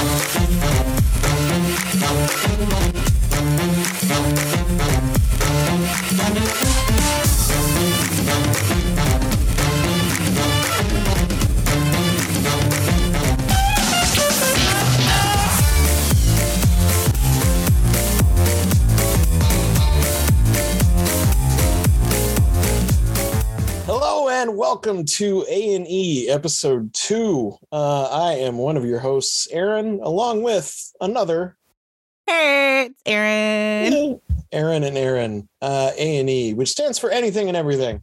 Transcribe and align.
Thank 0.00 0.94
you. 2.94 2.97
Welcome 24.88 25.04
to 25.04 25.44
A 25.50 25.74
and 25.74 25.86
E 25.86 26.30
episode 26.30 26.94
two. 26.94 27.58
Uh, 27.70 28.04
I 28.04 28.36
am 28.36 28.56
one 28.56 28.78
of 28.78 28.86
your 28.86 29.00
hosts, 29.00 29.46
Aaron, 29.50 30.00
along 30.02 30.42
with 30.42 30.94
another 30.98 31.58
Hey, 32.26 32.86
it's 32.86 33.02
Erin. 33.04 34.18
Aaron 34.50 34.84
and 34.84 34.96
Erin, 34.96 35.46
uh, 35.62 35.90
A 35.96 36.18
and 36.18 36.30
E, 36.30 36.54
which 36.54 36.70
stands 36.70 36.98
for 36.98 37.10
anything 37.10 37.48
and 37.48 37.56
everything, 37.56 38.00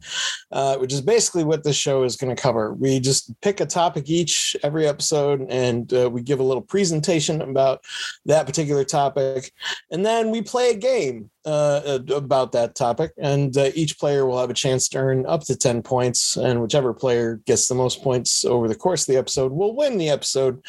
uh, 0.52 0.76
which 0.76 0.92
is 0.92 1.00
basically 1.00 1.44
what 1.44 1.64
this 1.64 1.76
show 1.76 2.02
is 2.04 2.16
going 2.16 2.34
to 2.34 2.40
cover. 2.40 2.74
We 2.74 3.00
just 3.00 3.38
pick 3.40 3.60
a 3.60 3.66
topic 3.66 4.08
each 4.08 4.56
every 4.62 4.86
episode, 4.86 5.46
and 5.48 5.92
uh, 5.92 6.10
we 6.10 6.22
give 6.22 6.40
a 6.40 6.44
little 6.44 6.62
presentation 6.62 7.42
about 7.42 7.84
that 8.26 8.46
particular 8.46 8.84
topic, 8.84 9.52
and 9.90 10.04
then 10.04 10.30
we 10.30 10.42
play 10.42 10.70
a 10.70 10.76
game 10.76 11.30
uh, 11.44 12.00
about 12.12 12.52
that 12.52 12.74
topic, 12.74 13.12
and 13.18 13.56
uh, 13.56 13.70
each 13.74 13.98
player 13.98 14.26
will 14.26 14.38
have 14.38 14.50
a 14.50 14.54
chance 14.54 14.88
to 14.88 14.98
earn 14.98 15.24
up 15.26 15.42
to 15.44 15.56
ten 15.56 15.82
points, 15.82 16.36
and 16.36 16.60
whichever 16.60 16.92
player 16.92 17.40
gets 17.46 17.68
the 17.68 17.74
most 17.74 18.02
points 18.02 18.44
over 18.44 18.68
the 18.68 18.74
course 18.74 19.02
of 19.02 19.12
the 19.12 19.18
episode 19.18 19.52
will 19.52 19.76
win 19.76 19.96
the 19.96 20.08
episode, 20.08 20.60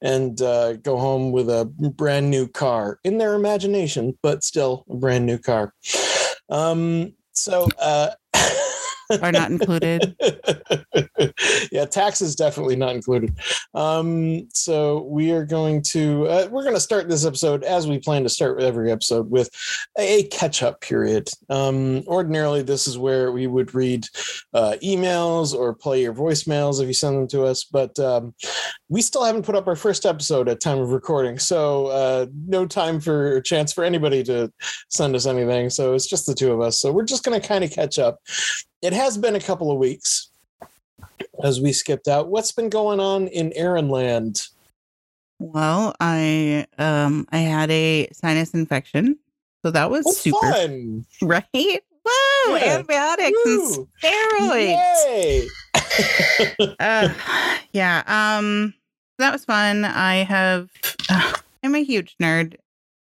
and 0.00 0.40
uh, 0.40 0.74
go 0.74 0.96
home 0.96 1.32
with 1.32 1.48
a 1.50 1.66
brand 1.96 2.30
new 2.30 2.48
car 2.48 2.98
in 3.04 3.18
their 3.18 3.34
imagination, 3.34 4.18
but 4.22 4.42
still 4.42 4.84
a 4.88 4.96
brand 4.96 5.26
new 5.26 5.38
car. 5.38 5.74
Um, 6.52 7.14
so 7.32 7.66
uh 7.80 8.10
Are 9.20 9.32
not 9.32 9.50
included. 9.50 10.16
yeah, 11.72 11.84
taxes 11.84 12.30
is 12.30 12.36
definitely 12.36 12.76
not 12.76 12.94
included. 12.94 13.34
Um, 13.74 14.48
so 14.52 15.02
we 15.02 15.32
are 15.32 15.44
going 15.44 15.82
to 15.82 16.26
uh, 16.26 16.48
we're 16.50 16.62
going 16.62 16.74
to 16.74 16.80
start 16.80 17.08
this 17.08 17.24
episode 17.24 17.64
as 17.64 17.86
we 17.86 17.98
plan 17.98 18.22
to 18.22 18.28
start 18.28 18.60
every 18.60 18.90
episode 18.90 19.30
with 19.30 19.50
a 19.98 20.24
catch 20.24 20.62
up 20.62 20.80
period. 20.80 21.28
Um, 21.48 22.02
ordinarily, 22.06 22.62
this 22.62 22.86
is 22.86 22.98
where 22.98 23.32
we 23.32 23.46
would 23.46 23.74
read 23.74 24.06
uh, 24.54 24.76
emails 24.82 25.54
or 25.54 25.74
play 25.74 26.02
your 26.02 26.14
voicemails 26.14 26.80
if 26.80 26.86
you 26.86 26.94
send 26.94 27.16
them 27.16 27.28
to 27.28 27.44
us, 27.44 27.64
but 27.64 27.98
um, 27.98 28.34
we 28.88 29.02
still 29.02 29.24
haven't 29.24 29.44
put 29.44 29.54
up 29.54 29.66
our 29.66 29.76
first 29.76 30.06
episode 30.06 30.48
at 30.48 30.60
time 30.60 30.78
of 30.78 30.90
recording, 30.90 31.38
so 31.38 31.86
uh, 31.86 32.26
no 32.46 32.66
time 32.66 33.00
for 33.00 33.36
a 33.36 33.42
chance 33.42 33.72
for 33.72 33.84
anybody 33.84 34.22
to 34.24 34.52
send 34.88 35.14
us 35.14 35.26
anything. 35.26 35.70
So 35.70 35.94
it's 35.94 36.06
just 36.06 36.26
the 36.26 36.34
two 36.34 36.52
of 36.52 36.60
us. 36.60 36.80
So 36.80 36.92
we're 36.92 37.04
just 37.04 37.24
going 37.24 37.40
to 37.40 37.46
kind 37.46 37.64
of 37.64 37.70
catch 37.70 37.98
up 37.98 38.20
it 38.82 38.92
has 38.92 39.16
been 39.16 39.36
a 39.36 39.40
couple 39.40 39.70
of 39.70 39.78
weeks 39.78 40.28
as 41.42 41.60
we 41.60 41.72
skipped 41.72 42.08
out. 42.08 42.28
What's 42.28 42.52
been 42.52 42.68
going 42.68 43.00
on 43.00 43.28
in 43.28 43.52
Erin 43.54 43.88
land? 43.88 44.42
Well, 45.38 45.94
I 46.00 46.66
um 46.78 47.26
I 47.32 47.38
had 47.38 47.70
a 47.70 48.08
sinus 48.12 48.54
infection, 48.54 49.18
so 49.64 49.70
that 49.70 49.90
was 49.90 50.04
Oh, 50.06 50.12
super 50.12 50.52
fun! 50.52 51.06
right. 51.22 51.46
Woo! 51.54 52.56
Yeah. 52.56 52.76
Antibiotics 52.76 53.38
Woo. 53.44 53.88
and 54.02 54.18
steroids. 54.40 55.04
Yay! 55.06 55.48
uh, 56.80 57.08
yeah. 57.72 58.02
Um, 58.06 58.74
that 59.18 59.32
was 59.32 59.44
fun. 59.44 59.84
I 59.84 60.16
have. 60.24 60.68
Uh, 61.08 61.32
I'm 61.64 61.74
a 61.76 61.84
huge 61.84 62.16
nerd. 62.20 62.56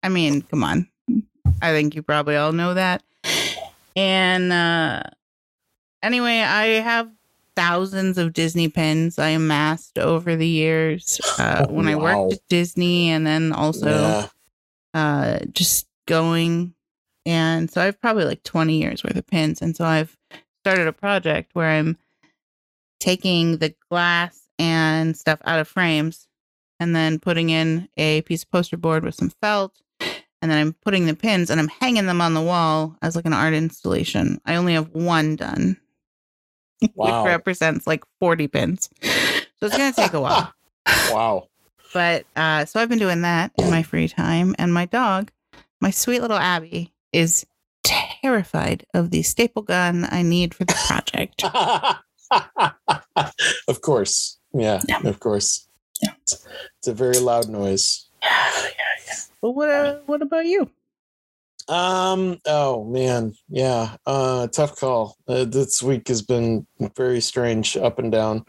I 0.05 0.09
mean, 0.09 0.43
come 0.43 0.63
on. 0.63 0.89
I 1.63 1.73
think 1.73 1.97
you 1.97 2.03
probably 2.03 2.37
all 2.37 2.53
know 2.53 2.75
that. 2.75 3.03
And 3.97 4.53
uh, 4.53 5.03
anyway, 6.03 6.41
I 6.41 6.67
have 6.81 7.11
thousands 7.55 8.19
of 8.19 8.33
Disney 8.35 8.69
pins 8.69 9.19
I 9.19 9.31
amassed 9.31 9.99
over 9.99 10.37
the 10.37 10.47
years 10.47 11.21
uh, 11.39 11.67
Oh, 11.69 11.73
when 11.73 11.89
I 11.89 11.95
worked 11.97 12.35
at 12.35 12.49
Disney, 12.49 13.11
and 13.11 13.27
then 13.27 13.53
also 13.53 13.89
yeah. 13.91 14.27
uh, 14.95 15.39
just 15.53 15.87
going. 16.07 16.75
And 17.25 17.71
so 17.71 17.81
I 17.81 17.87
have 17.87 18.01
probably 18.01 18.25
like 18.25 18.43
20 18.45 18.79
years 18.81 19.03
worth 19.03 19.17
of 19.17 19.27
pins. 19.27 19.61
And 19.61 19.77
so 19.77 19.85
I've 19.85 20.17
started 20.63 20.87
a 20.87 20.93
project 20.93 21.51
where 21.55 21.69
I'm 21.71 21.97
taking 23.01 23.59
the 23.59 23.75
glass 23.91 24.41
and 24.59 25.17
stuff 25.17 25.41
out 25.45 25.59
of 25.59 25.69
frames 25.69 26.29
and 26.79 26.95
then 26.95 27.19
putting 27.19 27.51
in 27.51 27.89
a 27.97 28.21
piece 28.23 28.43
of 28.45 28.51
poster 28.51 28.77
board 28.77 29.05
with 29.05 29.15
some 29.15 29.31
felt. 29.43 29.73
And 30.43 30.51
then 30.51 30.59
I'm 30.59 30.73
putting 30.85 31.07
the 31.07 31.17
pins 31.17 31.51
and 31.51 31.59
I'm 31.59 31.69
hanging 31.69 32.07
them 32.07 32.21
on 32.21 32.35
the 32.35 32.41
wall 32.43 32.97
as 33.03 33.17
like 33.17 33.25
an 33.27 33.33
art 33.33 33.55
installation. 33.55 34.41
I 34.45 34.55
only 34.57 34.75
have 34.75 34.91
one 34.95 35.35
done, 35.35 35.79
Wow. 36.95 37.23
which 37.25 37.29
represents 37.31 37.87
like 37.87 38.05
40 38.21 38.49
pins. 38.49 38.91
So 39.03 39.67
it's 39.67 39.77
going 39.77 39.93
to 39.93 40.01
take 40.01 40.13
a 40.13 40.21
while. 40.21 40.53
wow. 41.11 41.49
But 41.95 42.27
uh, 42.37 42.65
so 42.65 42.81
I've 42.81 42.89
been 42.89 42.99
doing 42.99 43.23
that 43.23 43.53
in 43.59 43.71
my 43.71 43.83
free 43.83 44.09
time, 44.09 44.55
and 44.59 44.73
my 44.75 44.87
dog, 44.87 45.31
my 45.81 45.91
sweet 45.91 46.21
little 46.21 46.37
Abby, 46.37 46.93
is 47.13 47.47
terrified 47.85 48.85
of 48.93 49.11
the 49.11 49.23
staple 49.23 49.63
gun 49.63 50.07
I 50.11 50.23
need 50.23 50.55
for 50.55 50.65
the 50.65 50.75
project. 50.87 51.43
of 53.69 53.81
course. 53.81 54.39
Yeah, 54.53 54.83
Yeah. 54.89 55.01
of 55.05 55.21
course. 55.21 55.69
Yeah. 56.03 56.11
It's, 56.23 56.47
it's 56.79 56.89
a 56.89 56.95
very 56.95 57.19
loud 57.19 57.49
noise. 57.49 58.05
Yeah, 58.23 58.53
yeah, 58.55 58.71
yeah. 59.07 59.15
Well, 59.41 59.55
what 59.55 59.71
uh, 59.71 59.99
what 60.07 60.23
about 60.23 60.47
you? 60.47 60.69
Um. 61.69 62.39
Oh 62.47 62.85
man. 62.85 63.35
Yeah. 63.49 63.97
Uh. 64.07 64.47
Tough 64.47 64.77
call. 64.77 65.17
Uh, 65.27 65.45
this 65.45 65.83
week 65.83 66.07
has 66.09 66.23
been 66.23 66.67
very 66.95 67.21
strange, 67.21 67.77
up 67.77 67.99
and 67.99 68.13
down. 68.13 68.45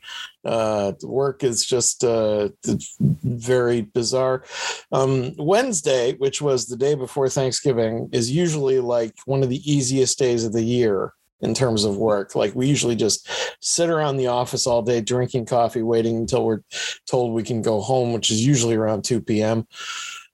Uh. 0.46 0.94
Work 1.04 1.44
is 1.44 1.66
just 1.66 2.04
uh 2.04 2.50
very 3.24 3.82
bizarre. 3.82 4.44
Um. 4.92 5.34
Wednesday, 5.38 6.14
which 6.14 6.42
was 6.42 6.68
the 6.68 6.78
day 6.78 6.94
before 6.94 7.30
Thanksgiving, 7.30 8.10
is 8.12 8.30
usually 8.30 8.80
like 8.80 9.16
one 9.26 9.42
of 9.42 9.50
the 9.50 9.72
easiest 9.72 10.20
days 10.20 10.44
of 10.46 10.54
the 10.54 10.64
year 10.64 11.14
in 11.42 11.54
terms 11.54 11.84
of 11.84 11.98
work. 11.98 12.36
Like 12.36 12.56
we 12.56 12.68
usually 12.68 12.96
just 12.96 13.28
sit 13.62 13.90
around 13.90 14.18
the 14.18 14.28
office 14.28 14.68
all 14.68 14.82
day 14.82 15.02
drinking 15.02 15.46
coffee, 15.46 15.84
waiting 15.84 16.18
until 16.18 16.46
we're 16.46 16.62
told 17.08 17.34
we 17.34 17.44
can 17.44 17.62
go 17.62 17.82
home, 17.82 18.14
which 18.14 18.30
is 18.30 18.46
usually 18.46 18.76
around 18.76 19.04
two 19.04 19.22
p.m. 19.22 19.68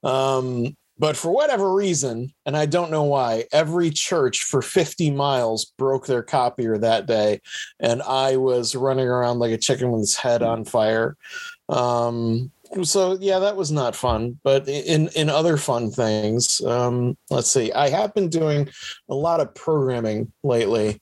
Um, 0.04 0.76
but 0.98 1.18
for 1.18 1.32
whatever 1.32 1.74
reason, 1.74 2.34
and 2.46 2.56
I 2.56 2.66
don't 2.66 2.92
know 2.92 3.04
why, 3.04 3.46
every 3.52 3.90
church 3.90 4.44
for 4.44 4.62
50 4.62 5.12
miles 5.12 5.66
broke 5.78 6.06
their 6.06 6.24
copier 6.24 6.78
that 6.78 7.08
day. 7.08 7.42
And 7.80 8.02
I 8.04 8.38
was 8.38 8.76
running 8.76 9.08
around 9.08 9.40
like 9.40 9.52
a 9.52 9.58
chicken 9.58 9.92
with 9.92 10.04
its 10.04 10.16
head 10.16 10.44
on 10.44 10.66
fire. 10.66 11.18
Um, 11.68 12.52
so 12.84 13.18
yeah, 13.20 13.40
that 13.40 13.56
was 13.56 13.72
not 13.72 13.96
fun. 13.96 14.40
But 14.44 14.68
in 14.68 15.10
in 15.10 15.30
other 15.30 15.58
fun 15.58 15.92
things, 15.92 16.62
um, 16.62 17.18
let's 17.30 17.52
see. 17.52 17.72
I 17.72 17.90
have 17.90 18.14
been 18.14 18.30
doing 18.30 18.70
a 19.10 19.16
lot 19.16 19.40
of 19.40 19.54
programming 19.54 20.32
lately. 20.44 21.00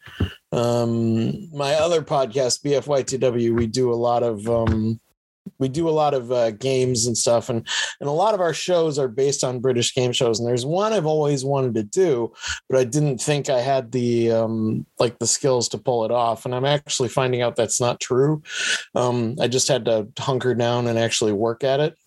Um, 0.51 1.50
my 1.56 1.75
other 1.75 2.01
podcast, 2.01 2.63
BFYTW, 2.63 3.56
we 3.56 3.68
do 3.68 3.91
a 3.91 3.96
lot 3.96 4.24
of 4.24 4.47
um, 4.50 5.00
we 5.62 5.70
do 5.70 5.88
a 5.88 5.92
lot 5.92 6.14
of 6.14 6.32
uh, 6.32 6.52
games 6.52 7.06
and 7.06 7.18
stuff, 7.18 7.48
and 7.50 7.66
and 8.02 8.10
a 8.10 8.12
lot 8.12 8.34
of 8.34 8.42
our 8.42 8.54
shows 8.54 9.00
are 9.00 9.08
based 9.08 9.44
on 9.44 9.62
British 9.62 9.96
game 9.96 10.12
shows. 10.12 10.40
And 10.40 10.50
there's 10.50 10.66
one 10.66 10.92
I've 10.92 11.06
always 11.06 11.46
wanted 11.46 11.76
to 11.76 11.84
do, 11.84 12.34
but 12.68 12.80
I 12.80 12.84
didn't 12.84 13.20
think 13.20 13.50
I 13.50 13.62
had 13.62 13.94
the 13.94 14.32
um, 14.32 14.86
like 15.00 15.20
the 15.20 15.28
skills 15.28 15.70
to 15.70 15.78
pull 15.78 16.04
it 16.04 16.12
off. 16.12 16.44
And 16.46 16.54
I'm 16.54 16.66
actually 16.66 17.10
finding 17.10 17.42
out 17.42 17.56
that's 17.56 17.80
not 17.80 18.02
true. 18.02 18.42
Um, 18.96 19.36
I 19.40 19.48
just 19.48 19.68
had 19.70 19.86
to 19.86 20.08
hunker 20.18 20.56
down 20.56 20.88
and 20.88 21.00
actually 21.00 21.34
work 21.34 21.64
at 21.64 21.80
it. 21.80 21.98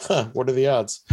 Huh, 0.00 0.28
what 0.32 0.48
are 0.48 0.52
the 0.52 0.66
odds? 0.66 1.04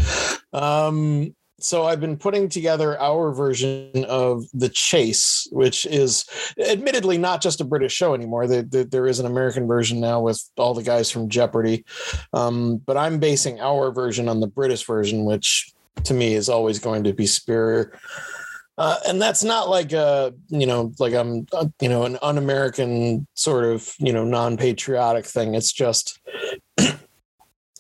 Um, 0.54 1.36
so 1.64 1.86
I've 1.86 2.00
been 2.00 2.18
putting 2.18 2.50
together 2.50 3.00
our 3.00 3.34
version 3.34 4.06
of 4.08 4.46
the 4.54 4.70
Chase, 4.70 5.48
which 5.52 5.86
is 5.86 6.26
admittedly 6.60 7.18
not 7.18 7.42
just 7.42 7.62
a 7.62 7.66
British 7.66 7.94
show 7.94 8.14
anymore. 8.14 8.48
There, 8.48 9.08
is 9.08 9.20
an 9.20 9.26
American 9.26 9.68
version 9.68 10.00
now 10.00 10.22
with 10.22 10.42
all 10.58 10.74
the 10.74 10.84
guys 10.84 11.10
from 11.10 11.30
Jeopardy, 11.30 11.84
um, 12.34 12.78
but 12.78 12.98
I'm 12.98 13.20
basing 13.20 13.60
our 13.60 13.92
version 13.92 14.30
on 14.30 14.40
the 14.40 14.48
British 14.48 14.86
version, 14.86 15.26
which 15.26 15.74
to 16.04 16.14
me 16.14 16.34
is 16.34 16.50
always 16.50 16.80
going 16.80 17.04
to 17.04 17.14
be 17.14 17.26
superior. 17.26 17.98
Uh, 18.78 18.98
and 19.08 19.22
that's 19.22 19.44
not 19.44 19.70
like 19.70 19.92
a 19.92 20.34
you 20.48 20.66
know 20.66 20.92
like 20.98 21.14
I'm 21.14 21.46
uh, 21.54 21.68
you 21.82 21.90
know 21.90 22.04
an 22.04 22.18
un-American 22.22 23.28
sort 23.34 23.66
of 23.66 23.94
you 24.00 24.14
know 24.14 24.24
non-patriotic 24.24 25.26
thing. 25.26 25.56
It's 25.56 25.72
just 25.72 26.20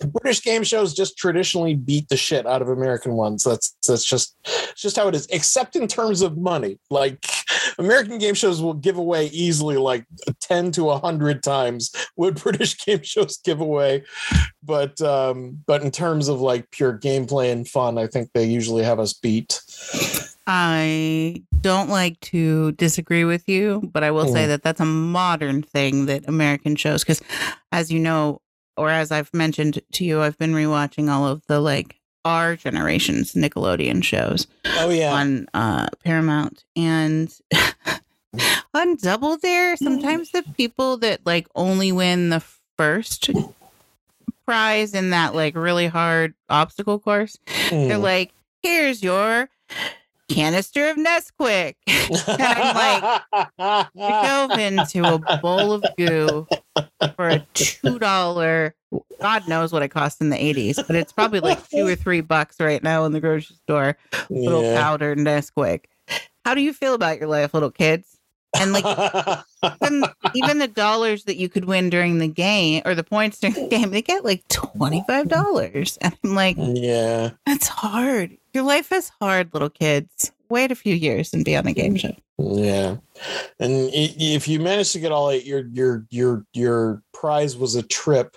British 0.07 0.41
game 0.43 0.63
shows 0.63 0.93
just 0.93 1.17
traditionally 1.17 1.75
beat 1.75 2.09
the 2.09 2.17
shit 2.17 2.45
out 2.45 2.61
of 2.61 2.69
American 2.69 3.13
ones. 3.13 3.43
That's 3.43 3.75
that's 3.87 4.03
just 4.05 4.35
it's 4.45 4.81
just 4.81 4.95
how 4.95 5.07
it 5.07 5.15
is. 5.15 5.27
Except 5.31 5.75
in 5.75 5.87
terms 5.87 6.21
of 6.21 6.37
money, 6.37 6.79
like 6.89 7.25
American 7.77 8.17
game 8.17 8.33
shows 8.33 8.61
will 8.61 8.73
give 8.73 8.97
away 8.97 9.27
easily 9.27 9.77
like 9.77 10.05
10 10.41 10.71
to 10.73 10.83
100 10.85 11.43
times 11.43 11.91
what 12.15 12.35
British 12.43 12.83
game 12.85 13.01
shows 13.03 13.37
give 13.37 13.61
away. 13.61 14.03
But 14.63 14.99
um 15.01 15.59
but 15.65 15.81
in 15.83 15.91
terms 15.91 16.27
of 16.27 16.41
like 16.41 16.69
pure 16.71 16.97
gameplay 16.97 17.51
and 17.51 17.67
fun, 17.67 17.97
I 17.97 18.07
think 18.07 18.29
they 18.33 18.45
usually 18.45 18.83
have 18.83 18.99
us 18.99 19.13
beat. 19.13 19.61
I 20.47 21.43
don't 21.61 21.89
like 21.89 22.19
to 22.21 22.71
disagree 22.73 23.23
with 23.23 23.47
you, 23.47 23.89
but 23.93 24.03
I 24.03 24.11
will 24.11 24.25
say 24.25 24.45
Mhm. 24.45 24.47
that 24.47 24.63
that's 24.63 24.81
a 24.81 24.85
modern 24.85 25.61
thing 25.61 26.07
that 26.07 26.27
American 26.27 26.75
shows 26.75 27.03
because 27.03 27.21
as 27.71 27.91
you 27.91 27.99
know 27.99 28.40
or 28.77 28.89
as 28.89 29.11
I've 29.11 29.33
mentioned 29.33 29.81
to 29.93 30.05
you, 30.05 30.21
I've 30.21 30.37
been 30.37 30.53
rewatching 30.53 31.09
all 31.09 31.27
of 31.27 31.45
the 31.47 31.59
like 31.59 31.97
our 32.23 32.55
generation's 32.55 33.33
Nickelodeon 33.33 34.03
shows. 34.03 34.47
Oh 34.65 34.89
yeah. 34.89 35.13
on 35.13 35.47
uh 35.53 35.87
Paramount 36.03 36.63
and 36.75 37.33
on 38.73 38.95
Double 38.97 39.37
Dare, 39.37 39.75
sometimes 39.77 40.31
the 40.31 40.43
people 40.55 40.97
that 40.97 41.21
like 41.25 41.47
only 41.55 41.91
win 41.91 42.29
the 42.29 42.43
first 42.77 43.29
prize 44.45 44.93
in 44.93 45.09
that 45.11 45.33
like 45.35 45.55
really 45.55 45.87
hard 45.87 46.33
obstacle 46.49 46.99
course, 46.99 47.37
they're 47.69 47.97
Mm. 47.97 48.01
like, 48.01 48.31
here's 48.63 49.01
your 49.03 49.49
canister 50.29 50.89
of 50.89 50.97
Nesquik. 50.97 51.75
I'm 53.57 53.85
You 53.95 54.01
dove 54.01 54.51
into 54.59 55.03
a 55.27 55.37
bowl 55.37 55.73
of 55.73 55.83
goo 55.97 56.47
for 57.15 57.29
a 57.29 57.39
two 57.53 57.99
dollar. 57.99 58.75
God 59.21 59.47
knows 59.47 59.71
what 59.71 59.83
it 59.83 59.89
cost 59.89 60.21
in 60.21 60.29
the 60.29 60.41
eighties, 60.41 60.75
but 60.75 60.95
it's 60.95 61.13
probably 61.13 61.39
like 61.39 61.67
two 61.69 61.87
or 61.87 61.95
three 61.95 62.21
bucks 62.21 62.59
right 62.59 62.83
now 62.83 63.05
in 63.05 63.11
the 63.11 63.19
grocery 63.19 63.55
store 63.55 63.97
little 64.29 64.63
Yeah. 64.63 64.81
powdered 64.81 65.17
Nesquik. 65.17 65.85
How 66.45 66.55
do 66.55 66.61
you 66.61 66.73
feel 66.73 66.93
about 66.93 67.19
your 67.19 67.29
life, 67.29 67.53
little 67.53 67.71
kids? 67.71 68.17
And 68.59 68.73
like 68.73 68.83
even, 69.81 70.03
even 70.33 70.57
the 70.59 70.67
dollars 70.67 71.23
that 71.23 71.37
you 71.37 71.47
could 71.47 71.65
win 71.65 71.89
during 71.89 72.17
the 72.17 72.27
game 72.27 72.81
or 72.83 72.95
the 72.95 73.03
points 73.03 73.39
during 73.39 73.53
the 73.55 73.67
game, 73.69 73.91
they 73.91 74.01
get 74.01 74.25
like 74.25 74.45
twenty 74.49 75.03
five 75.07 75.29
dollars, 75.29 75.97
and 76.01 76.13
I'm 76.23 76.35
like, 76.35 76.57
yeah. 76.59 77.29
that's 77.45 77.67
hard. 77.67 78.35
Your 78.53 78.63
life 78.63 78.91
is 78.91 79.09
hard, 79.21 79.53
little 79.53 79.69
kids. 79.69 80.33
Wait 80.49 80.69
a 80.69 80.75
few 80.75 80.93
years 80.93 81.33
and 81.33 81.45
be 81.45 81.55
on 81.55 81.65
a 81.65 81.71
game 81.71 81.95
show. 81.95 82.13
Yeah, 82.43 82.95
and 83.59 83.89
if 83.93 84.47
you 84.47 84.59
manage 84.59 84.91
to 84.93 84.99
get 84.99 85.11
all 85.11 85.29
eight, 85.29 85.45
your 85.45 85.67
your 85.73 86.05
your 86.09 86.45
your 86.53 87.03
prize 87.13 87.55
was 87.55 87.75
a 87.75 87.83
trip 87.83 88.35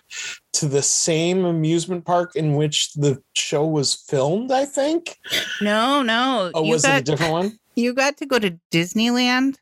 to 0.55 0.67
the 0.69 0.83
same 0.83 1.45
amusement 1.47 2.05
park 2.05 2.37
in 2.37 2.55
which 2.55 2.93
the 2.95 3.23
show 3.35 3.67
was 3.67 3.95
filmed. 3.95 4.53
I 4.53 4.67
think. 4.67 5.17
No, 5.63 6.03
no, 6.03 6.51
Oh, 6.55 6.65
you 6.65 6.73
was 6.73 6.85
it 6.85 6.89
a 6.89 6.91
got 6.93 7.05
different 7.05 7.33
one? 7.33 7.59
you 7.77 7.95
got 7.95 8.17
to 8.19 8.27
go 8.27 8.39
to 8.39 8.59
Disneyland, 8.71 9.57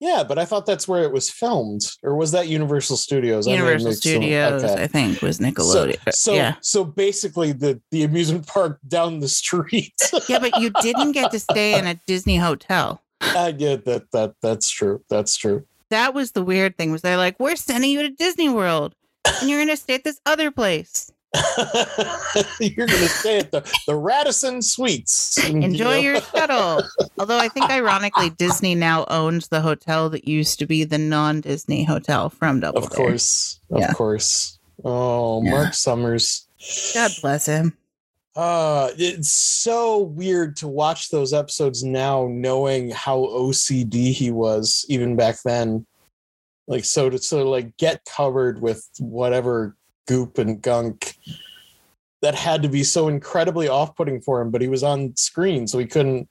Yeah, 0.00 0.24
but 0.26 0.38
I 0.38 0.44
thought 0.44 0.66
that's 0.66 0.88
where 0.88 1.04
it 1.04 1.12
was 1.12 1.30
filmed, 1.30 1.82
or 2.02 2.16
was 2.16 2.32
that 2.32 2.48
Universal 2.48 2.96
Studios? 2.96 3.46
I 3.46 3.52
Universal 3.52 3.90
them. 3.90 3.96
Studios. 3.96 4.64
Okay. 4.64 4.82
I 4.82 4.86
think 4.88 5.22
was 5.22 5.36
So, 5.36 5.44
Nickelodeon. 5.44 6.12
so, 6.12 6.34
yeah, 6.34 6.56
so 6.60 6.84
basically, 6.84 7.52
the 7.52 7.80
the 7.92 8.02
amusement 8.02 8.46
park 8.54 8.80
down 8.88 9.20
the 9.20 9.28
street. 9.28 9.94
yeah, 10.28 10.40
but 10.40 10.58
you 10.60 10.70
didn't 10.82 11.12
get 11.12 11.30
to 11.30 11.38
stay 11.38 11.78
in 11.78 11.86
a 11.86 11.94
Disney 12.08 12.38
hotel. 12.38 13.00
I 13.20 13.52
get 13.52 13.84
that. 13.86 14.10
That 14.12 14.34
that's 14.42 14.68
true. 14.70 15.02
That's 15.08 15.36
true. 15.36 15.66
that 15.90 16.14
was 16.14 16.32
the 16.32 16.42
weird 16.44 16.76
thing 16.76 16.90
was 16.92 17.02
they're 17.02 17.16
like 17.16 17.38
we're 17.38 17.56
sending 17.56 17.90
you 17.90 18.02
to 18.02 18.10
disney 18.10 18.48
world 18.48 18.94
and 19.40 19.48
you're 19.48 19.60
gonna 19.60 19.76
stay 19.76 19.94
at 19.94 20.02
this 20.04 20.20
other 20.26 20.50
place 20.50 21.10
You're 22.60 22.86
gonna 22.86 23.08
stay 23.08 23.38
at 23.38 23.50
the 23.52 23.62
the 23.86 23.94
Radisson 23.96 24.62
Suites. 24.62 25.36
and, 25.44 25.62
you 25.62 25.68
enjoy 25.70 25.84
know. 25.84 25.96
your 25.96 26.20
shuttle 26.20 26.82
although 27.18 27.38
i 27.38 27.48
think 27.48 27.70
ironically 27.70 28.30
disney 28.30 28.74
now 28.74 29.04
owns 29.08 29.48
the 29.48 29.60
hotel 29.60 30.08
that 30.10 30.26
used 30.26 30.58
to 30.58 30.66
be 30.66 30.84
the 30.84 30.98
non-disney 30.98 31.84
hotel 31.84 32.28
from 32.30 32.60
double 32.60 32.78
Of 32.84 32.90
Dare. 32.90 32.96
course, 32.96 33.60
of 33.70 33.80
Yeah. 33.80 33.92
course. 33.92 34.58
Oh, 34.84 35.42
Yeah. 35.44 35.50
Mark 35.50 35.74
Summers. 35.74 36.46
god 36.94 37.10
bless 37.20 37.46
him 37.46 37.76
Uh, 38.36 38.90
it's 38.98 39.30
so 39.30 39.98
weird 39.98 40.56
to 40.56 40.66
watch 40.68 41.10
those 41.10 41.32
episodes 41.32 41.84
now, 41.84 42.26
knowing 42.30 42.90
how 42.90 43.18
OCD 43.18 44.12
he 44.12 44.30
was 44.30 44.84
even 44.88 45.14
back 45.16 45.36
then. 45.44 45.86
Like, 46.66 46.84
so 46.84 47.10
to 47.10 47.18
so 47.18 47.48
like 47.48 47.76
get 47.76 48.04
covered 48.04 48.60
with 48.60 48.88
whatever 48.98 49.76
goop 50.08 50.38
and 50.38 50.60
gunk 50.60 51.16
that 52.22 52.34
had 52.34 52.62
to 52.62 52.68
be 52.68 52.82
so 52.82 53.06
incredibly 53.08 53.68
off-putting 53.68 54.20
for 54.22 54.40
him, 54.40 54.50
but 54.50 54.62
he 54.62 54.68
was 54.68 54.82
on 54.82 55.14
screen, 55.16 55.66
so 55.66 55.78
he 55.78 55.86
couldn't, 55.86 56.26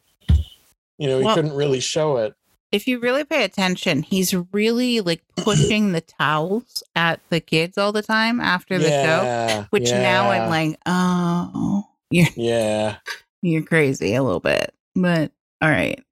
you 0.97 1.07
know, 1.07 1.19
he 1.19 1.25
Well- 1.25 1.35
couldn't 1.35 1.53
really 1.53 1.79
show 1.79 2.17
it. 2.17 2.33
if 2.71 2.87
you 2.87 2.97
really 2.99 3.23
pay 3.23 3.43
attention 3.43 4.01
he's 4.01 4.33
really 4.51 4.99
like 4.99 5.21
pushing 5.37 5.91
the 5.91 6.01
towels 6.01 6.81
at 6.95 7.19
the 7.29 7.39
kids 7.39 7.77
all 7.77 7.91
the 7.91 8.01
time 8.01 8.41
after 8.41 8.79
the 8.79 8.89
show 8.89 9.21
yeah, 9.23 9.65
which 9.69 9.91
now 9.91 10.31
i'm 10.31 10.49
like 10.49 10.75
oh 10.87 11.85
you're 12.13 12.27
yeah. 12.35 12.97
you're 13.41 13.63
crazy 13.63 14.13
a 14.15 14.23
little 14.23 14.39
bit 14.39 14.73
but 14.95 15.31
all 15.61 15.69
right 15.69 16.03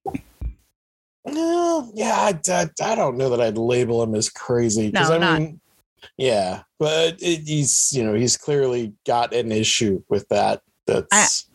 No, 1.26 1.92
yeah, 1.94 2.16
I, 2.16 2.40
I, 2.52 2.70
I 2.82 2.96
don't 2.96 3.18
know 3.18 3.30
that 3.30 3.42
I'd 3.42 3.58
label 3.58 4.02
him 4.02 4.16
as 4.16 4.30
crazy 4.30 4.92
No, 4.92 5.02
I 5.14 5.18
not- 5.20 5.40
mean, 5.40 5.62
yeah, 6.18 6.64
but 6.80 7.22
it, 7.22 7.48
he's 7.48 7.92
you 7.94 8.04
know 8.04 8.16
he's 8.16 8.38
clearly 8.38 8.94
got 9.06 9.34
an 9.36 9.52
issue 9.52 10.02
with 10.10 10.28
that. 10.30 10.62
That's 10.88 11.48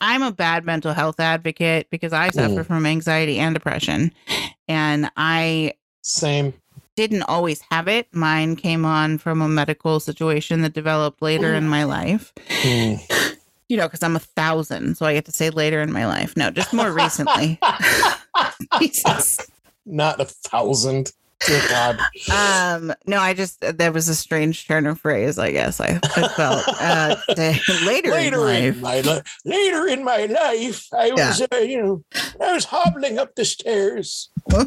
I'm 0.00 0.22
a 0.22 0.30
bad 0.32 0.66
mental 0.66 0.92
health 0.92 1.18
advocate 1.20 1.88
because 1.90 2.12
I 2.12 2.28
suffer 2.30 2.64
Mm. 2.64 2.66
from 2.66 2.84
anxiety 2.86 3.38
and 3.38 3.54
depression. 3.54 4.12
And 4.68 5.10
I 5.16 5.74
same. 6.02 6.52
didn't 6.96 7.22
always 7.22 7.62
have 7.70 7.88
it. 7.88 8.08
Mine 8.12 8.56
came 8.56 8.84
on 8.84 9.16
from 9.18 9.40
a 9.40 9.48
medical 9.48 10.00
situation 10.00 10.60
that 10.62 10.74
developed 10.74 11.22
later 11.22 11.54
in 11.54 11.66
my 11.68 11.84
life. 11.84 12.32
Hmm. 12.50 12.94
You 13.72 13.78
know, 13.78 13.86
because 13.86 14.02
I'm 14.02 14.16
a 14.16 14.18
thousand. 14.18 14.98
So 14.98 15.06
I 15.06 15.14
get 15.14 15.24
to 15.24 15.32
say 15.32 15.48
later 15.48 15.80
in 15.80 15.90
my 15.90 16.06
life. 16.06 16.36
No, 16.36 16.50
just 16.50 16.74
more 16.74 16.92
recently. 16.92 17.58
Jesus. 18.78 19.38
Not 19.86 20.20
a 20.20 20.26
thousand. 20.26 21.12
Dear 21.46 21.62
God. 21.70 21.98
Um, 22.30 22.92
no, 23.06 23.18
I 23.18 23.32
just, 23.32 23.62
there 23.62 23.90
was 23.90 24.10
a 24.10 24.14
strange 24.14 24.66
turn 24.66 24.86
of 24.86 25.00
phrase, 25.00 25.38
I 25.38 25.52
guess 25.52 25.80
I, 25.80 25.98
I 26.02 26.28
felt. 26.28 26.68
Uh, 26.68 27.16
later, 27.86 28.10
later 28.10 28.18
in 28.18 28.34
in 28.34 28.40
life. 28.40 28.80
my 28.82 29.00
life, 29.00 29.38
later 29.46 29.86
in 29.88 30.04
my 30.04 30.26
life, 30.26 30.86
I 30.92 31.10
was 31.10 31.40
uh, 31.40 31.56
you 31.56 31.82
know 31.82 32.04
I 32.38 32.52
was 32.52 32.66
hobbling 32.66 33.18
up 33.18 33.36
the 33.36 33.46
stairs. 33.46 34.28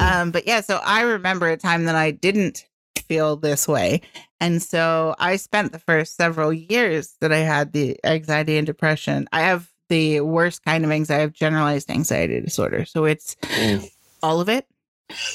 Um, 0.00 0.30
but 0.30 0.46
yeah, 0.46 0.60
so 0.60 0.80
I 0.84 1.02
remember 1.02 1.48
a 1.48 1.56
time 1.56 1.84
that 1.86 1.96
I 1.96 2.12
didn't 2.12 2.64
feel 3.08 3.36
this 3.36 3.66
way. 3.66 4.00
And 4.44 4.62
so 4.62 5.14
I 5.18 5.36
spent 5.36 5.72
the 5.72 5.78
first 5.78 6.16
several 6.16 6.52
years 6.52 7.14
that 7.22 7.32
I 7.32 7.38
had 7.38 7.72
the 7.72 7.98
anxiety 8.04 8.58
and 8.58 8.66
depression. 8.66 9.26
I 9.32 9.40
have 9.40 9.70
the 9.88 10.20
worst 10.20 10.62
kind 10.64 10.84
of 10.84 10.90
anxiety, 10.90 11.18
I 11.18 11.22
have 11.22 11.32
generalized 11.32 11.90
anxiety 11.90 12.40
disorder. 12.42 12.84
So 12.84 13.06
it's 13.06 13.36
Mm. 13.40 13.90
all 14.22 14.40
of 14.42 14.50
it. 14.50 14.66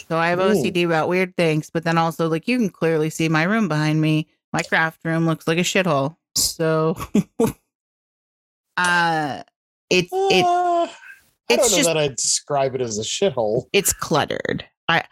So 0.10 0.18
I 0.18 0.30
have 0.30 0.40
Ooh. 0.40 0.44
OCD 0.54 0.84
about 0.86 1.08
weird 1.10 1.36
things, 1.36 1.72
but 1.72 1.84
then 1.86 1.98
also 1.98 2.28
like 2.30 2.48
you 2.48 2.58
can 2.60 2.70
clearly 2.70 3.10
see 3.10 3.30
my 3.30 3.44
room 3.44 3.68
behind 3.68 4.00
me. 4.00 4.28
My 4.54 4.62
craft 4.62 5.00
room 5.04 5.26
looks 5.26 5.48
like 5.48 5.58
a 5.58 5.62
shithole. 5.62 6.16
So 6.36 6.96
uh 8.78 9.44
it's 9.90 10.10
it 10.14 10.46
Uh, 10.46 10.86
I 10.86 10.90
it's 11.50 11.58
don't 11.64 11.72
know 11.72 11.78
just- 11.78 11.88
that 11.88 11.98
I'd 11.98 12.16
describe 12.16 12.76
it 12.76 12.82
as 12.82 13.00
a 13.00 13.04
shithole. 13.04 13.66
it's 13.74 13.92
cluttered. 13.92 14.66
I 14.88 15.04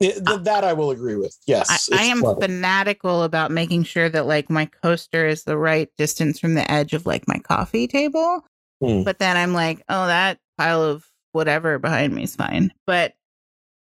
It- 0.00 0.24
th- 0.26 0.40
that 0.42 0.64
I 0.64 0.72
will 0.72 0.90
agree 0.90 1.16
with. 1.16 1.36
Yes, 1.46 1.88
I, 1.92 2.00
I 2.00 2.04
am 2.04 2.20
clever. 2.20 2.40
fanatical 2.40 3.22
about 3.22 3.50
making 3.50 3.84
sure 3.84 4.08
that 4.08 4.26
like 4.26 4.50
my 4.50 4.66
coaster 4.66 5.26
is 5.26 5.44
the 5.44 5.56
right 5.56 5.88
distance 5.96 6.38
from 6.40 6.54
the 6.54 6.68
edge 6.70 6.92
of 6.92 7.06
like 7.06 7.26
my 7.28 7.38
coffee 7.38 7.86
table. 7.86 8.44
Hmm. 8.82 9.02
But 9.04 9.18
then 9.18 9.36
I'm 9.36 9.54
like, 9.54 9.82
oh, 9.88 10.06
that 10.06 10.38
pile 10.58 10.82
of 10.82 11.06
whatever 11.32 11.78
behind 11.78 12.14
me 12.14 12.24
is 12.24 12.34
fine. 12.36 12.72
But 12.86 13.14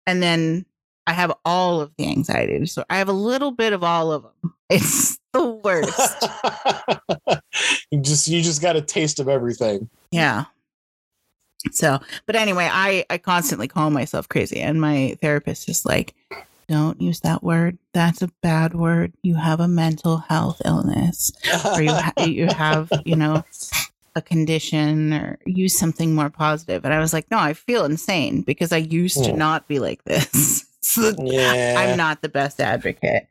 and 0.06 0.22
then 0.22 0.64
I 1.06 1.12
have 1.12 1.32
all 1.44 1.80
of 1.80 1.92
the 1.98 2.08
anxiety. 2.08 2.66
So 2.66 2.84
I 2.90 2.98
have 2.98 3.08
a 3.08 3.12
little 3.12 3.50
bit 3.50 3.72
of 3.72 3.82
all 3.84 4.12
of 4.12 4.22
them. 4.22 4.54
It's 4.70 5.18
the 5.32 5.46
worst. 5.46 6.26
you 7.90 8.00
just 8.00 8.28
you 8.28 8.42
just 8.42 8.60
got 8.60 8.76
a 8.76 8.82
taste 8.82 9.18
of 9.20 9.28
everything. 9.28 9.88
yeah. 10.10 10.44
So, 11.72 11.98
but 12.26 12.36
anyway, 12.36 12.68
I 12.70 13.04
I 13.10 13.18
constantly 13.18 13.68
call 13.68 13.90
myself 13.90 14.28
crazy, 14.28 14.60
and 14.60 14.80
my 14.80 15.16
therapist 15.20 15.68
is 15.68 15.84
like, 15.84 16.14
"Don't 16.68 17.00
use 17.00 17.20
that 17.20 17.42
word. 17.42 17.78
That's 17.92 18.22
a 18.22 18.28
bad 18.42 18.74
word. 18.74 19.12
You 19.22 19.34
have 19.34 19.60
a 19.60 19.68
mental 19.68 20.18
health 20.18 20.62
illness." 20.64 21.32
or 21.74 21.82
you 21.82 21.92
ha- 21.92 22.12
you 22.24 22.46
have 22.46 22.90
you 23.04 23.16
know 23.16 23.44
a 24.14 24.22
condition 24.22 25.12
or 25.12 25.38
use 25.46 25.78
something 25.78 26.14
more 26.14 26.30
positive." 26.30 26.84
and 26.84 26.94
i 26.94 26.98
was 26.98 27.12
like 27.12 27.30
no 27.30 27.38
i 27.38 27.52
feel 27.52 27.84
insane 27.84 28.42
because 28.42 28.72
i 28.72 28.76
used 28.78 29.22
to 29.24 29.30
Hmm. 29.32 29.38
not 29.38 29.68
be 29.68 29.78
like 29.78 30.02
this 30.04 30.64
so 30.80 31.12
yeah. 31.18 31.74
i'm 31.76 31.96
not 31.96 32.20
the 32.22 32.28
best 32.28 32.58
advocate 32.60 33.28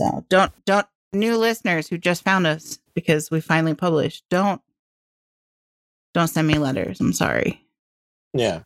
so 0.00 0.24
don't 0.28 0.52
don't 0.66 0.86
new 1.12 1.36
listeners 1.36 1.88
who 1.88 1.96
just 1.98 2.22
found 2.24 2.46
us 2.46 2.78
because 2.94 3.30
we 3.30 3.40
finally 3.40 3.74
published 3.74 4.24
don't 4.30 4.60
don't 6.14 6.28
send 6.28 6.46
me 6.46 6.58
letters 6.58 7.00
i'm 7.00 7.12
sorry 7.12 7.62
Yeah. 8.34 8.62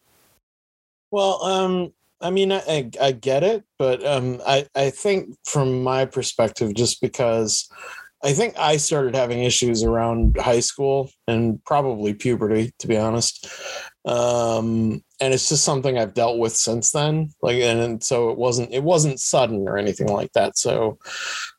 Well, 1.11 1.43
um, 1.45 1.93
I 2.21 2.31
mean, 2.31 2.53
I, 2.53 2.91
I, 3.01 3.13
get 3.13 3.43
it, 3.43 3.65
but 3.79 4.05
um, 4.05 4.41
I, 4.47 4.67
I 4.75 4.91
think 4.91 5.37
from 5.45 5.83
my 5.83 6.05
perspective, 6.05 6.75
just 6.75 7.01
because 7.01 7.69
I 8.25 8.33
think 8.33 8.59
I 8.59 8.79
started 8.79 9.15
having 9.15 9.43
issues 9.45 9.83
around 9.83 10.37
high 10.39 10.61
school 10.61 11.11
and 11.29 11.63
probably 11.65 12.15
puberty, 12.15 12.73
to 12.79 12.89
be 12.89 12.97
honest. 12.97 13.47
Um, 14.07 15.03
and 15.21 15.35
it's 15.35 15.49
just 15.49 15.65
something 15.65 15.99
I've 15.99 16.15
dealt 16.15 16.39
with 16.39 16.57
since 16.57 16.93
then. 16.93 17.31
Like, 17.43 17.57
and, 17.57 17.81
and 17.81 18.03
so 18.03 18.31
it 18.31 18.39
wasn't 18.39 18.73
it 18.73 18.83
wasn't 18.83 19.21
sudden 19.21 19.69
or 19.69 19.77
anything 19.77 20.09
like 20.09 20.33
that. 20.33 20.57
So, 20.57 20.99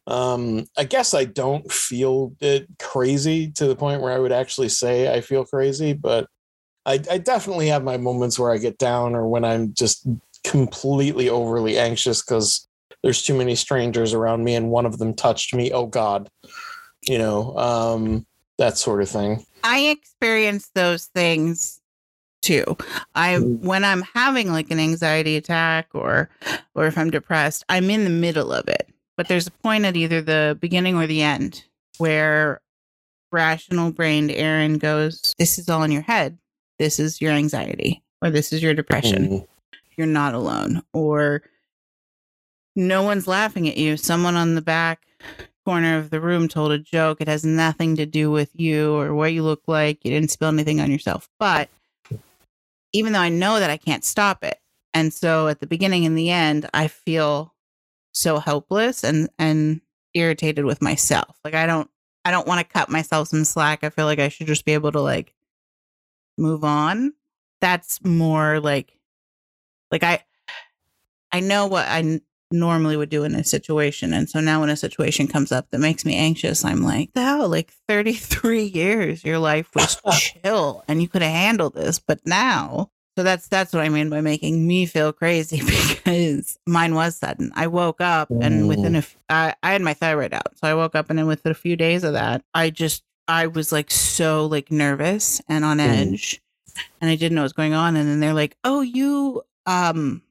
um, 0.08 0.66
I 0.78 0.86
guess 0.86 1.14
I 1.14 1.26
don't 1.26 1.70
feel 1.72 2.34
it 2.40 2.68
crazy 2.80 3.52
to 3.52 3.68
the 3.68 3.76
point 3.76 4.02
where 4.02 4.14
I 4.14 4.20
would 4.20 4.32
actually 4.32 4.70
say 4.70 5.14
I 5.14 5.20
feel 5.22 5.44
crazy, 5.44 5.94
but 5.94 6.28
I, 6.86 7.02
I 7.12 7.18
definitely 7.18 7.68
have 7.68 7.84
my 7.84 7.98
moments 7.98 8.40
where 8.40 8.52
I 8.52 8.58
get 8.58 8.78
down 8.78 9.14
or 9.16 9.28
when 9.28 9.44
I'm 9.44 9.74
just 9.74 10.08
completely 10.46 11.30
overly 11.30 11.78
anxious 11.78 12.24
because 12.24 12.68
there's 13.04 13.22
too 13.22 13.38
many 13.38 13.56
strangers 13.56 14.14
around 14.14 14.46
me 14.46 14.56
and 14.56 14.70
one 14.70 14.86
of 14.86 14.98
them 14.98 15.14
touched 15.14 15.54
me. 15.54 15.72
Oh 15.74 15.86
God, 15.88 16.30
you 17.04 17.18
know, 17.18 17.58
um, 17.58 18.26
that 18.58 18.78
sort 18.78 19.02
of 19.02 19.10
thing. 19.10 19.46
I 19.64 19.88
experience 19.88 20.72
those 20.74 21.06
things 21.08 21.82
too. 22.42 22.64
I 23.14 23.36
Mm. 23.36 23.60
when 23.60 23.84
I'm 23.84 24.04
having 24.14 24.52
like 24.54 24.72
an 24.72 24.80
anxiety 24.80 25.36
attack 25.36 25.90
or 25.94 26.30
or 26.74 26.88
if 26.88 26.98
I'm 26.98 27.10
depressed, 27.10 27.66
I'm 27.68 27.90
in 27.90 28.06
the 28.06 28.10
middle 28.10 28.54
of 28.54 28.70
it. 28.70 28.88
But 29.18 29.28
there's 29.28 29.48
a 29.48 29.52
point 29.52 29.86
at 29.86 29.98
either 29.98 30.22
the 30.22 30.58
beginning 30.62 30.96
or 30.96 31.08
the 31.08 31.24
end 31.24 31.64
where 31.98 32.62
rational 33.32 33.92
brained 33.92 34.32
Erin 34.32 34.78
goes, 34.78 35.34
This 35.38 35.58
is 35.58 35.68
all 35.68 35.84
in 35.84 35.92
your 35.92 36.04
head. 36.04 36.38
This 36.80 37.00
is 37.00 37.20
your 37.20 37.32
anxiety, 37.32 38.04
or 38.22 38.30
this 38.30 38.54
is 38.54 38.62
your 38.62 38.76
depression. 38.76 39.30
Mm. 39.30 39.48
You're 39.98 40.08
not 40.08 40.36
alone. 40.36 40.84
Or 40.94 41.42
no 42.76 43.02
one's 43.02 43.28
laughing 43.28 43.68
at 43.68 43.78
you. 43.78 43.98
Someone 43.98 44.36
on 44.36 44.54
the 44.54 44.62
back 44.62 45.08
corner 45.66 45.98
of 45.98 46.12
the 46.12 46.22
room 46.22 46.48
told 46.48 46.72
a 46.72 46.78
joke. 46.78 47.20
It 47.20 47.28
has 47.28 47.44
nothing 47.44 47.96
to 47.96 48.06
do 48.06 48.30
with 48.30 48.52
you 48.54 48.96
or 48.96 49.16
what 49.16 49.34
you 49.34 49.42
look 49.42 49.64
like. 49.68 50.06
You 50.06 50.12
didn't 50.12 50.32
spill 50.32 50.50
anything 50.50 50.80
on 50.80 50.92
yourself. 50.92 51.28
But 51.40 51.70
even 52.94 53.14
though 53.14 53.20
I 53.20 53.30
know 53.30 53.60
that 53.60 53.70
I 53.70 53.78
can't 53.78 54.06
stop 54.06 54.44
it. 54.44 54.60
And 54.94 55.12
so 55.14 55.48
at 55.48 55.60
the 55.60 55.68
beginning 55.68 56.06
and 56.06 56.18
the 56.18 56.30
end, 56.30 56.70
I 56.74 56.88
feel 56.88 57.54
so 58.18 58.40
helpless 58.40 59.04
and 59.04 59.30
and 59.38 59.82
irritated 60.14 60.66
with 60.66 60.82
myself. 60.82 61.38
Like 61.44 61.54
I 61.54 61.66
don't 61.66 61.90
I 62.26 62.32
don't 62.32 62.48
want 62.48 62.60
to 62.60 62.74
cut 62.74 62.90
myself 62.90 63.30
some 63.30 63.46
slack. 63.46 63.84
I 63.84 63.90
feel 63.90 64.06
like 64.06 64.20
I 64.20 64.30
should 64.30 64.48
just 64.48 64.66
be 64.66 64.74
able 64.74 64.92
to 64.92 65.02
like 65.02 65.34
move 66.38 66.64
on. 66.64 67.14
That's 67.62 68.04
more 68.04 68.60
like 68.60 68.94
like 69.92 70.04
I 70.04 70.24
I 71.32 71.40
know 71.40 71.68
what 71.68 71.88
I 71.88 72.00
n- 72.00 72.22
normally 72.52 72.98
would 72.98 73.10
do 73.10 73.24
in 73.24 73.36
a 73.36 73.44
situation. 73.44 74.14
And 74.14 74.30
so 74.30 74.40
now 74.40 74.62
when 74.62 74.70
a 74.70 74.78
situation 74.78 75.28
comes 75.28 75.52
up 75.52 75.70
that 75.70 75.80
makes 75.80 76.06
me 76.06 76.16
anxious, 76.16 76.64
I'm 76.64 76.82
like, 76.82 77.14
the 77.14 77.22
hell, 77.22 77.50
like 77.50 77.72
33 77.88 78.64
years, 78.64 79.24
your 79.24 79.40
life 79.40 79.70
was 79.76 80.02
chill 80.44 80.84
and 80.88 81.02
you 81.02 81.10
could 81.10 81.22
have 81.22 81.32
handled 81.32 81.76
this. 81.76 82.00
But 82.00 82.22
now, 82.26 82.92
so 83.18 83.24
that's 83.24 83.48
that's 83.48 83.74
what 83.74 83.82
I 83.84 83.90
mean 83.90 84.10
by 84.12 84.22
making 84.22 84.68
me 84.68 84.86
feel 84.86 85.12
crazy 85.12 85.58
because 85.66 86.60
mine 86.68 86.94
was 86.94 87.16
sudden. 87.18 87.52
I 87.56 87.66
woke 87.66 88.00
up 88.00 88.30
and 88.30 88.68
within 88.68 88.94
a, 88.96 89.00
f- 89.00 89.18
I, 89.28 89.56
I 89.64 89.72
had 89.72 89.82
my 89.82 89.96
thyroid 89.96 90.34
out. 90.34 90.56
So 90.58 90.68
I 90.68 90.76
woke 90.76 90.94
up 90.94 91.10
and 91.10 91.18
then 91.18 91.26
within 91.26 91.52
a 91.52 91.56
few 91.56 91.76
days 91.76 92.04
of 92.04 92.14
that, 92.14 92.44
I 92.54 92.70
just, 92.70 93.04
I 93.28 93.48
was 93.48 93.72
like 93.72 93.90
so 93.90 94.46
like 94.46 94.72
nervous 94.72 95.42
and 95.50 95.66
on 95.66 95.80
Mm. 95.80 96.12
edge 96.14 96.42
and 97.02 97.10
I 97.10 97.16
didn't 97.16 97.34
know 97.36 97.42
what 97.42 97.46
was 97.46 97.54
going 97.54 97.74
on. 97.74 97.96
And 97.96 98.08
then 98.08 98.20
they're 98.20 98.36
like, 98.36 98.56
oh, 98.64 98.82
you, 98.82 99.42
um, 99.66 100.22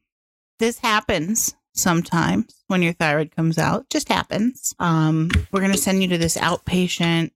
this 0.60 0.78
happens 0.78 1.56
sometimes 1.74 2.62
when 2.68 2.82
your 2.82 2.92
thyroid 2.94 3.34
comes 3.36 3.58
out 3.58 3.84
just 3.90 4.08
happens 4.08 4.74
um 4.78 5.28
we're 5.52 5.60
going 5.60 5.70
to 5.70 5.76
send 5.76 6.00
you 6.00 6.08
to 6.08 6.16
this 6.16 6.38
outpatient 6.38 7.30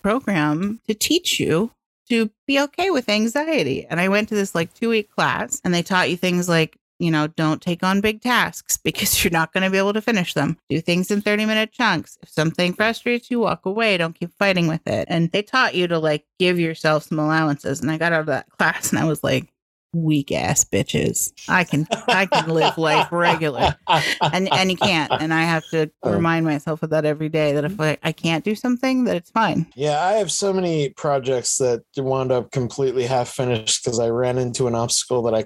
program 0.00 0.80
to 0.86 0.94
teach 0.94 1.40
you 1.40 1.72
to 2.10 2.30
be 2.46 2.60
okay 2.60 2.90
with 2.90 3.08
anxiety. 3.08 3.86
And 3.88 4.00
i 4.00 4.08
went 4.08 4.28
to 4.28 4.34
this 4.34 4.54
like 4.54 4.74
2 4.74 4.88
week 4.88 5.10
class 5.10 5.60
and 5.64 5.72
they 5.72 5.82
taught 5.82 6.10
you 6.10 6.16
things 6.16 6.48
like 6.48 6.76
you 6.98 7.10
know 7.10 7.26
don't 7.28 7.62
take 7.62 7.82
on 7.82 8.00
big 8.02 8.20
tasks 8.20 8.76
because 8.84 9.24
you're 9.24 9.30
not 9.30 9.52
going 9.52 9.64
to 9.64 9.70
be 9.70 9.78
able 9.78 9.94
to 9.94 10.02
finish 10.02 10.34
them. 10.34 10.58
Do 10.68 10.80
things 10.80 11.10
in 11.10 11.22
30 11.22 11.46
minute 11.46 11.72
chunks. 11.72 12.18
If 12.22 12.28
something 12.28 12.74
frustrates 12.74 13.30
you 13.30 13.40
walk 13.40 13.64
away. 13.66 13.96
Don't 13.96 14.18
keep 14.18 14.32
fighting 14.38 14.68
with 14.68 14.86
it. 14.86 15.06
And 15.08 15.30
they 15.32 15.42
taught 15.42 15.74
you 15.74 15.88
to 15.88 15.98
like 15.98 16.26
give 16.38 16.58
yourself 16.58 17.04
some 17.04 17.18
allowances. 17.18 17.80
And 17.80 17.90
i 17.90 17.98
got 17.98 18.12
out 18.12 18.20
of 18.20 18.26
that 18.26 18.50
class 18.58 18.90
and 18.90 18.98
i 18.98 19.04
was 19.04 19.24
like 19.24 19.52
weak 19.92 20.30
ass 20.32 20.64
bitches. 20.64 21.32
I 21.48 21.64
can 21.64 21.86
I 22.08 22.26
can 22.26 22.48
live 22.50 22.78
life 22.78 23.08
regular. 23.12 23.74
And 24.20 24.52
and 24.52 24.70
you 24.70 24.76
can't. 24.76 25.10
And 25.20 25.34
I 25.34 25.42
have 25.42 25.68
to 25.70 25.90
Oh. 26.02 26.12
remind 26.12 26.46
myself 26.46 26.82
of 26.82 26.90
that 26.90 27.04
every 27.04 27.28
day 27.28 27.52
that 27.52 27.64
if 27.64 27.78
I, 27.80 27.98
I 28.02 28.12
can't 28.12 28.44
do 28.44 28.54
something, 28.54 29.04
that 29.04 29.16
it's 29.16 29.30
fine. 29.30 29.66
Yeah, 29.74 30.02
I 30.02 30.12
have 30.14 30.30
so 30.32 30.52
many 30.52 30.90
projects 30.90 31.58
that 31.58 31.82
wound 31.96 32.32
up 32.32 32.50
completely 32.52 33.04
half 33.04 33.28
finished 33.28 33.84
because 33.84 33.98
I 33.98 34.08
ran 34.08 34.38
into 34.38 34.66
an 34.66 34.74
obstacle 34.74 35.22
that 35.22 35.34
I 35.34 35.44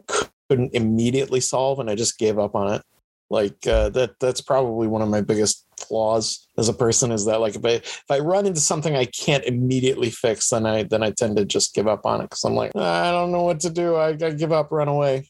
couldn't 0.48 0.74
immediately 0.74 1.40
solve 1.40 1.80
and 1.80 1.90
I 1.90 1.94
just 1.94 2.18
gave 2.18 2.38
up 2.38 2.54
on 2.54 2.72
it. 2.74 2.82
Like 3.30 3.66
uh, 3.66 3.88
that 3.90 4.20
that's 4.20 4.42
probably 4.42 4.86
one 4.86 5.02
of 5.02 5.08
my 5.08 5.22
biggest 5.22 5.63
flaws 5.80 6.48
as 6.58 6.68
a 6.68 6.74
person 6.74 7.12
is 7.12 7.24
that 7.26 7.40
like 7.40 7.56
if 7.56 7.64
I 7.64 7.70
if 7.70 8.04
I 8.10 8.18
run 8.18 8.46
into 8.46 8.60
something 8.60 8.96
I 8.96 9.06
can't 9.06 9.44
immediately 9.44 10.10
fix, 10.10 10.50
then 10.50 10.66
I 10.66 10.84
then 10.84 11.02
I 11.02 11.10
tend 11.10 11.36
to 11.36 11.44
just 11.44 11.74
give 11.74 11.88
up 11.88 12.06
on 12.06 12.20
it 12.20 12.24
because 12.24 12.44
I'm 12.44 12.54
like 12.54 12.74
I 12.76 13.10
don't 13.10 13.32
know 13.32 13.42
what 13.42 13.60
to 13.60 13.70
do. 13.70 13.96
I, 13.96 14.08
I 14.08 14.30
give 14.30 14.52
up, 14.52 14.70
run 14.70 14.88
away. 14.88 15.28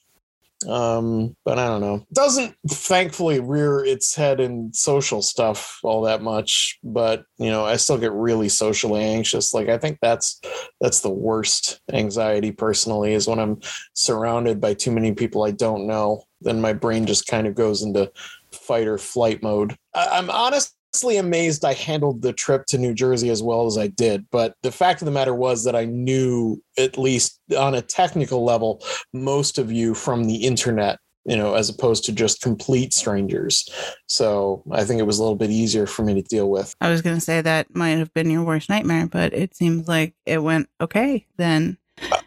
Um, 0.69 1.37
but 1.45 1.59
I 1.59 1.67
don't 1.67 1.81
know. 1.81 2.07
Doesn't 2.13 2.55
thankfully 2.69 3.41
rear 3.41 3.85
its 3.85 4.15
head 4.15 4.41
in 4.41 4.73
social 4.73 5.21
stuff 5.21 5.79
all 5.83 6.03
that 6.03 6.23
much, 6.23 6.79
but 6.83 7.25
you 7.39 7.51
know, 7.51 7.65
I 7.65 7.77
still 7.77 7.99
get 7.99 8.13
really 8.13 8.49
socially 8.49 9.03
anxious. 9.03 9.53
Like 9.53 9.69
I 9.69 9.79
think 9.79 9.99
that's 10.01 10.41
that's 10.81 11.01
the 11.01 11.11
worst 11.11 11.81
anxiety 11.93 12.51
personally 12.51 13.13
is 13.13 13.27
when 13.27 13.39
I'm 13.39 13.61
surrounded 13.93 14.61
by 14.61 14.75
too 14.75 14.91
many 14.91 15.13
people 15.13 15.45
I 15.45 15.51
don't 15.51 15.87
know. 15.87 16.25
Then 16.41 16.61
my 16.61 16.73
brain 16.73 17.07
just 17.07 17.27
kind 17.27 17.47
of 17.47 17.55
goes 17.55 17.83
into 17.83 18.11
fight 18.55 18.87
or 18.87 18.99
flight 18.99 19.43
mode. 19.43 19.77
I, 19.95 20.09
I'm 20.13 20.31
honestly 20.31 21.17
amazed 21.17 21.65
I 21.65 21.75
handled 21.75 22.23
the 22.23 22.33
trip 22.33 22.67
to 22.67 22.79
New 22.79 22.95
Jersey 22.95 23.31
as 23.31 23.43
well 23.43 23.67
as 23.67 23.77
I 23.77 23.89
did. 23.89 24.27
But 24.31 24.55
the 24.63 24.73
fact 24.73 25.03
of 25.03 25.07
the 25.07 25.13
matter 25.13 25.35
was 25.35 25.65
that 25.65 25.75
I 25.75 25.85
knew, 25.87 26.63
at 26.79 26.97
least 26.99 27.41
on 27.59 27.75
a 27.75 27.83
technical 27.83 28.45
level, 28.45 28.83
most 29.13 29.59
of 29.59 29.73
you 29.73 29.95
from 29.95 30.25
the 30.25 30.37
internet, 30.37 30.99
you 31.25 31.37
know, 31.37 31.55
as 31.55 31.69
opposed 31.69 32.05
to 32.05 32.13
just 32.13 32.43
complete 32.43 32.93
strangers. 32.93 33.69
So 34.07 34.63
I 34.71 34.85
think 34.85 35.01
it 35.01 35.05
was 35.05 35.19
a 35.19 35.23
little 35.23 35.37
bit 35.37 35.51
easier 35.51 35.87
for 35.87 36.03
me 36.03 36.15
to 36.15 36.23
deal 36.23 36.51
with. 36.51 36.75
I 36.81 36.91
was 36.91 37.03
gonna 37.03 37.21
say 37.21 37.41
that 37.41 37.75
might 37.75 37.99
have 37.99 38.13
been 38.15 38.31
your 38.31 38.45
worst 38.45 38.69
nightmare, 38.69 39.07
but 39.07 39.33
it 39.33 39.57
seems 39.57 39.89
like 39.89 40.15
it 40.27 40.43
went 40.43 40.69
okay 40.81 41.27
then. 41.37 41.79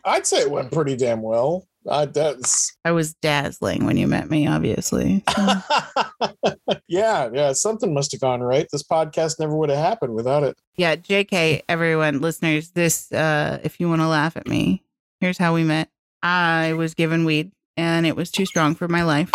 I'd 0.03 0.25
say 0.25 0.39
it 0.41 0.51
went 0.51 0.71
pretty 0.71 0.95
damn 0.95 1.21
well. 1.21 1.67
Uh, 1.87 2.05
that's 2.05 2.75
I 2.83 2.91
was 2.91 3.13
dazzling 3.15 3.85
when 3.85 3.97
you 3.97 4.07
met 4.07 4.29
me, 4.29 4.47
obviously. 4.47 5.23
So, 5.35 5.47
yeah, 6.87 7.29
yeah. 7.33 7.53
Something 7.53 7.93
must 7.93 8.11
have 8.11 8.21
gone 8.21 8.41
right. 8.41 8.67
This 8.71 8.83
podcast 8.83 9.39
never 9.39 9.55
would 9.55 9.69
have 9.69 9.79
happened 9.79 10.13
without 10.13 10.43
it. 10.43 10.57
yeah, 10.75 10.95
JK, 10.95 11.61
everyone, 11.69 12.19
listeners, 12.19 12.71
this 12.71 13.11
uh 13.11 13.59
if 13.63 13.79
you 13.79 13.87
want 13.89 14.01
to 14.01 14.07
laugh 14.07 14.35
at 14.37 14.47
me, 14.47 14.83
here's 15.21 15.37
how 15.37 15.53
we 15.53 15.63
met. 15.63 15.89
I 16.21 16.73
was 16.73 16.93
given 16.93 17.25
weed 17.25 17.51
and 17.77 18.05
it 18.05 18.15
was 18.15 18.31
too 18.31 18.45
strong 18.45 18.75
for 18.75 18.87
my 18.87 19.03
life. 19.03 19.31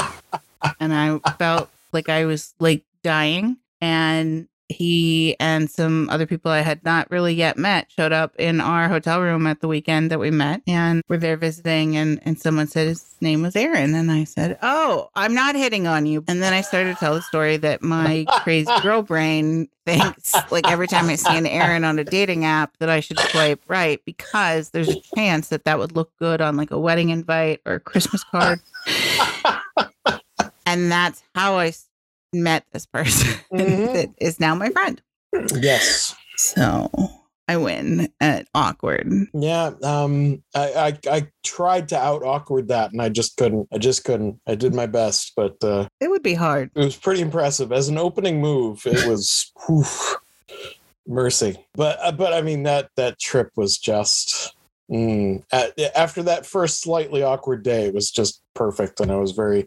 And 0.79 0.93
I 0.93 1.19
felt 1.39 1.71
like 1.93 2.09
I 2.09 2.25
was 2.25 2.55
like 2.59 2.85
dying. 3.03 3.57
And 3.81 4.49
he 4.69 5.37
and 5.39 5.71
some 5.71 6.09
other 6.11 6.27
people 6.27 6.51
I 6.51 6.61
had 6.61 6.85
not 6.85 7.11
really 7.11 7.35
yet 7.35 7.59
met 7.59 7.91
showed 7.91 8.13
up 8.13 8.35
in 8.37 8.61
our 8.61 8.89
hotel 8.89 9.21
room 9.21 9.47
at 9.47 9.61
the 9.61 9.69
weekend 9.69 10.11
that 10.11 10.19
we 10.19 10.31
met 10.31 10.63
and 10.67 11.03
were 11.09 11.19
there 11.19 11.37
visiting 11.37 11.97
and, 11.97 12.21
and 12.25 12.39
someone 12.39 12.67
said 12.67 12.89
his 12.89 13.15
name 13.21 13.43
was 13.43 13.55
Aaron 13.57 13.95
and 13.95 14.11
I 14.11 14.25
said, 14.25 14.59
Oh, 14.63 15.11
I'm 15.15 15.35
not 15.35 15.55
hitting 15.55 15.87
on 15.87 16.07
you. 16.07 16.25
And 16.29 16.43
then 16.43 16.53
I 16.53 16.61
started 16.61 16.95
to 16.95 17.01
tell 17.01 17.15
the 17.15 17.23
story 17.23 17.57
that 17.59 17.83
my 17.83 18.25
crazy 18.43 18.73
girl 18.83 19.03
brain 19.03 19.69
thinks 19.85 20.35
like 20.51 20.69
every 20.71 20.87
time 20.87 21.09
I 21.09 21.17
see 21.17 21.37
an 21.37 21.47
Aaron 21.47 21.85
on 21.85 21.99
a 21.99 22.05
dating 22.05 22.45
app 22.45 22.77
that 22.79 22.89
I 22.89 23.01
should 23.01 23.19
swipe 23.19 23.63
right 23.69 24.01
because 24.05 24.71
there's 24.71 24.89
a 24.89 25.01
chance 25.15 25.49
that 25.49 25.65
that 25.65 25.79
would 25.79 25.93
look 25.93 26.17
good 26.19 26.41
on 26.41 26.57
like 26.57 26.71
a 26.71 26.79
wedding 26.79 27.11
invite 27.11 27.61
or 27.67 27.75
a 27.75 27.81
Christmas 27.81 28.25
card. 28.25 28.61
and 30.67 30.91
that's 30.91 31.23
how 31.35 31.57
I 31.57 31.73
met 32.33 32.65
this 32.73 32.87
person 32.87 33.29
Mhm. 33.53 33.93
that 33.95 34.09
is 34.19 34.41
now 34.41 34.55
my 34.55 34.71
friend. 34.71 35.01
Yes. 35.55 36.15
So 36.37 36.91
I 37.49 37.57
win 37.57 38.09
at 38.21 38.47
awkward. 38.55 39.11
Yeah. 39.35 39.73
Um. 39.83 40.43
I, 40.55 40.99
I 41.07 41.11
I 41.17 41.27
tried 41.45 41.89
to 41.91 41.99
out 41.99 42.23
awkward 42.23 42.69
that, 42.69 42.93
and 42.93 43.03
I 43.03 43.09
just 43.09 43.37
couldn't. 43.37 43.69
I 43.73 43.79
just 43.79 44.05
couldn't. 44.05 44.41
I 44.47 44.55
did 44.55 44.75
my 44.75 44.87
best, 44.87 45.33
but 45.37 45.57
uh, 45.63 45.87
It 46.01 46.09
would 46.09 46.23
be 46.23 46.35
hard. 46.35 46.71
it 46.75 46.85
was 46.85 46.97
pretty 46.97 47.21
impressive 47.21 47.73
as 47.73 47.89
an 47.89 47.99
opening 47.99 48.41
move. 48.41 48.83
It 48.87 49.07
was 49.07 49.51
whew, 49.67 49.85
mercy. 51.07 51.59
But 51.75 51.99
uh, 52.03 52.13
but 52.13 52.33
I 52.33 52.43
mean 52.43 52.63
that 52.65 52.91
that 52.97 53.19
trip 53.19 53.51
was 53.57 53.77
just 53.79 54.55
Mm. 54.93 55.43
After 55.97 56.23
that 56.25 56.45
first 56.45 56.83
slightly 56.83 57.23
awkward 57.23 57.63
day, 57.63 57.87
it 57.87 57.95
was 57.95 58.11
just 58.11 58.43
perfect, 58.55 59.01
and 59.01 59.11
I 59.11 59.17
was 59.17 59.33
very, 59.33 59.67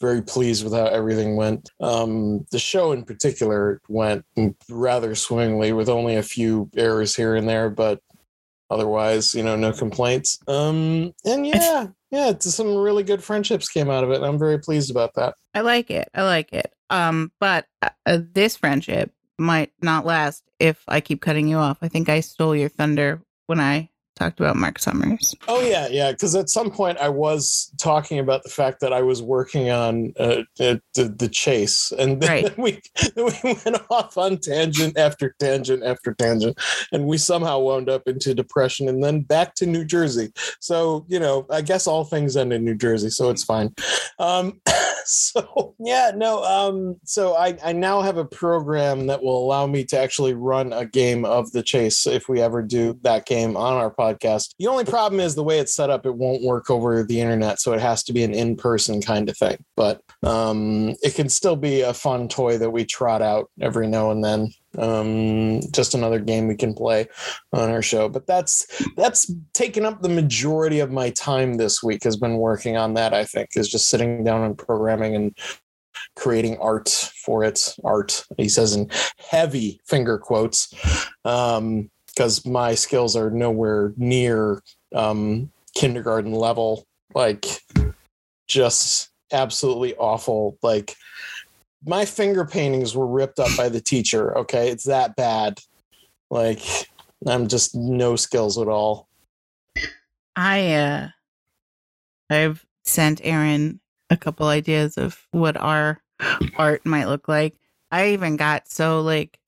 very 0.00 0.20
pleased 0.20 0.64
with 0.64 0.72
how 0.72 0.86
everything 0.86 1.36
went. 1.36 1.70
Um, 1.80 2.44
the 2.50 2.58
show 2.58 2.90
in 2.90 3.04
particular 3.04 3.80
went 3.88 4.24
rather 4.68 5.14
swimmingly, 5.14 5.72
with 5.72 5.88
only 5.88 6.16
a 6.16 6.22
few 6.22 6.68
errors 6.76 7.14
here 7.14 7.36
and 7.36 7.48
there, 7.48 7.70
but 7.70 8.00
otherwise, 8.70 9.34
you 9.34 9.44
know, 9.44 9.54
no 9.54 9.72
complaints. 9.72 10.40
Um, 10.48 11.14
and 11.24 11.46
yeah, 11.46 11.88
yeah, 12.10 12.32
some 12.40 12.74
really 12.74 13.04
good 13.04 13.22
friendships 13.22 13.68
came 13.68 13.90
out 13.90 14.02
of 14.02 14.10
it. 14.10 14.16
And 14.16 14.24
I'm 14.24 14.38
very 14.38 14.58
pleased 14.58 14.90
about 14.90 15.14
that. 15.14 15.34
I 15.54 15.60
like 15.60 15.90
it. 15.90 16.08
I 16.14 16.22
like 16.22 16.52
it. 16.52 16.72
Um, 16.90 17.30
but 17.38 17.66
uh, 17.82 17.90
uh, 18.06 18.18
this 18.32 18.56
friendship 18.56 19.12
might 19.38 19.70
not 19.80 20.06
last 20.06 20.42
if 20.58 20.82
I 20.88 21.00
keep 21.00 21.20
cutting 21.20 21.46
you 21.46 21.58
off. 21.58 21.78
I 21.82 21.88
think 21.88 22.08
I 22.08 22.20
stole 22.20 22.56
your 22.56 22.68
thunder 22.68 23.22
when 23.46 23.60
I 23.60 23.90
talked 24.16 24.38
about 24.40 24.56
Mark 24.56 24.78
Summers. 24.78 25.34
Oh 25.48 25.60
yeah, 25.60 25.88
yeah. 25.88 26.12
Because 26.12 26.34
at 26.34 26.48
some 26.48 26.70
point 26.70 26.98
I 26.98 27.08
was 27.08 27.72
talking 27.80 28.18
about 28.18 28.42
the 28.42 28.48
fact 28.48 28.80
that 28.80 28.92
I 28.92 29.02
was 29.02 29.22
working 29.22 29.70
on 29.70 30.12
uh, 30.18 30.42
the, 30.56 30.80
the 30.94 31.28
chase, 31.28 31.92
and 31.98 32.20
then 32.20 32.44
right. 32.44 32.58
we 32.58 32.80
then 33.14 33.26
we 33.42 33.54
went 33.64 33.82
off 33.90 34.16
on 34.16 34.38
tangent 34.38 34.98
after 34.98 35.34
tangent 35.40 35.82
after 35.84 36.14
tangent, 36.14 36.58
and 36.92 37.06
we 37.06 37.18
somehow 37.18 37.58
wound 37.58 37.88
up 37.88 38.06
into 38.06 38.34
depression, 38.34 38.88
and 38.88 39.02
then 39.02 39.22
back 39.22 39.54
to 39.56 39.66
New 39.66 39.84
Jersey. 39.84 40.32
So 40.60 41.04
you 41.08 41.18
know, 41.18 41.46
I 41.50 41.60
guess 41.60 41.86
all 41.86 42.04
things 42.04 42.36
end 42.36 42.52
in 42.52 42.64
New 42.64 42.76
Jersey, 42.76 43.10
so 43.10 43.30
it's 43.30 43.44
fine. 43.44 43.74
Um, 44.18 44.60
so 45.04 45.74
yeah, 45.80 46.12
no. 46.14 46.44
Um, 46.44 46.96
so 47.04 47.34
I 47.34 47.58
I 47.64 47.72
now 47.72 48.00
have 48.00 48.16
a 48.16 48.24
program 48.24 49.08
that 49.08 49.22
will 49.22 49.44
allow 49.44 49.66
me 49.66 49.84
to 49.86 49.98
actually 49.98 50.34
run 50.34 50.72
a 50.72 50.84
game 50.84 51.24
of 51.24 51.50
the 51.52 51.62
chase 51.62 52.06
if 52.06 52.28
we 52.28 52.40
ever 52.40 52.62
do 52.62 52.98
that 53.02 53.26
game 53.26 53.56
on 53.56 53.74
our 53.74 53.90
podcast 53.90 54.03
podcast. 54.04 54.54
The 54.58 54.66
only 54.66 54.84
problem 54.84 55.20
is 55.20 55.34
the 55.34 55.44
way 55.44 55.58
it's 55.58 55.74
set 55.74 55.90
up, 55.90 56.06
it 56.06 56.14
won't 56.14 56.42
work 56.42 56.70
over 56.70 57.02
the 57.02 57.20
internet. 57.20 57.60
So 57.60 57.72
it 57.72 57.80
has 57.80 58.02
to 58.04 58.12
be 58.12 58.22
an 58.22 58.34
in 58.34 58.56
person 58.56 59.00
kind 59.00 59.28
of 59.28 59.36
thing. 59.36 59.64
But 59.76 60.02
um, 60.22 60.94
it 61.02 61.14
can 61.14 61.28
still 61.28 61.56
be 61.56 61.82
a 61.82 61.94
fun 61.94 62.28
toy 62.28 62.58
that 62.58 62.70
we 62.70 62.84
trot 62.84 63.22
out 63.22 63.50
every 63.60 63.86
now 63.86 64.10
and 64.10 64.24
then. 64.24 64.52
Um, 64.76 65.60
just 65.70 65.94
another 65.94 66.18
game 66.18 66.48
we 66.48 66.56
can 66.56 66.74
play 66.74 67.06
on 67.52 67.70
our 67.70 67.82
show. 67.82 68.08
But 68.08 68.26
that's 68.26 68.66
that's 68.96 69.32
taken 69.52 69.84
up 69.84 70.02
the 70.02 70.08
majority 70.08 70.80
of 70.80 70.90
my 70.90 71.10
time 71.10 71.54
this 71.54 71.82
week. 71.82 72.02
Has 72.04 72.16
been 72.16 72.38
working 72.38 72.76
on 72.76 72.94
that. 72.94 73.14
I 73.14 73.24
think 73.24 73.50
is 73.54 73.68
just 73.68 73.88
sitting 73.88 74.24
down 74.24 74.42
and 74.42 74.58
programming 74.58 75.14
and 75.14 75.38
creating 76.16 76.58
art 76.58 76.88
for 76.88 77.44
it. 77.44 77.74
Art, 77.84 78.24
he 78.36 78.48
says 78.48 78.74
in 78.74 78.90
heavy 79.18 79.80
finger 79.84 80.18
quotes. 80.18 80.72
Um, 81.24 81.90
because 82.14 82.46
my 82.46 82.74
skills 82.74 83.16
are 83.16 83.30
nowhere 83.30 83.92
near 83.96 84.62
um, 84.94 85.50
kindergarten 85.74 86.32
level. 86.32 86.86
Like, 87.14 87.46
just 88.46 89.10
absolutely 89.32 89.94
awful. 89.96 90.58
Like, 90.62 90.96
my 91.84 92.04
finger 92.04 92.44
paintings 92.44 92.96
were 92.96 93.06
ripped 93.06 93.38
up 93.38 93.56
by 93.56 93.68
the 93.68 93.80
teacher. 93.80 94.36
Okay, 94.38 94.70
it's 94.70 94.84
that 94.84 95.16
bad. 95.16 95.60
Like, 96.30 96.62
I'm 97.26 97.48
just 97.48 97.74
no 97.74 98.16
skills 98.16 98.58
at 98.58 98.68
all. 98.68 99.08
I 100.36 100.72
uh, 100.72 101.08
I've 102.30 102.64
sent 102.84 103.20
Aaron 103.24 103.80
a 104.10 104.16
couple 104.16 104.46
ideas 104.46 104.98
of 104.98 105.26
what 105.30 105.56
our 105.56 106.02
art 106.56 106.84
might 106.84 107.06
look 107.06 107.28
like. 107.28 107.54
I 107.90 108.08
even 108.08 108.36
got 108.36 108.68
so 108.68 109.00
like 109.00 109.38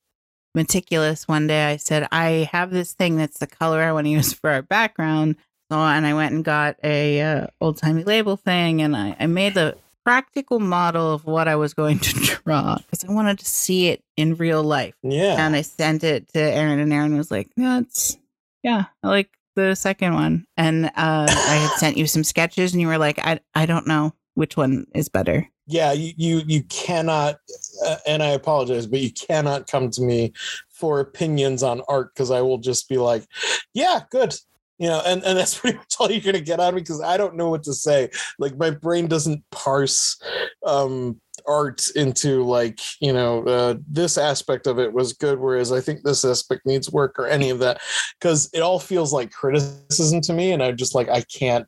meticulous 0.55 1.27
one 1.27 1.47
day. 1.47 1.65
I 1.65 1.77
said, 1.77 2.07
I 2.11 2.49
have 2.51 2.71
this 2.71 2.93
thing 2.93 3.17
that's 3.17 3.39
the 3.39 3.47
color 3.47 3.81
I 3.81 3.91
want 3.91 4.05
to 4.05 4.11
use 4.11 4.33
for 4.33 4.49
our 4.49 4.61
background. 4.61 5.35
So, 5.71 5.77
and 5.77 6.05
I 6.05 6.13
went 6.13 6.33
and 6.33 6.45
got 6.45 6.77
a 6.83 7.21
uh, 7.21 7.47
old 7.59 7.77
timey 7.77 8.03
label 8.03 8.37
thing, 8.37 8.81
and 8.81 8.95
I, 8.95 9.15
I 9.19 9.27
made 9.27 9.53
the 9.53 9.77
practical 10.05 10.61
model 10.61 11.13
of 11.13 11.25
what 11.25 11.49
I 11.49 11.57
was 11.57 11.73
going 11.73 11.99
to 11.99 12.13
draw 12.45 12.77
because 12.77 13.03
I 13.03 13.11
wanted 13.11 13.39
to 13.39 13.45
see 13.45 13.89
it 13.89 14.01
in 14.15 14.35
real 14.35 14.63
life. 14.63 14.95
Yeah. 15.03 15.45
And 15.45 15.53
I 15.53 15.61
sent 15.61 16.05
it 16.05 16.29
to 16.29 16.39
Aaron, 16.39 16.79
and 16.79 16.93
Aaron 16.93 17.17
was 17.17 17.29
like, 17.29 17.49
"Yeah, 17.57 17.79
it's 17.79 18.17
yeah, 18.63 18.85
I 19.03 19.07
like 19.07 19.29
the 19.57 19.75
second 19.75 20.13
one." 20.13 20.45
And 20.55 20.85
uh, 20.85 20.91
I 20.95 21.67
had 21.69 21.77
sent 21.79 21.97
you 21.97 22.07
some 22.07 22.23
sketches, 22.23 22.73
and 22.73 22.79
you 22.79 22.87
were 22.87 22.97
like, 22.97 23.19
"I 23.19 23.41
I 23.53 23.65
don't 23.65 23.87
know 23.87 24.13
which 24.35 24.55
one 24.55 24.87
is 24.95 25.09
better." 25.09 25.49
Yeah, 25.67 25.91
you 25.91 26.13
you, 26.15 26.41
you 26.47 26.63
cannot, 26.63 27.37
uh, 27.85 27.97
and 28.07 28.23
I 28.23 28.29
apologize, 28.29 28.87
but 28.87 28.99
you 28.99 29.11
cannot 29.11 29.67
come 29.67 29.89
to 29.91 30.01
me 30.01 30.33
for 30.69 30.99
opinions 30.99 31.61
on 31.61 31.81
art 31.89 32.13
because 32.13 32.31
I 32.31 32.41
will 32.41 32.57
just 32.57 32.87
be 32.87 32.97
like, 32.97 33.25
yeah, 33.73 34.01
good. 34.09 34.33
You 34.79 34.87
know, 34.87 35.01
and, 35.05 35.23
and 35.23 35.37
that's 35.37 35.57
pretty 35.59 35.77
much 35.77 35.95
all 35.99 36.09
you're 36.09 36.21
gonna 36.21 36.39
get 36.39 36.59
out 36.59 36.69
of 36.69 36.75
me 36.75 36.81
because 36.81 37.01
I 37.01 37.17
don't 37.17 37.35
know 37.35 37.49
what 37.49 37.63
to 37.63 37.73
say. 37.73 38.09
Like 38.39 38.57
my 38.57 38.69
brain 38.69 39.07
doesn't 39.07 39.43
parse 39.51 40.21
um 40.65 41.19
art 41.47 41.89
into 41.95 42.43
like 42.43 42.79
you 42.99 43.13
know 43.13 43.43
uh, 43.43 43.75
this 43.87 44.17
aspect 44.17 44.67
of 44.67 44.79
it 44.79 44.91
was 44.91 45.13
good 45.13 45.39
whereas 45.39 45.71
i 45.71 45.79
think 45.79 46.01
this 46.01 46.25
aspect 46.25 46.65
needs 46.65 46.91
work 46.91 47.17
or 47.17 47.27
any 47.27 47.49
of 47.51 47.59
that 47.59 47.79
because 48.19 48.49
it 48.53 48.59
all 48.59 48.79
feels 48.79 49.13
like 49.13 49.31
criticism 49.31 50.19
to 50.19 50.33
me 50.33 50.51
and 50.51 50.61
i'm 50.61 50.75
just 50.75 50.95
like 50.95 51.07
i 51.09 51.21
can't 51.21 51.65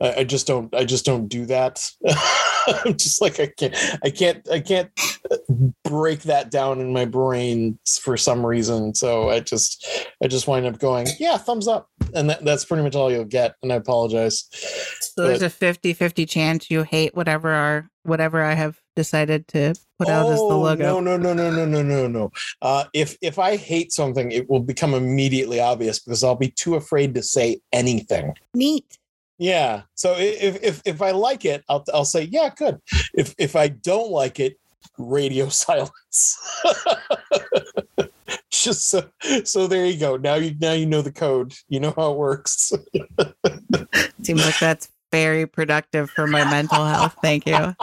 I, 0.00 0.14
I 0.20 0.24
just 0.24 0.46
don't 0.46 0.74
I 0.74 0.84
just 0.84 1.04
don't 1.04 1.28
do 1.28 1.46
that. 1.46 1.90
I'm 2.84 2.96
just 2.96 3.20
like 3.20 3.40
I 3.40 3.46
can't 3.46 3.76
I 4.02 4.10
can't 4.10 4.48
I 4.50 4.60
can't 4.60 4.90
break 5.84 6.22
that 6.22 6.50
down 6.50 6.80
in 6.80 6.92
my 6.92 7.04
brain 7.04 7.78
for 8.00 8.16
some 8.16 8.44
reason. 8.44 8.94
So 8.94 9.30
I 9.30 9.40
just 9.40 9.86
I 10.22 10.28
just 10.28 10.46
wind 10.46 10.66
up 10.66 10.78
going, 10.78 11.06
yeah, 11.18 11.36
thumbs 11.36 11.68
up. 11.68 11.88
And 12.14 12.30
that, 12.30 12.44
that's 12.44 12.64
pretty 12.64 12.82
much 12.82 12.94
all 12.94 13.10
you'll 13.10 13.24
get. 13.24 13.54
And 13.62 13.72
I 13.72 13.76
apologize. 13.76 14.48
So 15.00 15.24
but, 15.24 15.38
there's 15.38 15.42
a 15.42 15.50
50-50 15.50 16.28
chance 16.28 16.70
you 16.70 16.82
hate 16.82 17.14
whatever 17.14 17.50
our 17.50 17.90
whatever 18.04 18.42
I 18.42 18.54
have 18.54 18.78
decided 18.96 19.48
to 19.48 19.74
put 19.98 20.08
oh, 20.08 20.12
out 20.12 20.32
as 20.32 20.38
the 20.38 20.44
oh, 20.44 20.60
logo. 20.60 21.00
No, 21.00 21.00
no, 21.00 21.16
no, 21.16 21.32
no, 21.32 21.50
no, 21.50 21.64
no, 21.64 21.82
no, 21.82 22.06
no. 22.06 22.32
Uh, 22.62 22.84
if 22.92 23.16
if 23.20 23.38
I 23.38 23.56
hate 23.56 23.92
something, 23.92 24.30
it 24.30 24.48
will 24.48 24.60
become 24.60 24.94
immediately 24.94 25.60
obvious 25.60 25.98
because 25.98 26.22
I'll 26.22 26.36
be 26.36 26.50
too 26.50 26.76
afraid 26.76 27.14
to 27.14 27.22
say 27.22 27.60
anything. 27.72 28.34
Neat. 28.54 28.98
Yeah. 29.38 29.82
So 29.94 30.14
if 30.16 30.62
if 30.62 30.82
if 30.84 31.02
I 31.02 31.10
like 31.10 31.44
it, 31.44 31.64
I'll 31.68 31.84
I'll 31.92 32.04
say 32.04 32.22
yeah, 32.24 32.50
good. 32.54 32.80
If 33.14 33.34
if 33.38 33.56
I 33.56 33.68
don't 33.68 34.10
like 34.10 34.40
it, 34.40 34.58
radio 34.98 35.48
silence. 35.50 36.38
Just 38.50 38.88
so 38.88 39.08
so 39.44 39.66
there 39.66 39.84
you 39.84 39.98
go. 39.98 40.16
Now 40.16 40.36
you 40.36 40.54
now 40.60 40.72
you 40.72 40.86
know 40.86 41.02
the 41.02 41.12
code. 41.12 41.54
You 41.68 41.80
know 41.80 41.92
how 41.96 42.12
it 42.12 42.16
works. 42.16 42.72
Seems 44.22 44.44
like 44.44 44.58
that's 44.58 44.88
very 45.10 45.46
productive 45.46 46.10
for 46.10 46.26
my 46.26 46.48
mental 46.50 46.84
health. 46.84 47.16
Thank 47.22 47.46
you. 47.46 47.74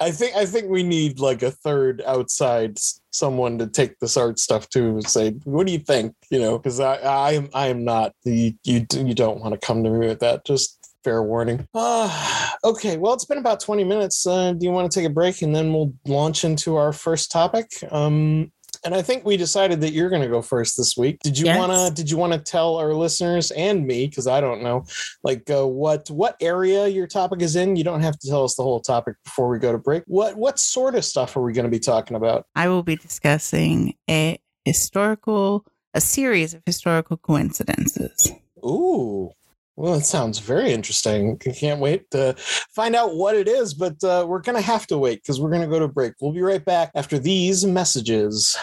I 0.00 0.10
think 0.10 0.36
I 0.36 0.46
think 0.46 0.68
we 0.68 0.82
need 0.82 1.20
like 1.20 1.42
a 1.42 1.50
third 1.50 2.02
outside 2.06 2.78
someone 3.10 3.58
to 3.58 3.66
take 3.66 3.98
this 3.98 4.16
art 4.16 4.38
stuff 4.38 4.68
to 4.70 4.80
and 4.80 5.08
say, 5.08 5.30
"What 5.44 5.66
do 5.66 5.72
you 5.72 5.78
think?" 5.78 6.14
You 6.30 6.38
know, 6.40 6.58
because 6.58 6.80
I 6.80 6.96
I 6.96 7.32
am 7.32 7.48
I 7.54 7.68
am 7.68 7.84
not 7.84 8.12
the 8.24 8.54
you 8.64 8.86
you 8.94 9.14
don't 9.14 9.40
want 9.40 9.52
to 9.54 9.66
come 9.66 9.84
to 9.84 9.90
me 9.90 10.06
with 10.06 10.20
that. 10.20 10.44
Just 10.44 10.78
fair 11.04 11.22
warning. 11.22 11.66
Uh, 11.74 12.50
okay, 12.64 12.96
well, 12.96 13.14
it's 13.14 13.24
been 13.24 13.38
about 13.38 13.60
20 13.60 13.84
minutes. 13.84 14.26
Uh, 14.26 14.52
do 14.52 14.64
you 14.64 14.72
want 14.72 14.90
to 14.90 14.98
take 15.00 15.08
a 15.08 15.12
break 15.12 15.42
and 15.42 15.54
then 15.54 15.72
we'll 15.72 15.92
launch 16.06 16.44
into 16.44 16.76
our 16.76 16.92
first 16.92 17.30
topic? 17.30 17.70
Um, 17.90 18.52
and 18.84 18.94
I 18.94 19.02
think 19.02 19.24
we 19.24 19.36
decided 19.36 19.80
that 19.80 19.92
you're 19.92 20.10
going 20.10 20.22
to 20.22 20.28
go 20.28 20.42
first 20.42 20.76
this 20.76 20.96
week. 20.96 21.20
Did 21.20 21.38
you 21.38 21.46
yes. 21.46 21.58
want 21.58 21.72
to? 21.72 21.94
Did 21.94 22.10
you 22.10 22.16
want 22.16 22.32
to 22.32 22.38
tell 22.38 22.76
our 22.76 22.94
listeners 22.94 23.50
and 23.52 23.86
me, 23.86 24.06
because 24.06 24.26
I 24.26 24.40
don't 24.40 24.62
know, 24.62 24.84
like 25.22 25.48
uh, 25.50 25.66
what 25.66 26.08
what 26.08 26.36
area 26.40 26.86
your 26.88 27.06
topic 27.06 27.42
is 27.42 27.56
in? 27.56 27.76
You 27.76 27.84
don't 27.84 28.00
have 28.00 28.18
to 28.18 28.28
tell 28.28 28.44
us 28.44 28.54
the 28.54 28.62
whole 28.62 28.80
topic 28.80 29.16
before 29.24 29.48
we 29.48 29.58
go 29.58 29.72
to 29.72 29.78
break. 29.78 30.02
What 30.06 30.36
what 30.36 30.58
sort 30.58 30.94
of 30.94 31.04
stuff 31.04 31.36
are 31.36 31.42
we 31.42 31.52
going 31.52 31.64
to 31.64 31.70
be 31.70 31.78
talking 31.78 32.16
about? 32.16 32.46
I 32.54 32.68
will 32.68 32.82
be 32.82 32.96
discussing 32.96 33.94
a 34.08 34.38
historical, 34.64 35.64
a 35.94 36.00
series 36.00 36.54
of 36.54 36.62
historical 36.66 37.16
coincidences. 37.16 38.30
Ooh, 38.64 39.30
well, 39.78 39.94
it 39.94 40.04
sounds 40.04 40.40
very 40.40 40.72
interesting. 40.72 41.38
I 41.46 41.50
can't 41.52 41.78
wait 41.78 42.10
to 42.10 42.34
find 42.36 42.96
out 42.96 43.14
what 43.14 43.36
it 43.36 43.46
is, 43.46 43.74
but 43.74 44.02
uh, 44.02 44.26
we're 44.28 44.40
going 44.40 44.56
to 44.56 44.62
have 44.62 44.88
to 44.88 44.98
wait 44.98 45.22
because 45.22 45.40
we're 45.40 45.50
going 45.50 45.62
to 45.62 45.68
go 45.68 45.78
to 45.78 45.86
break. 45.86 46.14
We'll 46.20 46.32
be 46.32 46.42
right 46.42 46.64
back 46.64 46.90
after 46.96 47.16
these 47.16 47.64
messages. 47.64 48.58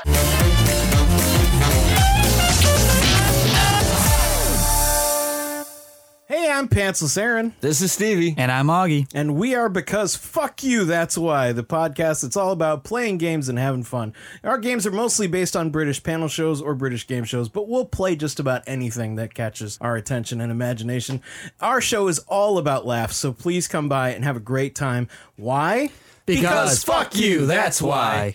Hey, 6.28 6.50
I'm 6.50 6.68
Pantsless 6.68 7.22
Aaron. 7.22 7.54
This 7.62 7.82
is 7.82 7.92
Stevie. 7.92 8.34
And 8.36 8.52
I'm 8.52 8.66
Augie. 8.66 9.08
And 9.14 9.36
we 9.36 9.54
are 9.54 9.70
because 9.70 10.16
fuck 10.16 10.64
you, 10.64 10.84
that's 10.84 11.16
why. 11.20 11.52
The 11.52 11.64
podcast 11.64 12.24
that's 12.24 12.36
all 12.36 12.50
about 12.50 12.84
playing 12.84 13.20
games 13.20 13.48
and 13.48 13.60
having 13.60 13.84
fun. 13.84 14.12
Our 14.44 14.58
games 14.58 14.88
are 14.88 14.92
mostly 14.92 15.28
based 15.28 15.56
on 15.56 15.70
British 15.70 16.02
panel 16.02 16.28
shows 16.28 16.64
or 16.64 16.74
British 16.74 17.06
game 17.06 17.26
shows, 17.26 17.48
but 17.48 17.68
we'll 17.70 17.86
play 17.86 18.16
just 18.16 18.40
about 18.40 18.64
anything 18.66 19.18
that 19.18 19.36
catches 19.36 19.78
our 19.82 19.96
attention 19.96 20.42
and 20.42 20.52
imagination. 20.52 21.22
Our 21.62 21.80
show 21.80 22.08
is 22.08 22.18
all 22.28 22.58
about 22.58 22.88
laughs, 22.88 23.18
so 23.18 23.32
please 23.32 23.68
come 23.68 23.88
by 23.88 24.10
and 24.10 24.24
have 24.24 24.36
a 24.36 24.40
great 24.40 24.74
time. 24.74 25.08
Why? 25.36 25.92
Because, 26.26 26.84
because 26.84 26.84
fuck 26.84 27.16
you, 27.16 27.46
that's 27.46 27.80
why. 27.80 28.34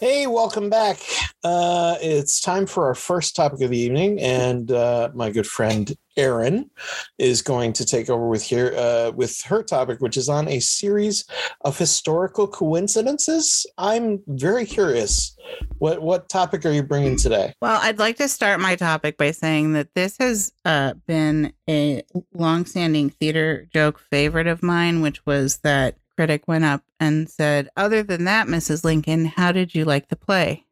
Hey, 0.00 0.26
welcome 0.26 0.70
back. 0.70 0.98
Uh, 1.44 1.94
it's 2.00 2.40
time 2.40 2.64
for 2.64 2.86
our 2.86 2.94
first 2.94 3.36
topic 3.36 3.60
of 3.60 3.68
the 3.68 3.76
evening, 3.76 4.18
and 4.18 4.72
uh, 4.72 5.10
my 5.12 5.30
good 5.30 5.46
friend 5.46 5.94
Erin 6.16 6.70
is 7.18 7.42
going 7.42 7.74
to 7.74 7.84
take 7.84 8.08
over 8.08 8.26
with 8.26 8.42
here 8.42 8.74
uh, 8.78 9.12
with 9.14 9.42
her 9.42 9.62
topic, 9.62 10.00
which 10.00 10.16
is 10.16 10.30
on 10.30 10.48
a 10.48 10.58
series 10.60 11.26
of 11.66 11.76
historical 11.76 12.48
coincidences. 12.48 13.66
I'm 13.76 14.22
very 14.26 14.64
curious. 14.64 15.36
What 15.76 16.00
what 16.00 16.30
topic 16.30 16.64
are 16.64 16.72
you 16.72 16.82
bringing 16.82 17.18
today? 17.18 17.52
Well, 17.60 17.78
I'd 17.82 17.98
like 17.98 18.16
to 18.16 18.28
start 18.28 18.58
my 18.58 18.76
topic 18.76 19.18
by 19.18 19.32
saying 19.32 19.74
that 19.74 19.94
this 19.94 20.16
has 20.16 20.50
uh, 20.64 20.94
been 21.06 21.52
a 21.68 22.04
longstanding 22.32 23.10
theater 23.10 23.68
joke 23.70 23.98
favorite 23.98 24.46
of 24.46 24.62
mine, 24.62 25.02
which 25.02 25.26
was 25.26 25.58
that 25.58 25.98
critic 26.16 26.48
went 26.48 26.64
up 26.64 26.84
and 27.00 27.28
said, 27.28 27.68
Other 27.76 28.02
than 28.02 28.24
that, 28.24 28.46
Mrs. 28.46 28.84
Lincoln, 28.84 29.24
how 29.24 29.50
did 29.52 29.74
you 29.74 29.84
like 29.84 30.08
the 30.08 30.16
play? 30.16 30.64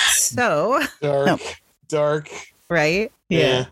so, 0.00 0.80
dark, 1.00 1.26
No. 1.26 1.38
dark. 1.88 2.30
right? 2.70 3.12
Yeah. 3.28 3.66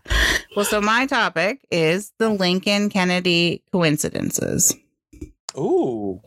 Well, 0.55 0.65
so 0.65 0.81
my 0.81 1.05
topic 1.05 1.65
is 1.71 2.11
the 2.17 2.29
Lincoln 2.29 2.89
Kennedy 2.89 3.61
coincidences, 3.71 4.75
Ooh, 5.57 6.21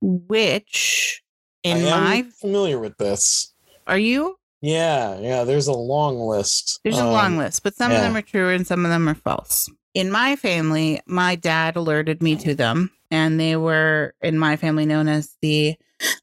which 0.00 1.22
in 1.62 1.78
I 1.78 1.80
am 1.80 2.04
my 2.04 2.22
familiar 2.40 2.78
with 2.78 2.96
this. 2.98 3.52
are 3.86 3.98
you? 3.98 4.38
Yeah, 4.60 5.18
yeah. 5.20 5.44
There's 5.44 5.66
a 5.66 5.72
long 5.74 6.18
list. 6.18 6.80
There's 6.84 6.98
a 6.98 7.02
Um, 7.04 7.12
long 7.12 7.36
list, 7.38 7.62
but 7.62 7.74
some 7.74 7.92
of 7.92 8.00
them 8.00 8.16
are 8.16 8.22
true 8.22 8.48
and 8.50 8.66
some 8.66 8.84
of 8.86 8.90
them 8.90 9.06
are 9.08 9.14
false. 9.14 9.68
In 9.94 10.10
my 10.10 10.34
family, 10.34 11.00
my 11.06 11.36
dad 11.36 11.76
alerted 11.76 12.20
me 12.20 12.34
to 12.36 12.56
them, 12.56 12.90
and 13.12 13.38
they 13.38 13.54
were 13.54 14.14
in 14.20 14.36
my 14.36 14.56
family 14.56 14.86
known 14.86 15.06
as 15.06 15.36
the 15.40 15.76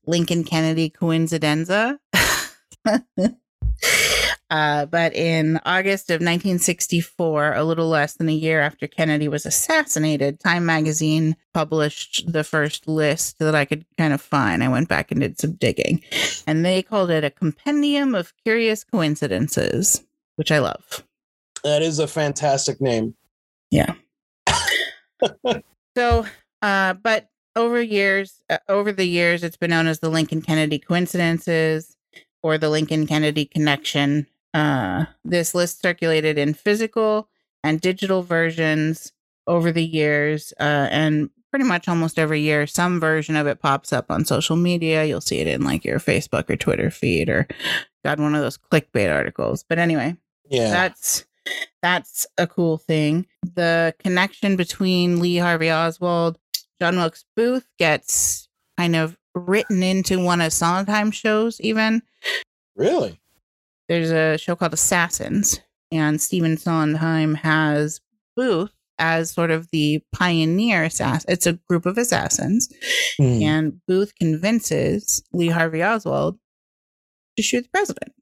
Lincoln 0.06 0.44
Kennedy 0.44 0.90
coincidenza. 0.90 1.98
uh, 4.50 4.86
but 4.88 5.16
in 5.16 5.58
August 5.64 6.10
of 6.10 6.16
1964, 6.16 7.54
a 7.54 7.64
little 7.64 7.88
less 7.88 8.16
than 8.16 8.28
a 8.28 8.34
year 8.34 8.60
after 8.60 8.88
Kennedy 8.88 9.30
was 9.30 9.46
assassinated, 9.46 10.42
Time 10.42 10.66
magazine 10.66 11.38
published 11.54 12.30
the 12.30 12.44
first 12.44 12.90
list 12.90 13.40
that 13.40 13.56
I 13.56 13.64
could 13.64 13.86
kind 13.98 14.12
of 14.14 14.20
find. 14.20 14.62
I 14.62 14.68
went 14.68 14.90
back 14.90 15.12
and 15.12 15.22
did 15.22 15.40
some 15.40 15.54
digging, 15.54 16.04
and 16.46 16.66
they 16.66 16.84
called 16.84 17.10
it 17.10 17.24
a 17.24 17.30
compendium 17.30 18.16
of 18.16 18.34
curious 18.44 18.84
coincidences, 18.84 20.04
which 20.36 20.52
I 20.52 20.60
love. 20.60 21.06
That 21.64 21.82
is 21.82 22.00
a 22.00 22.08
fantastic 22.08 22.82
name. 22.82 23.16
So, 25.98 26.26
uh, 26.62 26.94
but 26.94 27.30
over 27.58 27.82
years, 27.82 28.42
uh, 28.50 28.60
over 28.70 28.94
the 28.94 29.04
years, 29.06 29.44
it's 29.44 29.58
been 29.58 29.72
known 29.72 29.88
as 29.88 30.00
the 30.00 30.10
Lincoln 30.10 30.42
Kennedy 30.42 30.80
coincidences 30.80 31.98
or 32.42 32.58
the 32.58 32.70
Lincoln 32.70 33.06
Kennedy 33.08 33.44
connection. 33.46 34.26
Uh, 34.54 35.06
this 35.26 35.54
list 35.54 35.82
circulated 35.82 36.38
in 36.38 36.54
physical 36.54 37.28
and 37.62 37.82
digital 37.82 38.24
versions 38.24 39.12
over 39.48 39.70
the 39.72 39.84
years, 39.84 40.54
uh, 40.62 40.88
and 40.92 41.30
pretty 41.50 41.66
much 41.66 41.90
almost 41.90 42.18
every 42.18 42.40
year, 42.40 42.66
some 42.66 42.98
version 43.00 43.36
of 43.36 43.46
it 43.48 43.60
pops 43.60 43.92
up 43.92 44.10
on 44.10 44.24
social 44.24 44.56
media. 44.56 45.04
You'll 45.04 45.20
see 45.20 45.40
it 45.40 45.48
in 45.48 45.64
like 45.66 45.84
your 45.84 46.00
Facebook 46.00 46.50
or 46.50 46.56
Twitter 46.56 46.90
feed, 46.90 47.28
or 47.30 47.48
got 48.06 48.18
one 48.18 48.34
of 48.34 48.42
those 48.42 48.58
clickbait 48.58 49.14
articles. 49.14 49.66
But 49.68 49.78
anyway, 49.78 50.16
Yeah. 50.50 50.70
that's 50.70 51.26
that's 51.82 52.26
a 52.38 52.48
cool 52.48 52.78
thing. 52.78 53.26
The 53.56 53.96
connection 54.00 54.56
between 54.56 55.20
Lee 55.20 55.38
Harvey 55.38 55.72
Oswald, 55.72 56.38
John 56.80 56.98
Wilkes 56.98 57.26
Booth 57.36 57.66
gets 57.80 58.48
kind 58.78 58.96
of 58.96 59.18
written 59.34 59.82
into 59.84 60.24
one 60.24 60.42
of 60.42 60.54
Sondheim 60.54 61.12
shows. 61.12 61.60
Even 61.62 62.02
really? 62.76 63.20
there's 63.90 64.12
a 64.12 64.38
show 64.38 64.56
called 64.56 64.74
Assassins, 64.74 65.60
and 65.92 66.22
Stephen 66.22 66.58
Sondheim 66.58 67.36
has 67.36 68.00
Booth 68.38 68.72
as 69.00 69.32
sort 69.32 69.50
of 69.52 69.68
the 69.72 70.02
pioneer 70.14 70.84
assassin. 70.84 71.32
It's 71.32 71.48
a 71.48 71.54
group 71.68 71.86
of 71.86 71.98
assassins, 71.98 72.70
Hmm. 73.18 73.42
and 73.42 73.82
Booth 73.88 74.14
convinces 74.16 75.24
Lee 75.34 75.48
Harvey 75.50 75.84
Oswald 75.84 76.38
to 77.36 77.44
shoot 77.44 77.64
the 77.64 77.70
president. 77.70 78.14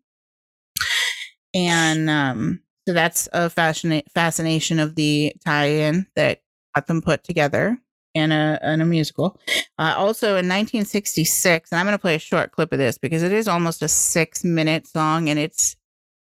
And 1.54 2.10
um, 2.10 2.62
so 2.90 2.94
that's 2.94 3.30
a 3.34 3.52
fascina- 3.52 4.02
fascination 4.16 4.80
of 4.80 4.96
the 4.96 5.32
tie-in 5.46 6.08
that 6.16 6.42
got 6.74 6.88
them 6.88 7.04
put 7.04 7.24
together 7.24 7.78
in 8.16 8.32
a 8.32 8.60
in 8.64 8.82
a 8.82 8.86
musical. 8.86 9.40
Uh, 9.78 9.94
also 9.96 10.30
in 10.30 10.50
1966, 10.50 11.72
and 11.72 11.80
I'm 11.80 11.86
going 11.86 11.94
to 11.94 12.02
play 12.02 12.16
a 12.16 12.20
short 12.20 12.52
clip 12.52 12.74
of 12.74 12.80
this 12.80 12.98
because 12.98 13.22
it 13.22 13.32
is 13.32 13.48
almost 13.48 13.84
a 13.84 13.88
six 13.88 14.44
minute 14.44 14.88
song 14.88 15.30
and 15.30 15.38
it's 15.38 15.76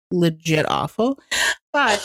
legit 0.10 0.68
awful. 0.68 1.20
But 1.72 2.04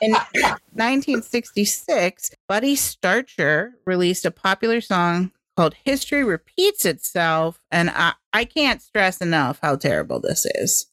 in 0.00 0.12
1966, 0.70 2.30
Buddy 2.46 2.76
Starcher 2.76 3.72
released 3.86 4.24
a 4.24 4.30
popular 4.30 4.80
song 4.80 5.32
called 5.56 5.74
History 5.84 6.22
Repeats 6.22 6.84
Itself. 6.84 7.58
And 7.72 7.90
I, 7.90 8.12
I 8.32 8.44
can't 8.44 8.80
stress 8.80 9.20
enough 9.20 9.58
how 9.62 9.74
terrible 9.74 10.20
this 10.20 10.46
is. 10.54 10.86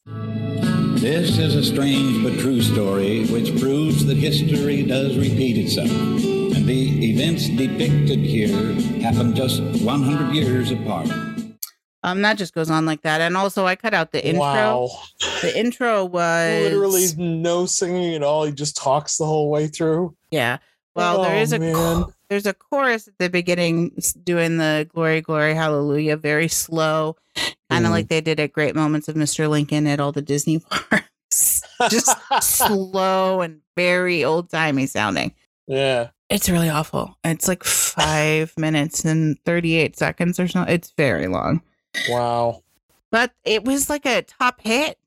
This 1.03 1.37
is 1.37 1.53
a 1.55 1.63
strange 1.65 2.23
but 2.23 2.39
true 2.39 2.61
story 2.61 3.25
which 3.25 3.59
proves 3.59 4.05
that 4.05 4.15
history 4.15 4.83
does 4.83 5.17
repeat 5.17 5.57
itself. 5.57 5.91
And 5.91 6.65
the 6.65 7.11
events 7.11 7.49
depicted 7.49 8.19
here 8.19 8.71
happened 9.01 9.35
just 9.35 9.61
100 9.61 10.33
years 10.33 10.71
apart. 10.71 11.09
Um, 12.03 12.21
that 12.21 12.37
just 12.37 12.53
goes 12.55 12.69
on 12.69 12.85
like 12.85 13.01
that. 13.01 13.19
And 13.19 13.35
also, 13.35 13.65
I 13.65 13.75
cut 13.75 13.93
out 13.93 14.13
the 14.13 14.25
intro. 14.25 14.41
Wow. 14.43 14.89
The 15.41 15.59
intro 15.59 16.05
was 16.05 16.63
Literally 16.71 17.05
no 17.17 17.65
singing 17.65 18.15
at 18.15 18.23
all. 18.23 18.45
He 18.45 18.53
just 18.53 18.77
talks 18.77 19.17
the 19.17 19.25
whole 19.25 19.49
way 19.49 19.67
through. 19.67 20.15
yeah. 20.31 20.59
Well, 20.95 21.23
there 21.23 21.35
Oh, 21.35 21.41
is 21.41 21.51
a 21.51 21.59
man. 21.59 22.05
There's 22.33 22.47
a 22.47 22.53
chorus 22.55 23.07
at 23.07 23.13
the 23.19 23.29
beginning 23.29 23.91
doing 24.23 24.57
the 24.57 24.89
glory, 24.91 25.21
glory, 25.21 25.53
hallelujah, 25.53 26.17
very 26.17 26.47
slow, 26.47 27.15
kind 27.69 27.85
of 27.85 27.89
Mm. 27.89 27.93
like 27.93 28.07
they 28.07 28.21
did 28.21 28.39
at 28.39 28.51
Great 28.53 28.73
Moments 28.73 29.07
of 29.07 29.15
Mr. 29.15 29.47
Lincoln 29.47 29.85
at 29.85 29.99
all 29.99 30.11
the 30.11 30.23
Disney 30.23 30.57
parks. 30.69 31.61
Just 31.89 32.17
slow 32.41 33.41
and 33.41 33.61
very 33.77 34.23
old 34.23 34.49
timey 34.49 34.87
sounding. 34.87 35.33
yeah. 35.67 36.09
It's 36.29 36.49
really 36.49 36.69
awful. 36.69 37.15
It's 37.23 37.47
like 37.47 37.63
five 37.63 38.51
minutes 38.57 39.05
and 39.05 39.37
38 39.45 39.95
seconds 39.95 40.39
or 40.39 40.47
so. 40.47 40.63
It's 40.63 40.91
very 40.97 41.27
long. 41.27 41.61
Wow. 42.09 42.63
But 43.11 43.33
it 43.45 43.63
was 43.63 43.87
like 43.91 44.07
a 44.07 44.23
top 44.23 44.59
hit. 44.61 44.97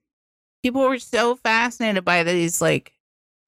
People 0.63 0.83
were 0.83 1.01
so 1.01 1.35
fascinated 1.35 2.05
by 2.05 2.23
these 2.23 2.61
like 2.61 2.93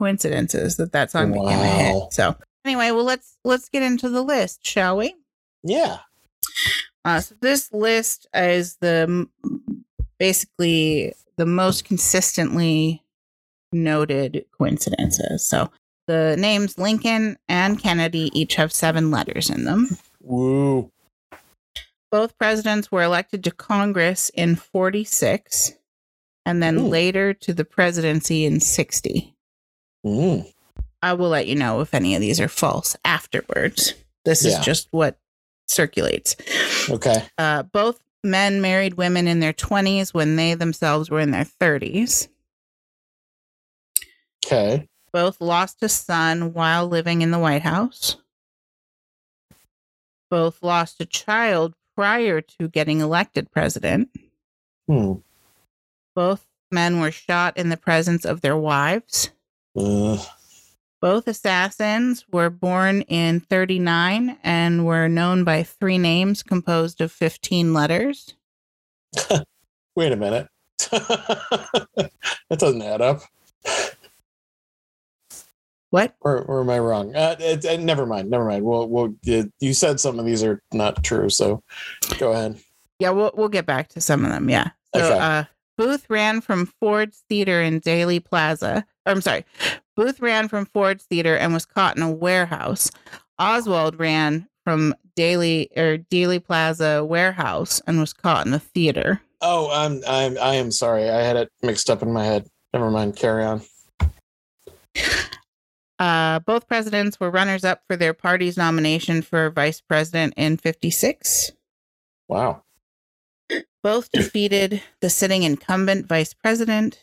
coincidences 0.01 0.77
that 0.79 0.91
that 0.91 1.13
song 1.13 1.31
became 1.33 1.47
a 1.61 1.67
hit. 1.69 2.13
So 2.13 2.35
anyway, 2.65 2.91
well 2.91 3.05
let's 3.05 3.39
let's 3.45 3.69
get 3.69 3.83
into 3.83 4.09
the 4.09 4.23
list, 4.23 4.67
shall 4.67 4.97
we? 4.97 5.15
Yeah. 5.63 5.99
Uh, 7.05 7.21
so 7.21 7.35
this 7.41 7.73
list 7.73 8.27
is 8.35 8.77
the 8.81 9.29
basically 10.19 11.15
the 11.37 11.47
most 11.47 11.85
consistently 11.85 13.03
noted 13.73 14.45
coincidences. 14.57 15.49
So 15.49 15.71
the 16.07 16.37
names 16.39 16.79
Lincoln 16.79 17.39
and 17.49 17.79
Kennedy 17.79 18.31
each 18.39 18.57
have 18.57 18.73
seven 18.73 19.11
letters 19.11 19.51
in 19.51 19.65
them. 19.65 19.89
Woo. 20.21 20.91
Both 22.11 22.39
presidents 22.39 22.91
were 22.91 23.03
elected 23.03 23.45
to 23.45 23.51
Congress 23.51 24.31
in 24.31 24.57
46 24.57 25.75
and 26.47 26.63
then 26.63 26.79
Ooh. 26.79 26.89
later 26.89 27.35
to 27.35 27.53
the 27.53 27.65
presidency 27.65 28.47
in 28.47 28.61
60. 28.61 29.35
Mm. 30.07 30.53
I 31.03 31.13
will 31.15 31.29
let 31.29 31.47
you 31.47 31.55
know 31.55 31.81
if 31.81 31.95
any 31.95 32.15
of 32.15 32.21
these 32.21 32.41
are 32.41 32.49
false 32.49 32.97
afterwards. 33.05 33.95
This 34.25 34.45
Yeah. 34.45 34.59
is 34.59 34.65
just 34.65 34.89
what 34.91 35.19
circulates. 35.67 36.35
Okay. 36.91 37.25
Uh, 37.39 37.63
both 37.63 38.01
men 38.25 38.61
married 38.61 38.95
women 38.95 39.29
in 39.29 39.41
their 39.41 39.53
20s 39.53 40.13
when 40.13 40.37
they 40.37 40.55
themselves 40.55 41.09
were 41.11 41.21
in 41.21 41.31
their 41.31 41.45
30s. 41.45 42.29
Okay. 44.45 44.89
Both 45.13 45.41
lost 45.41 45.83
a 45.83 45.89
son 45.89 46.53
while 46.53 46.87
living 46.87 47.23
in 47.23 47.31
the 47.31 47.39
White 47.39 47.63
House. 47.63 48.17
Both 50.31 50.63
lost 50.63 51.01
a 51.01 51.07
child 51.07 51.75
prior 51.95 52.41
to 52.41 52.69
getting 52.69 53.01
elected 53.01 53.51
president. 53.51 54.11
Hmm. 54.87 55.15
Both 56.15 56.47
men 56.71 57.01
were 57.01 57.11
shot 57.11 57.57
in 57.57 57.69
the 57.71 57.77
presence 57.77 58.25
of 58.25 58.41
their 58.41 58.57
wives. 58.57 59.31
Uh, 59.77 60.19
Both 61.01 61.29
assassins 61.29 62.25
were 62.31 62.51
born 62.51 63.03
in 63.03 63.41
39 63.41 64.39
and 64.43 64.85
were 64.85 65.09
known 65.09 65.45
by 65.45 65.63
three 65.63 65.99
names 65.99 66.43
composed 66.43 67.01
of 67.01 67.13
15 67.13 67.73
letters. 67.73 68.35
wait 69.97 70.13
a 70.13 70.17
minute. 70.17 70.49
that 70.91 72.11
doesn't 72.51 72.83
add 72.83 73.01
up. 73.01 73.23
What? 75.91 76.15
Or, 76.21 76.43
or 76.43 76.61
am 76.61 76.71
I 76.71 76.79
wrong? 76.79 77.15
Uh, 77.15 77.37
it, 77.39 77.65
it- 77.65 77.81
never 77.81 78.05
mind. 78.05 78.29
Never 78.31 78.45
mind. 78.45 78.65
Well, 78.65 78.87
well, 78.89 79.15
you, 79.23 79.51
you 79.61 79.73
said 79.75 80.01
some 80.01 80.19
of 80.19 80.27
these 80.27 80.43
are 80.43 80.61
not 80.73 81.03
true. 81.03 81.31
So 81.31 81.63
go 82.19 82.33
ahead. 82.33 82.59
Yeah, 82.99 83.11
we'll 83.11 83.31
we'll 83.35 83.49
get 83.49 83.65
back 83.65 83.89
to 83.91 84.01
some 84.01 84.25
of 84.25 84.31
them. 84.33 84.51
Yeah. 84.51 84.71
So 84.95 85.05
Okay. 85.05 85.19
uh 85.19 85.45
Booth 85.79 86.11
ran 86.11 86.41
from 86.41 86.67
Ford's 86.81 87.23
Theater 87.29 87.63
in 87.63 87.81
Dealey 87.81 88.23
Plaza. 88.23 88.85
I'm 89.07 89.21
sorry. 89.21 89.45
Booth 89.99 90.21
ran 90.21 90.47
from 90.47 90.65
Ford's 90.65 91.03
Theater 91.07 91.37
and 91.37 91.53
was 91.53 91.67
caught 91.67 91.97
in 91.97 92.05
a 92.05 92.11
warehouse. 92.11 92.89
Oswald 93.37 93.99
ran 93.99 94.49
from 94.63 94.95
Daly 95.17 95.71
or 95.77 95.99
Dealey 95.99 96.43
Plaza 96.43 97.05
warehouse 97.05 97.83
and 97.85 97.99
was 97.99 98.13
caught 98.13 98.47
in 98.47 98.53
the 98.53 98.61
theater. 98.61 99.21
Oh, 99.41 99.69
I'm 99.73 100.01
I'm 100.07 100.39
I 100.39 100.55
am 100.55 100.71
sorry. 100.71 101.11
I 101.11 101.23
had 101.23 101.35
it 101.35 101.51
mixed 101.65 101.91
up 101.91 102.01
in 102.01 102.13
my 102.13 102.25
head. 102.25 102.47
Never 102.73 102.93
mind. 102.93 103.17
Carry 103.17 103.45
on. 103.45 103.63
Uh, 105.99 106.39
both 106.39 106.69
presidents 106.69 107.19
were 107.19 107.29
runners 107.29 107.65
up 107.65 107.83
for 107.89 107.97
their 107.97 108.15
party's 108.15 108.57
nomination 108.57 109.21
for 109.21 109.51
vice 109.51 109.81
president 109.81 110.33
in 110.37 110.57
56. 110.57 111.51
Wow. 112.29 112.63
Both 113.83 114.13
defeated 114.13 114.81
the 115.01 115.11
sitting 115.11 115.43
incumbent 115.43 116.07
vice 116.07 116.35
president. 116.35 117.01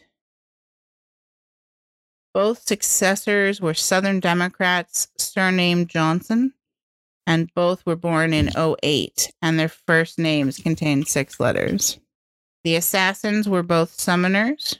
Both 2.35 2.67
successors 2.67 3.61
were 3.61 3.73
Southern 3.73 4.19
Democrats 4.19 5.07
surnamed 5.17 5.87
Johnson, 5.87 6.51
and 7.25 7.49
both 7.55 7.85
were 7.85 7.95
born 7.95 8.33
in 8.33 8.49
08, 8.57 9.31
and 9.41 9.57
their 9.57 9.69
first 9.69 10.19
names 10.19 10.57
contained 10.57 11.07
six 11.07 11.39
letters. 11.39 11.97
The 12.65 12.75
assassins 12.75 13.47
were 13.47 13.63
both 13.63 13.97
summoners. 13.97 14.79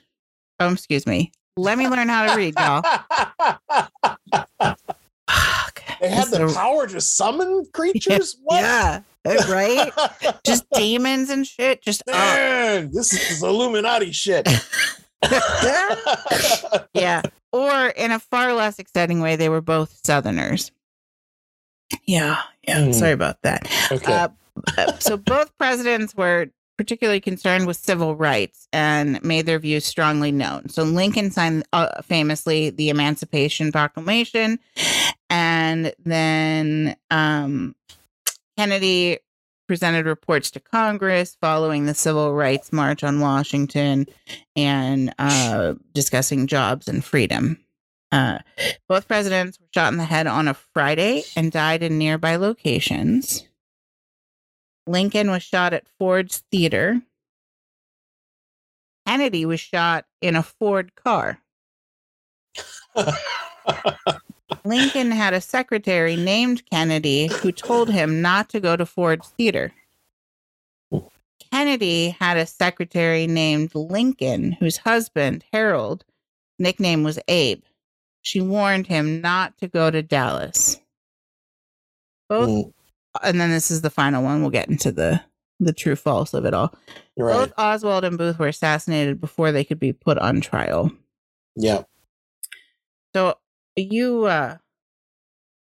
Oh, 0.60 0.70
excuse 0.70 1.06
me. 1.06 1.32
Let 1.56 1.78
me 1.78 1.88
learn 1.96 2.10
how 2.10 2.26
to 2.26 2.36
read, 2.36 2.54
y'all. 2.58 2.82
They 5.98 6.10
had 6.10 6.28
the 6.28 6.52
power 6.54 6.86
to 6.86 7.00
summon 7.00 7.64
creatures. 7.72 8.36
What? 8.44 8.60
Yeah, 8.60 9.00
right? 9.48 9.90
Just 10.44 10.66
demons 10.74 11.30
and 11.30 11.46
shit. 11.46 11.80
Just 11.80 12.02
uh, 12.06 12.12
Man, 12.12 12.90
this 12.92 13.14
is 13.14 13.42
Illuminati 13.42 14.12
shit. 14.12 14.46
yeah. 16.94 17.22
Or 17.52 17.86
in 17.88 18.10
a 18.12 18.18
far 18.18 18.52
less 18.52 18.78
exciting 18.78 19.20
way, 19.20 19.36
they 19.36 19.48
were 19.48 19.60
both 19.60 20.00
Southerners. 20.04 20.72
Yeah, 22.06 22.42
yeah. 22.66 22.86
Hmm. 22.86 22.92
Sorry 22.92 23.12
about 23.12 23.42
that. 23.42 23.66
okay. 23.92 24.12
Uh, 24.12 24.28
uh, 24.78 24.92
so 24.98 25.16
both 25.16 25.56
presidents 25.58 26.14
were 26.14 26.48
particularly 26.76 27.20
concerned 27.20 27.66
with 27.66 27.76
civil 27.76 28.16
rights 28.16 28.68
and 28.72 29.22
made 29.22 29.46
their 29.46 29.58
views 29.58 29.84
strongly 29.84 30.30
known. 30.30 30.68
So 30.68 30.82
Lincoln 30.82 31.30
signed 31.30 31.64
uh, 31.72 32.02
famously 32.02 32.70
the 32.70 32.90
Emancipation 32.90 33.72
Proclamation, 33.72 34.58
and 35.30 35.92
then 36.04 36.96
um, 37.10 37.74
Kennedy 38.58 39.18
presented 39.66 40.06
reports 40.06 40.50
to 40.52 40.60
Congress 40.60 41.36
following 41.40 41.86
the 41.86 41.94
Civil 41.94 42.34
Rights 42.34 42.72
March 42.72 43.04
on 43.04 43.20
Washington 43.20 44.06
and 44.54 45.14
uh, 45.18 45.74
discussing 45.92 46.46
jobs 46.46 46.88
and 46.88 47.04
freedom. 47.04 47.58
Uh, 48.12 48.38
both 48.88 49.08
presidents 49.08 49.58
were 49.60 49.66
shot 49.74 49.92
in 49.92 49.98
the 49.98 50.04
head 50.04 50.26
on 50.26 50.48
a 50.48 50.54
Friday 50.54 51.24
and 51.36 51.50
died 51.50 51.82
in 51.82 51.98
nearby 51.98 52.36
locations. 52.36 53.46
Lincoln 54.86 55.30
was 55.30 55.42
shot 55.42 55.72
at 55.72 55.88
Ford's 55.98 56.44
Theater. 56.50 57.02
Kennedy 59.06 59.44
was 59.44 59.60
shot 59.60 60.04
in 60.20 60.36
a 60.36 60.42
Ford 60.42 60.94
car. 60.94 61.40
Lincoln 64.64 65.10
had 65.10 65.34
a 65.34 65.40
secretary 65.40 66.16
named 66.16 66.64
Kennedy 66.70 67.26
who 67.26 67.52
told 67.52 67.90
him 67.90 68.22
not 68.22 68.48
to 68.50 68.60
go 68.60 68.76
to 68.76 68.86
Ford's 68.86 69.28
Theater. 69.30 69.72
Kennedy 71.52 72.10
had 72.10 72.36
a 72.36 72.46
secretary 72.46 73.26
named 73.26 73.74
Lincoln 73.74 74.52
whose 74.52 74.78
husband, 74.78 75.44
Harold, 75.52 76.04
nickname 76.58 77.02
was 77.02 77.18
Abe. 77.28 77.62
She 78.22 78.40
warned 78.40 78.86
him 78.88 79.20
not 79.20 79.56
to 79.58 79.68
go 79.68 79.90
to 79.90 80.02
Dallas. 80.02 80.80
Both 82.28 82.48
Mm, 82.48 82.72
and 83.22 83.40
then 83.40 83.50
this 83.50 83.70
is 83.70 83.82
the 83.82 83.90
final 83.90 84.22
one. 84.22 84.40
We'll 84.40 84.50
get 84.50 84.68
into 84.68 84.90
the 84.92 85.22
the 85.58 85.72
true 85.72 85.96
false 85.96 86.34
of 86.34 86.44
it 86.44 86.52
all. 86.52 86.74
right. 87.16 87.32
Both 87.32 87.52
Oswald 87.56 88.04
and 88.04 88.18
Booth 88.18 88.38
were 88.38 88.48
assassinated 88.48 89.20
before 89.20 89.52
they 89.52 89.64
could 89.64 89.78
be 89.78 89.92
put 89.92 90.18
on 90.18 90.40
trial. 90.42 90.92
Yeah. 91.54 91.84
So 93.14 93.38
you 93.76 94.24
uh 94.24 94.56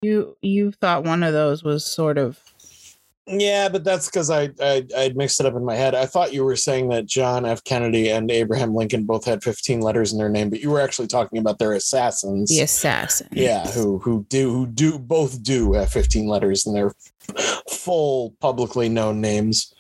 you 0.03 0.37
you 0.43 0.71
thought 0.73 1.05
one 1.05 1.23
of 1.23 1.33
those 1.33 1.64
was 1.64 1.85
sort 1.85 2.19
of 2.19 2.38
Yeah, 3.27 3.71
but 3.71 3.85
that's 3.85 4.07
because 4.07 4.29
I, 4.29 4.51
I 4.61 4.87
I 4.97 5.12
mixed 5.17 5.40
it 5.40 5.47
up 5.47 5.55
in 5.55 5.64
my 5.64 5.75
head. 5.75 5.95
I 5.95 6.05
thought 6.05 6.35
you 6.35 6.45
were 6.45 6.57
saying 6.57 6.90
that 6.90 7.07
John 7.07 7.47
F. 7.47 7.64
Kennedy 7.64 8.11
and 8.11 8.31
Abraham 8.31 8.75
Lincoln 8.75 9.05
both 9.05 9.25
had 9.25 9.43
15 9.43 9.81
letters 9.81 10.12
in 10.12 10.19
their 10.19 10.29
name, 10.29 10.51
but 10.51 10.61
you 10.61 10.71
were 10.71 10.81
actually 10.81 11.09
talking 11.09 11.38
about 11.38 11.59
their 11.59 11.73
assassins. 11.73 12.51
the 12.51 12.61
assassin. 12.61 13.29
Yeah, 13.33 13.67
who 13.69 13.99
who 13.99 14.27
do 14.29 14.53
who 14.53 14.67
do 14.67 14.99
both 14.99 15.43
do 15.43 15.73
have 15.73 15.90
15 15.90 16.29
letters 16.29 16.67
in 16.67 16.75
their 16.75 16.93
full 17.71 18.35
publicly 18.40 18.90
known 18.90 19.21
names. 19.23 19.73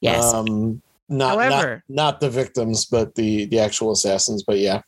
Yes. 0.00 0.32
Um 0.32 0.80
not, 1.08 1.30
However- 1.30 1.82
not 1.88 2.12
not 2.12 2.20
the 2.20 2.30
victims, 2.30 2.86
but 2.86 3.16
the 3.16 3.46
the 3.46 3.58
actual 3.58 3.90
assassins. 3.90 4.44
But 4.44 4.58
yeah. 4.58 4.82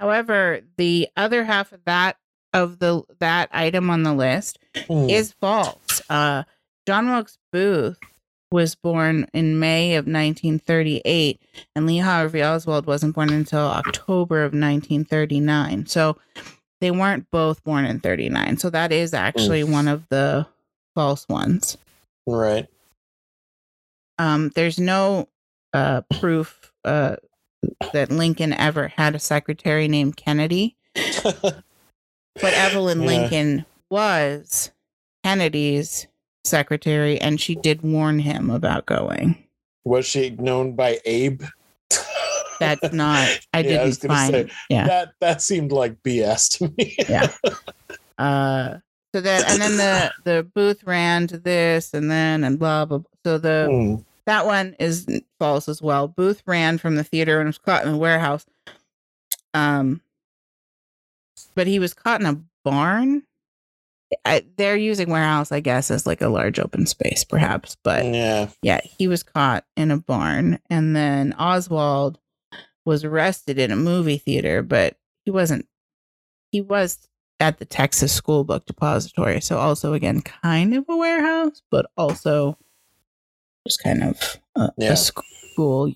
However, 0.00 0.60
the 0.78 1.08
other 1.16 1.44
half 1.44 1.72
of 1.72 1.84
that 1.84 2.16
of 2.52 2.78
the 2.78 3.02
that 3.20 3.48
item 3.52 3.90
on 3.90 4.02
the 4.02 4.14
list 4.14 4.58
Hmm. 4.86 5.08
is 5.10 5.32
false. 5.40 6.00
Uh, 6.08 6.44
John 6.86 7.08
Wilkes 7.10 7.38
Booth 7.52 7.98
was 8.50 8.74
born 8.74 9.26
in 9.34 9.58
May 9.58 9.96
of 9.96 10.06
1938, 10.06 11.40
and 11.76 11.86
Lee 11.86 11.98
Harvey 11.98 12.42
Oswald 12.42 12.86
wasn't 12.86 13.14
born 13.14 13.30
until 13.30 13.60
October 13.66 14.42
of 14.42 14.52
1939. 14.54 15.84
So 15.86 16.16
they 16.80 16.90
weren't 16.90 17.30
both 17.30 17.62
born 17.64 17.84
in 17.84 18.00
39. 18.00 18.56
So 18.56 18.70
that 18.70 18.90
is 18.92 19.12
actually 19.12 19.64
one 19.64 19.86
of 19.88 20.08
the 20.08 20.46
false 20.94 21.28
ones. 21.28 21.76
right. 22.26 22.66
Um, 24.18 24.50
there's 24.54 24.78
no 24.78 25.28
uh, 25.72 26.00
proof 26.18 26.72
uh, 26.84 27.16
that 27.92 28.10
Lincoln 28.10 28.52
ever 28.52 28.88
had 28.88 29.14
a 29.14 29.18
secretary 29.20 29.86
named 29.88 30.16
Kennedy. 30.16 30.76
But 32.40 32.54
Evelyn 32.54 33.00
Yeah. 33.02 33.06
Lincoln 33.06 33.66
was 33.90 34.70
Kennedy's 35.24 36.06
secretary, 36.44 37.20
and 37.20 37.40
she 37.40 37.54
did 37.54 37.82
warn 37.82 38.18
him 38.20 38.50
about 38.50 38.86
going. 38.86 39.36
Was 39.84 40.06
she 40.06 40.30
known 40.30 40.74
by 40.74 41.00
Abe? 41.04 41.42
That's 42.60 42.92
not. 42.92 43.40
I 43.52 43.60
Yeah, 43.60 43.82
I 43.82 43.84
was 43.84 43.98
didn't 43.98 44.08
gonna 44.10 44.20
find. 44.20 44.50
say, 44.50 44.56
yeah. 44.68 44.86
That 44.86 45.12
that 45.20 45.42
seemed 45.42 45.72
like 45.72 46.02
BS 46.02 46.58
to 46.58 46.72
me. 46.76 46.96
Yeah. 47.08 47.28
Uh. 48.18 48.78
So 49.14 49.20
that 49.20 49.48
and 49.48 49.62
then 49.62 49.76
the 49.76 50.12
the 50.24 50.42
booth 50.42 50.82
ran 50.84 51.28
to 51.28 51.38
this, 51.38 51.94
and 51.94 52.10
then 52.10 52.42
and 52.42 52.58
blah 52.58 52.84
blah. 52.84 52.98
blah. 52.98 53.10
So 53.24 53.38
the 53.38 53.68
Hmm. 53.70 54.02
that 54.26 54.44
one 54.44 54.74
is 54.80 55.06
false 55.38 55.68
as 55.68 55.80
well. 55.80 56.08
Booth 56.08 56.42
ran 56.44 56.78
from 56.78 56.96
the 56.96 57.04
theater 57.04 57.38
and 57.40 57.46
was 57.46 57.58
caught 57.58 57.84
in 57.84 57.92
the 57.92 57.96
warehouse. 57.96 58.44
Um. 59.54 60.00
But 61.54 61.66
he 61.66 61.78
was 61.78 61.94
caught 61.94 62.20
in 62.20 62.26
a 62.26 62.40
barn. 62.64 63.22
I, 64.24 64.44
they're 64.56 64.76
using 64.76 65.10
warehouse, 65.10 65.52
I 65.52 65.60
guess, 65.60 65.90
as 65.90 66.06
like 66.06 66.22
a 66.22 66.28
large 66.28 66.58
open 66.58 66.86
space, 66.86 67.24
perhaps. 67.24 67.76
But 67.82 68.06
yeah. 68.06 68.48
yeah, 68.62 68.80
he 68.82 69.06
was 69.06 69.22
caught 69.22 69.64
in 69.76 69.90
a 69.90 69.98
barn. 69.98 70.60
And 70.70 70.96
then 70.96 71.34
Oswald 71.34 72.18
was 72.86 73.04
arrested 73.04 73.58
in 73.58 73.70
a 73.70 73.76
movie 73.76 74.16
theater, 74.16 74.62
but 74.62 74.96
he 75.24 75.30
wasn't, 75.30 75.66
he 76.52 76.62
was 76.62 77.06
at 77.38 77.58
the 77.58 77.66
Texas 77.66 78.12
School 78.12 78.44
Book 78.44 78.64
Depository. 78.64 79.42
So, 79.42 79.58
also, 79.58 79.92
again, 79.92 80.22
kind 80.22 80.74
of 80.74 80.86
a 80.88 80.96
warehouse, 80.96 81.60
but 81.70 81.86
also 81.96 82.56
just 83.66 83.82
kind 83.82 84.02
of 84.02 84.36
a, 84.56 84.70
Yeah. 84.78 84.92
a 84.92 84.96
school 84.96 85.92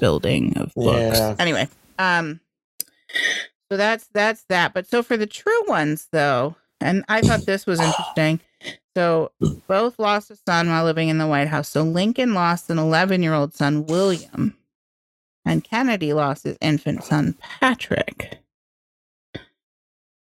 building 0.00 0.58
of 0.58 0.74
books. 0.74 1.18
Yeah. 1.18 1.36
Anyway, 1.38 1.68
um, 2.00 2.40
so 3.72 3.76
that's 3.78 4.06
that's 4.12 4.44
that. 4.50 4.74
But 4.74 4.86
so 4.86 5.02
for 5.02 5.16
the 5.16 5.26
true 5.26 5.66
ones, 5.66 6.08
though, 6.12 6.56
and 6.78 7.06
I 7.08 7.22
thought 7.22 7.46
this 7.46 7.64
was 7.66 7.80
interesting. 7.80 8.38
So 8.94 9.32
both 9.66 9.98
lost 9.98 10.30
a 10.30 10.36
son 10.46 10.68
while 10.68 10.84
living 10.84 11.08
in 11.08 11.16
the 11.16 11.26
White 11.26 11.48
House. 11.48 11.70
So 11.70 11.82
Lincoln 11.82 12.34
lost 12.34 12.68
an 12.68 12.78
11 12.78 13.22
year 13.22 13.32
old 13.32 13.54
son, 13.54 13.86
William, 13.86 14.58
and 15.46 15.64
Kennedy 15.64 16.12
lost 16.12 16.44
his 16.44 16.58
infant 16.60 17.02
son, 17.02 17.34
Patrick. 17.60 18.38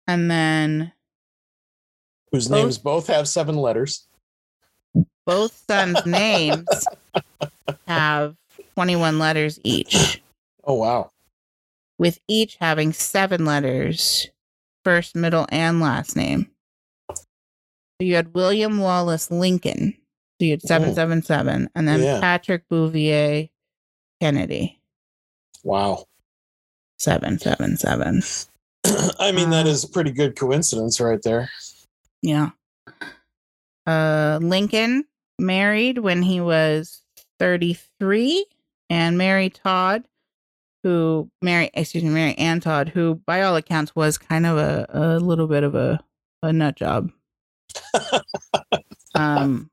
And 0.06 0.30
then 0.30 0.92
Whose 2.30 2.46
Both- 2.46 2.58
names 2.62 2.78
both 2.78 3.06
have 3.08 3.26
seven 3.28 3.56
letters. 3.56 4.06
both 5.26 5.64
sons' 5.68 6.06
names 6.06 6.66
have 7.88 8.36
21 8.74 9.18
letters 9.18 9.58
each, 9.64 10.22
Oh 10.64 10.74
wow. 10.74 11.10
With 12.02 12.18
each 12.26 12.56
having 12.60 12.92
seven 12.92 13.44
letters 13.44 14.26
first, 14.84 15.14
middle, 15.14 15.46
and 15.50 15.78
last 15.78 16.16
name. 16.16 16.50
So 17.08 17.16
you 18.00 18.16
had 18.16 18.34
William 18.34 18.78
Wallace 18.78 19.30
Lincoln. 19.30 19.94
So 20.40 20.46
you 20.46 20.50
had 20.50 20.62
777. 20.62 21.70
And 21.76 21.86
then 21.86 22.02
Yeah. 22.02 22.18
Patrick 22.18 22.68
Bouvier 22.68 23.50
Kennedy. 24.20 24.80
Wow. 25.62 26.06
777. 26.98 28.22
I 29.20 29.30
mean, 29.30 29.50
that 29.50 29.68
Uh, 29.68 29.84
a 29.84 29.88
pretty 29.88 30.10
good 30.10 30.34
coincidence 30.34 31.00
right 31.00 31.22
there. 31.22 31.50
Yeah. 32.20 32.50
Uh, 33.86 34.40
Lincoln 34.42 35.04
married 35.38 35.98
when 35.98 36.22
he 36.22 36.40
was 36.40 37.02
33 37.38 38.44
and 38.90 39.16
Mary 39.16 39.50
Todd, 39.50 40.02
who 40.82 41.30
Mary, 41.40 41.70
excuse 41.74 42.04
me, 42.04 42.10
Mary 42.10 42.34
Ann 42.34 42.60
Todd, 42.60 42.88
who 42.88 43.16
by 43.26 43.42
all 43.42 43.56
accounts 43.56 43.94
was 43.94 44.18
kind 44.18 44.46
of 44.46 44.58
a, 44.58 44.86
a 44.90 45.18
little 45.18 45.46
bit 45.46 45.64
of 45.64 45.74
a, 45.74 46.00
a 46.42 46.52
nut 46.52 46.76
job. 46.76 47.10
um, 49.14 49.70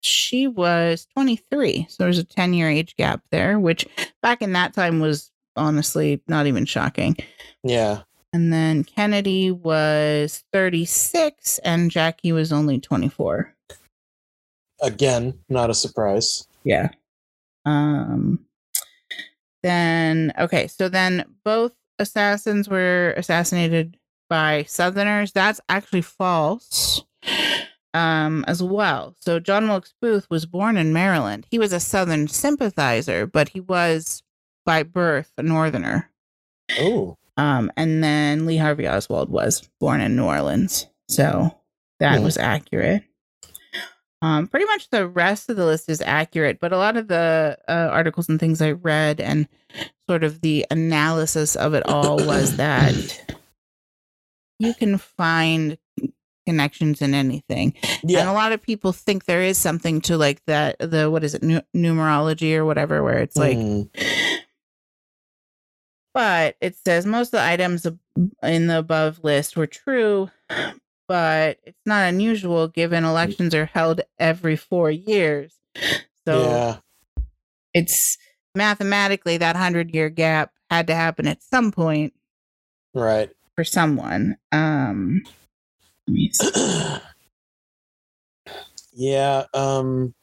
she 0.00 0.48
was 0.48 1.06
23. 1.14 1.86
So 1.88 2.02
there's 2.02 2.18
a 2.18 2.24
10 2.24 2.54
year 2.54 2.68
age 2.68 2.96
gap 2.96 3.22
there, 3.30 3.58
which 3.58 3.86
back 4.20 4.42
in 4.42 4.52
that 4.52 4.74
time 4.74 5.00
was 5.00 5.30
honestly 5.56 6.20
not 6.28 6.46
even 6.46 6.64
shocking. 6.64 7.16
Yeah. 7.62 8.02
And 8.32 8.52
then 8.52 8.82
Kennedy 8.84 9.50
was 9.50 10.42
36 10.52 11.58
and 11.58 11.90
Jackie 11.90 12.32
was 12.32 12.52
only 12.52 12.80
24. 12.80 13.54
Again, 14.80 15.38
not 15.48 15.70
a 15.70 15.74
surprise. 15.74 16.46
Yeah. 16.64 16.88
Um 17.64 18.40
then 19.62 20.32
okay, 20.38 20.66
so 20.66 20.88
then 20.88 21.24
both 21.44 21.72
assassins 21.98 22.68
were 22.68 23.14
assassinated 23.16 23.96
by 24.28 24.64
southerners. 24.64 25.32
That's 25.32 25.60
actually 25.68 26.02
false. 26.02 27.02
Um 27.94 28.44
as 28.48 28.62
well. 28.62 29.14
So 29.20 29.38
John 29.38 29.68
Wilkes 29.68 29.92
Booth 30.00 30.26
was 30.30 30.46
born 30.46 30.76
in 30.76 30.92
Maryland. 30.92 31.46
He 31.50 31.58
was 31.58 31.72
a 31.72 31.80
southern 31.80 32.26
sympathizer, 32.28 33.26
but 33.26 33.50
he 33.50 33.60
was 33.60 34.22
by 34.64 34.82
birth 34.82 35.30
a 35.36 35.42
northerner. 35.42 36.10
Oh, 36.78 37.18
Um, 37.36 37.70
and 37.76 38.02
then 38.04 38.46
Lee 38.46 38.56
Harvey 38.58 38.86
Oswald 38.88 39.28
was 39.30 39.68
born 39.80 40.00
in 40.00 40.16
New 40.16 40.24
Orleans. 40.24 40.86
So 41.08 41.54
that 42.00 42.18
Hmm. 42.18 42.24
was 42.24 42.36
accurate. 42.38 43.04
Um, 44.22 44.46
pretty 44.46 44.66
much 44.66 44.88
the 44.90 45.08
rest 45.08 45.50
of 45.50 45.56
the 45.56 45.66
list 45.66 45.88
is 45.88 46.00
accurate, 46.00 46.60
but 46.60 46.72
a 46.72 46.78
lot 46.78 46.96
of 46.96 47.08
the 47.08 47.58
uh, 47.68 47.88
articles 47.90 48.28
and 48.28 48.38
things 48.38 48.62
I 48.62 48.70
read 48.70 49.20
and 49.20 49.48
sort 50.08 50.22
of 50.22 50.40
the 50.42 50.64
analysis 50.70 51.56
of 51.56 51.74
it 51.74 51.84
all 51.88 52.16
was 52.24 52.56
that 52.58 53.36
you 54.60 54.74
can 54.74 54.96
find 54.98 55.76
connections 56.46 57.02
in 57.02 57.14
anything. 57.14 57.74
And 58.20 58.28
a 58.28 58.32
lot 58.32 58.52
of 58.52 58.62
people 58.62 58.92
think 58.92 59.24
there 59.24 59.42
is 59.42 59.58
something 59.58 60.00
to 60.02 60.16
like 60.16 60.44
that, 60.46 60.76
the, 60.78 61.10
what 61.10 61.24
is 61.24 61.34
it, 61.34 61.42
nu- 61.42 61.60
numerology 61.74 62.54
or 62.56 62.64
whatever, 62.64 63.02
where 63.02 63.18
it's 63.18 63.36
like, 63.36 63.56
Mm, 63.56 63.90
but 66.14 66.56
it 66.60 66.76
says 66.84 67.06
most 67.06 67.28
of 67.28 67.32
the 67.32 67.42
items 67.42 67.86
in 68.42 68.66
the 68.66 68.78
above 68.78 69.24
list 69.24 69.56
were 69.56 69.66
true, 69.66 70.30
but 71.12 71.58
it's 71.64 71.84
not 71.84 72.08
unusual 72.08 72.68
given 72.68 73.04
elections 73.04 73.54
are 73.54 73.66
held 73.66 74.00
every 74.18 74.56
four 74.56 74.90
years. 74.90 75.58
So 76.26 76.40
yeah. 76.40 76.76
it's 77.74 78.16
mathematically 78.54 79.36
that 79.36 79.54
100 79.54 79.94
year 79.94 80.08
gap 80.08 80.52
had 80.70 80.86
to 80.86 80.94
happen 80.94 81.26
at 81.26 81.42
some 81.42 81.70
point 81.70 82.14
Right. 82.94 83.28
for 83.54 83.62
someone. 83.62 84.38
Um, 84.52 85.20
let 86.08 86.14
me 86.14 86.30
see. 86.32 86.96
yeah. 88.94 89.44
Um. 89.52 90.14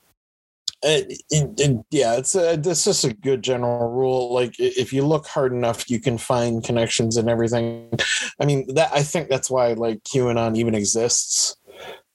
It, 0.82 1.22
it- 1.30 1.86
yeah, 1.92 2.16
it's 2.16 2.36
a, 2.36 2.54
it's 2.54 2.86
just 2.86 3.04
a 3.04 3.14
good 3.14 3.44
general 3.44 3.90
rule. 3.90 4.34
Like 4.34 4.56
if 4.60 4.94
you 4.94 5.06
look 5.06 5.28
hard 5.28 5.52
enough, 5.52 5.90
you 5.90 6.00
can 6.00 6.18
find 6.18 6.64
connections 6.64 7.18
and 7.18 7.30
everything. 7.30 7.92
I 8.40 8.46
mean, 8.46 8.74
that 8.76 8.90
I 8.94 9.04
think 9.04 9.30
that's 9.30 9.50
why 9.50 9.74
like 9.74 10.04
QAnon 10.04 10.56
even 10.58 10.76
exists, 10.76 11.58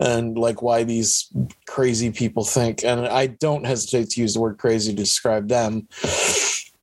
and 0.01 0.37
like 0.39 0.63
why 0.63 0.85
these 0.85 1.29
crazy 1.67 2.11
people 2.11 2.45
think. 2.45 2.85
And 2.85 3.07
I 3.07 3.27
don't 3.27 3.67
hesitate 3.67 4.11
to 4.11 4.21
use 4.21 4.35
the 4.35 4.41
word 4.41 4.59
crazy 4.59 4.93
to 4.93 4.97
describe 4.97 5.49
them. 5.49 5.89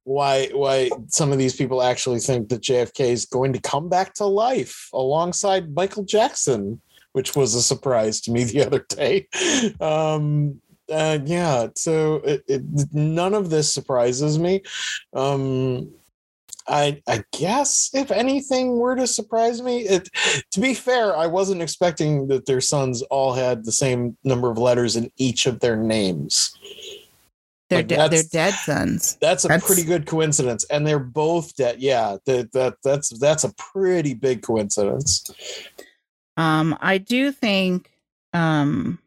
Why 0.03 0.49
why 0.53 0.89
some 1.07 1.31
of 1.31 1.37
these 1.37 1.55
people 1.55 1.81
actually 1.81 2.19
think 2.19 2.49
that 2.49 2.61
JFK 2.61 3.11
is 3.11 3.25
going 3.25 3.53
to 3.53 3.61
come 3.61 3.89
back 3.89 4.13
to 4.15 4.25
life 4.25 4.89
alongside 4.93 5.73
Michael 5.75 6.03
Jackson, 6.03 6.81
which 7.13 7.35
was 7.35 7.53
a 7.55 7.61
surprise 7.61 8.21
to 8.21 8.31
me 8.31 8.43
the 8.43 8.65
other 8.65 8.85
day. 8.89 9.27
Um, 9.79 10.61
uh, 10.91 11.19
yeah, 11.25 11.67
so 11.75 12.15
it, 12.25 12.43
it, 12.47 12.61
none 12.93 13.33
of 13.33 13.49
this 13.49 13.71
surprises 13.71 14.37
me. 14.37 14.61
Um, 15.13 15.91
I 16.67 17.01
I 17.07 17.23
guess 17.37 17.89
if 17.93 18.11
anything 18.11 18.77
were 18.77 18.95
to 18.95 19.07
surprise 19.07 19.61
me, 19.61 19.79
it 19.81 20.09
to 20.51 20.59
be 20.59 20.73
fair, 20.73 21.15
I 21.15 21.25
wasn't 21.27 21.61
expecting 21.61 22.27
that 22.27 22.45
their 22.45 22.61
sons 22.61 23.01
all 23.03 23.33
had 23.33 23.65
the 23.65 23.71
same 23.71 24.15
number 24.23 24.51
of 24.51 24.57
letters 24.57 24.95
in 24.95 25.11
each 25.17 25.47
of 25.47 25.59
their 25.59 25.75
names. 25.75 26.55
They're, 27.69 27.79
Like, 27.79 27.87
de- 27.87 28.09
they're 28.09 28.23
dead 28.31 28.53
sons. 28.53 29.17
That's 29.21 29.45
a 29.45 29.47
That's- 29.47 29.65
pretty 29.65 29.83
good 29.83 30.05
coincidence, 30.05 30.65
and 30.65 30.85
they're 30.85 30.99
both 30.99 31.55
dead. 31.55 31.79
Yeah, 31.79 32.17
that 32.25 32.51
that 32.51 32.75
that's 32.83 33.09
that's 33.17 33.43
a 33.43 33.53
pretty 33.55 34.13
big 34.13 34.41
coincidence. 34.43 35.23
Um, 36.37 36.77
I 36.81 36.97
do 36.97 37.31
think, 37.31 37.91
um, 38.33 38.99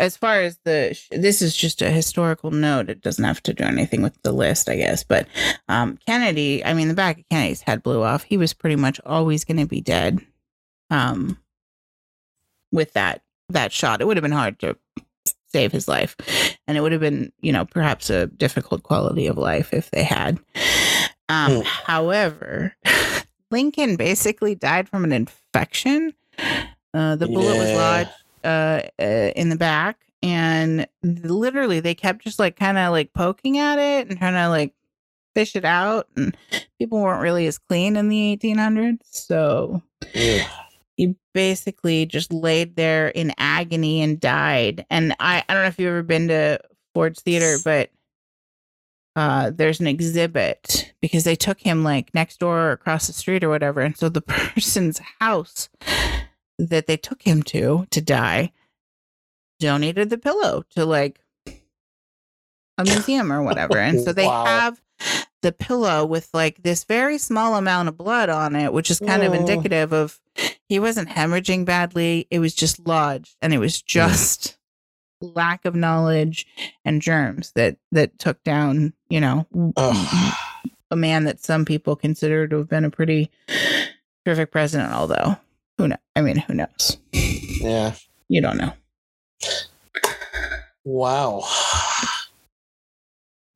as 0.00 0.16
far 0.16 0.40
as 0.40 0.58
the, 0.64 0.98
this 1.10 1.40
is 1.42 1.56
just 1.56 1.82
a 1.82 1.90
historical 1.90 2.50
note. 2.50 2.88
It 2.90 3.00
doesn't 3.02 3.24
have 3.24 3.42
to 3.44 3.54
do 3.54 3.64
anything 3.64 4.02
with 4.02 4.20
the 4.22 4.32
list, 4.32 4.68
I 4.68 4.76
guess. 4.76 5.04
But 5.04 5.28
um, 5.68 5.98
Kennedy, 6.06 6.64
I 6.64 6.72
mean, 6.74 6.88
the 6.88 6.94
back 6.94 7.18
of 7.18 7.28
Kennedy's 7.30 7.62
head 7.62 7.82
blew 7.82 8.02
off. 8.02 8.22
He 8.24 8.36
was 8.36 8.52
pretty 8.52 8.76
much 8.76 9.00
always 9.06 9.44
going 9.44 9.58
to 9.58 9.66
be 9.66 9.80
dead. 9.80 10.20
Um, 10.90 11.38
with 12.72 12.92
that 12.94 13.22
that 13.48 13.72
shot, 13.72 14.00
it 14.00 14.06
would 14.06 14.16
have 14.16 14.22
been 14.22 14.32
hard 14.32 14.58
to 14.60 14.76
save 15.52 15.72
his 15.72 15.88
life, 15.88 16.16
and 16.66 16.76
it 16.76 16.80
would 16.80 16.92
have 16.92 17.00
been, 17.00 17.32
you 17.40 17.52
know, 17.52 17.64
perhaps 17.64 18.10
a 18.10 18.26
difficult 18.28 18.82
quality 18.82 19.26
of 19.26 19.36
life 19.36 19.72
if 19.72 19.90
they 19.90 20.04
had. 20.04 20.38
Um, 21.28 21.56
Hmm. 21.56 21.60
However, 21.62 22.74
Lincoln 23.50 23.96
basically 23.96 24.54
died 24.54 24.88
from 24.88 25.04
an 25.04 25.12
infection. 25.12 26.14
Uh, 26.94 27.16
the 27.16 27.26
bullet 27.26 27.56
was 27.56 27.70
lodged 27.72 28.10
uh, 28.44 28.82
uh, 29.00 29.32
in 29.36 29.48
the 29.48 29.56
back, 29.56 29.98
and 30.22 30.86
literally 31.02 31.80
they 31.80 31.94
kept 31.94 32.24
just 32.24 32.38
like 32.38 32.56
kind 32.56 32.78
of 32.78 32.92
like 32.92 33.12
poking 33.12 33.58
at 33.58 33.78
it 33.78 34.08
and 34.08 34.18
trying 34.18 34.34
to 34.34 34.48
like 34.48 34.74
fish 35.34 35.56
it 35.56 35.64
out. 35.64 36.08
And 36.16 36.36
people 36.78 37.00
weren't 37.00 37.22
really 37.22 37.46
as 37.46 37.58
clean 37.58 37.96
in 37.96 38.08
the 38.08 38.36
1800s, 38.36 39.02
so 39.10 39.82
he 40.96 41.14
basically 41.32 42.06
just 42.06 42.32
laid 42.32 42.76
there 42.76 43.08
in 43.08 43.32
agony 43.38 44.02
and 44.02 44.20
died. 44.20 44.84
And 44.90 45.14
I, 45.18 45.42
I 45.48 45.54
don't 45.54 45.62
know 45.62 45.68
if 45.68 45.78
you've 45.78 45.88
ever 45.88 46.02
been 46.02 46.28
to 46.28 46.60
Ford's 46.94 47.22
Theater, 47.22 47.56
but 47.64 47.90
uh, 49.16 49.50
there's 49.50 49.80
an 49.80 49.86
exhibit 49.86 50.92
because 51.00 51.24
they 51.24 51.36
took 51.36 51.60
him 51.60 51.82
like 51.82 52.14
next 52.14 52.38
door 52.38 52.58
or 52.58 52.72
across 52.72 53.06
the 53.06 53.12
street 53.12 53.42
or 53.42 53.48
whatever. 53.48 53.80
And 53.80 53.96
so 53.96 54.08
the 54.08 54.20
person's 54.20 55.00
house 55.18 55.68
that 56.68 56.86
they 56.86 56.96
took 56.96 57.22
him 57.22 57.42
to 57.44 57.86
to 57.90 58.00
die 58.00 58.52
donated 59.58 60.10
the 60.10 60.18
pillow 60.18 60.64
to 60.70 60.84
like 60.84 61.20
a 62.78 62.84
museum 62.84 63.32
or 63.32 63.42
whatever. 63.42 63.78
And 63.78 64.00
so 64.00 64.12
they 64.12 64.26
Wow. 64.26 64.44
have 64.44 64.80
the 65.42 65.52
pillow 65.52 66.04
with 66.04 66.28
like 66.34 66.62
this 66.62 66.84
very 66.84 67.16
small 67.18 67.56
amount 67.56 67.88
of 67.88 67.96
blood 67.96 68.28
on 68.28 68.54
it, 68.56 68.72
which 68.72 68.90
is 68.90 68.98
kind 69.00 69.22
of 69.22 69.32
Oh. 69.32 69.36
indicative 69.36 69.92
of 69.92 70.20
he 70.68 70.78
wasn't 70.78 71.08
hemorrhaging 71.10 71.64
badly. 71.64 72.26
It 72.30 72.38
was 72.38 72.54
just 72.54 72.86
lodged 72.86 73.36
and 73.42 73.52
it 73.54 73.58
was 73.58 73.78
mm. 73.82 73.86
just 73.86 74.58
lack 75.22 75.64
of 75.66 75.74
knowledge 75.74 76.46
and 76.84 77.02
germs 77.02 77.52
that 77.52 77.76
that 77.92 78.18
took 78.18 78.42
down, 78.44 78.94
you 79.10 79.20
know, 79.20 79.46
Ugh. 79.76 80.34
a 80.90 80.96
man 80.96 81.24
that 81.24 81.40
some 81.40 81.64
people 81.66 81.96
consider 81.96 82.48
to 82.48 82.56
have 82.58 82.68
been 82.68 82.84
a 82.86 82.90
pretty 82.90 83.30
terrific 84.24 84.50
president, 84.50 84.92
although 84.92 85.36
who 85.80 85.88
knows? 85.88 85.98
I 86.14 86.20
mean, 86.20 86.36
who 86.36 86.52
knows? 86.54 86.98
Yeah. 87.12 87.94
You 88.28 88.42
don't 88.42 88.58
know. 88.58 88.72
Wow. 90.84 91.44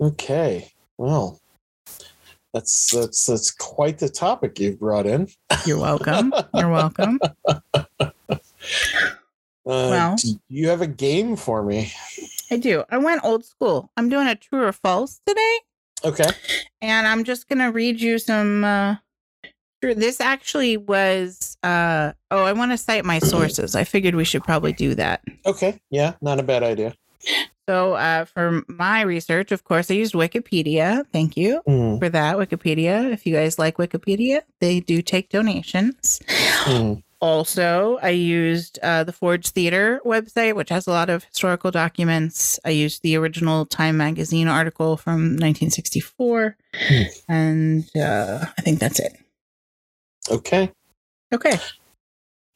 Okay. 0.01 0.73
Well, 0.99 1.41
that's 2.53 2.91
that's 2.95 3.27
that's 3.27 3.51
quite 3.51 3.99
the 3.99 4.09
topic 4.09 4.59
you've 4.59 4.79
brought 4.81 5.07
in. 5.07 5.29
You're 5.67 5.79
welcome. 5.79 6.33
You're 6.55 6.71
welcome. 6.71 7.21
Uh, 9.67 9.89
Well. 9.89 10.17
do 10.17 10.29
you 10.51 10.69
have 10.69 10.83
a 10.83 10.87
game 10.87 11.37
for 11.37 11.63
me? 11.63 11.91
I 12.51 12.59
do. 12.59 12.85
I 12.91 12.99
went 12.99 13.25
old 13.25 13.47
school. 13.47 13.91
I'm 13.97 14.11
doing 14.11 14.27
a 14.29 14.35
true 14.35 14.63
or 14.63 14.73
false 14.73 15.23
today, 15.27 15.57
Okay. 16.05 16.29
and 16.83 17.07
I'm 17.07 17.25
just 17.25 17.49
gonna 17.49 17.73
read 17.73 17.99
you 17.99 18.19
some 18.19 18.63
uh, 18.63 18.97
This 19.93 20.21
actually 20.21 20.77
was. 20.77 21.59
Uh, 21.63 22.13
oh, 22.31 22.45
I 22.45 22.53
want 22.53 22.71
to 22.73 22.79
cite 22.79 23.05
my 23.05 23.19
sources. 23.19 23.75
I 23.75 23.85
figured 23.85 24.15
we 24.15 24.25
should 24.25 24.45
probably 24.45 24.73
do 24.73 24.95
that. 24.95 25.23
Okay. 25.45 25.79
Yeah, 25.91 26.15
not 26.23 26.39
a 26.41 26.43
bad 26.43 26.63
idea. 26.63 26.95
So, 27.69 27.95
uh, 27.95 28.27
for 28.27 28.63
my 28.69 29.01
research, 29.01 29.51
of 29.51 29.65
course, 29.65 29.91
I 29.91 29.95
used 29.95 30.13
Wikipedia. 30.15 31.05
Thank 31.13 31.37
you 31.37 31.63
Mm, 31.67 31.99
for 31.99 32.11
that, 32.11 32.37
Wikipedia. 32.37 33.11
If 33.11 33.25
you 33.27 33.35
guys 33.35 33.59
like 33.59 33.79
Wikipedia, 33.79 34.43
they 34.61 34.81
do 34.81 35.01
take 35.03 35.31
donations. 35.31 36.21
mm. 36.29 37.03
Also, 37.23 37.99
I 38.03 38.11
used 38.11 38.79
uh, 38.83 39.03
the 39.05 39.13
Ford's 39.15 39.51
Theater 39.51 39.99
website, 40.05 40.55
which 40.57 40.69
has 40.69 40.87
a 40.87 40.91
lot 40.91 41.09
of 41.09 41.25
historical 41.25 41.71
documents. 41.71 42.61
I 42.67 42.71
used 42.71 43.01
the 43.03 43.17
original 43.17 43.65
Time 43.65 43.97
magazine 43.97 44.47
article 44.47 44.99
from 44.99 45.31
1964. 45.39 46.57
Hmm. 46.75 47.03
And 47.27 47.85
uh, 47.97 48.45
I 48.59 48.61
think 48.61 48.79
that's 48.79 49.01
it. 49.01 49.17
Okay. 50.31 50.71
Okay. 51.33 51.59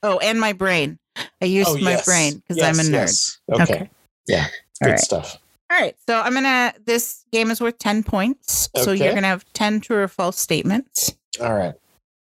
Oh, 0.02 0.18
and 0.18 0.40
my 0.40 0.52
brain. 0.52 0.98
I 1.42 1.46
used 1.46 1.68
Oh, 1.70 1.78
my 1.78 1.92
yes. 1.92 2.04
brain 2.04 2.34
because 2.36 2.56
Yes, 2.56 2.78
I'm 2.78 2.86
a 2.86 2.88
nerd. 2.88 2.92
yes. 2.92 3.38
Okay. 3.50 3.90
Yeah. 4.26 4.46
Good 4.82 4.90
right. 4.90 4.98
stuff. 5.00 5.36
All 5.70 5.78
right. 5.78 5.96
So 6.08 6.20
I'm 6.20 6.32
gonna. 6.34 6.72
This 6.84 7.24
game 7.32 7.50
is 7.50 7.60
worth 7.60 7.78
ten 7.78 8.02
points. 8.04 8.68
Okay. 8.76 8.84
So 8.84 8.92
you're 8.92 9.12
gonna 9.14 9.26
have 9.26 9.44
ten 9.52 9.80
true 9.80 9.98
or 9.98 10.08
false 10.08 10.38
statements. 10.38 11.14
All 11.40 11.54
right. 11.54 11.74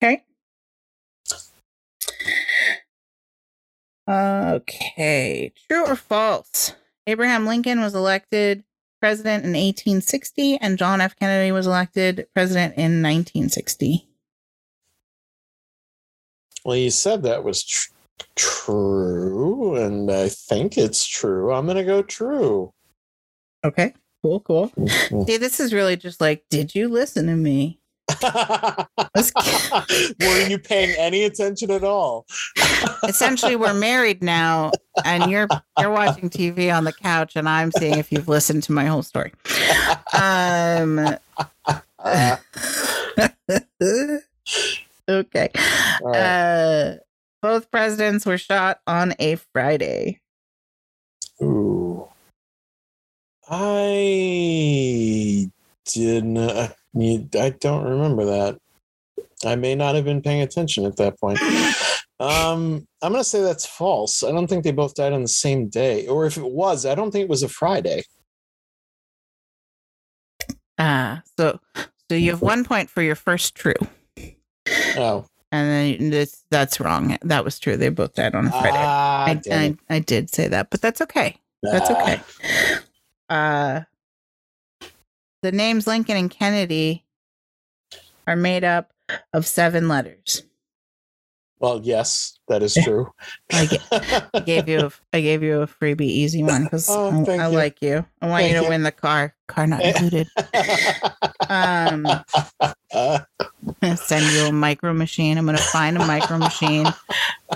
Okay. 0.03 0.23
Okay. 4.09 5.53
True 5.69 5.87
or 5.87 5.97
false? 5.97 6.75
Abraham 7.07 7.47
Lincoln 7.47 7.81
was 7.81 7.95
elected 7.95 8.65
president 9.01 9.45
in 9.45 9.51
1860, 9.53 10.59
and 10.59 10.79
John 10.79 11.01
F. 11.01 11.15
Kennedy 11.17 11.53
was 11.53 11.67
elected 11.67 12.27
president 12.35 12.75
in 12.75 13.03
1960. 13.03 14.09
Well, 16.67 16.75
you 16.77 16.91
said 16.91 17.23
that 17.23 17.45
was 17.45 17.63
tr- 17.63 17.93
true, 18.35 19.77
and 19.77 20.11
I 20.11 20.29
think 20.29 20.77
it's 20.77 21.07
true. 21.07 21.55
I'm 21.55 21.65
going 21.65 21.77
to 21.77 21.85
go 21.85 22.03
true. 22.03 22.73
Okay. 23.65 23.95
Cool. 24.21 24.41
Cool. 24.41 24.71
Mhm. 24.71 25.27
See, 25.29 25.37
this 25.37 25.61
is 25.61 25.73
really 25.73 25.97
just 25.97 26.21
like, 26.21 26.43
did 26.51 26.75
you 26.75 26.89
listen 26.89 27.27
to 27.27 27.37
me? 27.37 27.79
Were 30.21 30.49
you 30.49 30.59
paying 30.59 30.97
any 30.99 31.23
attention 31.23 31.71
at 31.71 31.85
all? 31.85 32.27
essentially 33.05 33.55
we're 33.55 33.73
married 33.75 34.21
now 34.21 34.73
and 35.05 35.31
you're 35.31 35.47
you're 35.79 35.91
watching 35.91 36.31
tv 36.31 36.75
on 36.75 36.85
the 36.85 36.93
couch 36.93 37.35
and 37.37 37.49
i'm 37.49 37.71
seeing 37.73 37.99
if 37.99 38.11
you've 38.13 38.29
listened 38.29 38.63
to 38.63 38.71
my 38.73 38.85
whole 38.87 39.03
story 39.03 39.33
um 40.15 41.17
Uh, 41.99 42.37
okay 45.09 45.49
right. 46.03 46.17
uh 46.17 46.95
both 47.43 47.71
presidents 47.71 48.27
were 48.27 48.39
shot 48.39 48.81
on 48.87 49.15
a 49.19 49.37
friday 49.53 50.21
Ooh. 51.43 52.09
I 53.49 55.51
didn't. 55.85 56.39
I 56.39 57.51
don't 57.61 57.85
remember 57.85 58.25
that. 58.25 58.59
I 59.45 59.55
may 59.55 59.75
not 59.75 59.95
have 59.95 60.05
been 60.05 60.23
paying 60.23 60.43
attention 60.43 60.85
at 60.85 60.97
that 60.97 61.19
point. 61.21 61.39
Um, 62.19 62.89
I'm 63.03 63.13
going 63.13 63.23
to 63.23 63.29
say 63.29 63.43
that's 63.43 63.67
false. 63.67 64.23
I 64.23 64.31
don't 64.31 64.47
think 64.47 64.65
they 64.65 64.73
both 64.73 64.95
died 64.95 65.13
on 65.13 65.21
the 65.21 65.29
same 65.29 65.69
day. 65.69 66.07
Or 66.07 66.25
if 66.25 66.39
it 66.39 66.51
was, 66.51 66.87
I 66.87 66.95
don't 66.95 67.11
think 67.11 67.25
it 67.25 67.29
was 67.29 67.43
a 67.43 67.49
Friday. 67.49 68.05
uh 70.79 71.19
so 71.39 71.61
so 71.77 72.17
you 72.17 72.31
have 72.31 72.41
one 72.41 72.65
point 72.65 72.89
for 72.89 73.03
your 73.03 73.17
first 73.17 73.55
true 73.55 73.75
Oh, 74.97 75.27
and 75.53 75.71
then 76.01 76.11
this 76.11 76.45
that's 76.51 76.81
wrong 76.81 77.17
that 77.23 77.45
was 77.45 77.59
true 77.59 77.77
they 77.77 77.89
both 77.89 78.15
died 78.15 78.35
on 78.35 78.47
a 78.49 78.51
friday 78.51 78.73
ah, 78.79 79.25
I, 79.27 79.41
I, 79.51 79.77
I 79.89 79.99
did 80.01 80.29
say 80.29 80.49
that 80.49 80.71
but 80.71 80.81
that's 80.81 81.01
okay. 81.03 81.37
That's 81.63 81.91
Ah. 81.91 82.03
okay. 82.03 82.21
Uh, 83.29 83.81
the 85.43 85.53
names 85.53 85.87
Lincoln 85.87 86.17
and 86.17 86.31
Kennedy 86.31 87.05
are 88.27 88.37
made 88.37 88.65
up 88.65 88.93
of 89.33 89.47
seven 89.47 89.89
letters. 89.89 90.43
Well, 91.59 91.81
yes, 91.83 92.39
that 92.49 92.63
is 92.63 92.75
true. 92.85 93.13
I 93.53 94.29
I 94.35 94.41
gave 94.41 94.69
you 94.69 94.87
a, 94.87 94.93
I 95.13 95.21
gave 95.21 95.43
you 95.43 95.63
a 95.63 95.67
freebie 95.67 96.03
easy 96.03 96.43
one 96.43 96.65
because 96.65 96.87
Oh, 96.91 97.25
I, 97.29 97.33
I 97.39 97.49
you. 97.49 97.57
like 97.57 97.81
you. 97.83 98.05
I 98.21 98.27
want 98.29 98.43
Thank 98.43 98.53
you 98.53 98.59
to 98.59 98.65
you. 98.65 98.69
win 98.69 98.83
the 98.83 98.93
car. 98.93 99.35
Car 99.49 99.67
not 99.67 99.83
included. 99.83 100.29
Um, 101.49 102.25
send 103.97 104.25
you 104.35 104.41
a 104.47 104.53
micro 104.53 104.93
machine. 104.93 105.39
I'm 105.39 105.47
gonna 105.47 105.59
find 105.59 105.97
a 105.97 106.05
micro 106.07 106.39
machine 106.39 106.87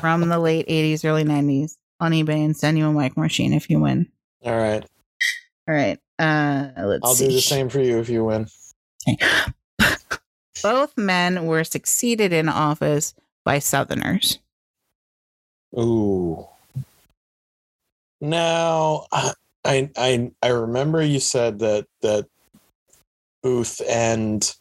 from 0.01 0.29
the 0.29 0.39
late 0.39 0.67
'80s, 0.69 1.05
early 1.05 1.25
'90s 1.25 1.77
on 2.01 2.13
eBay 2.13 2.45
and 2.45 2.57
send 2.57 2.79
you 2.79 2.87
a 2.87 2.93
micro 2.93 3.23
machine 3.23 3.53
if 3.53 3.69
you 3.69 3.81
win. 3.81 4.07
all 4.45 4.57
right. 4.57 4.85
All 5.69 5.75
right. 5.75 5.99
Uh, 6.19 6.71
let's 6.79 7.01
I'll 7.05 7.15
see. 7.15 7.29
do 7.29 7.35
the 7.35 7.41
same 7.41 7.69
for 7.69 7.81
you 7.81 7.99
if 7.99 8.09
you 8.09 8.25
win. 8.25 8.47
Both 10.63 10.97
men 10.99 11.47
were 11.47 11.65
succeeded 11.65 12.33
in 12.33 12.49
office 12.49 13.15
by 13.45 13.59
Southerners. 13.59 14.39
Ooh. 15.79 16.47
Now, 18.21 19.07
I 19.13 19.33
I 19.65 20.31
I 20.43 20.49
remember 20.49 21.03
you 21.03 21.21
said 21.21 21.61
that 21.61 21.87
that 22.03 22.27
Booth 23.43 23.81
and 23.89 24.55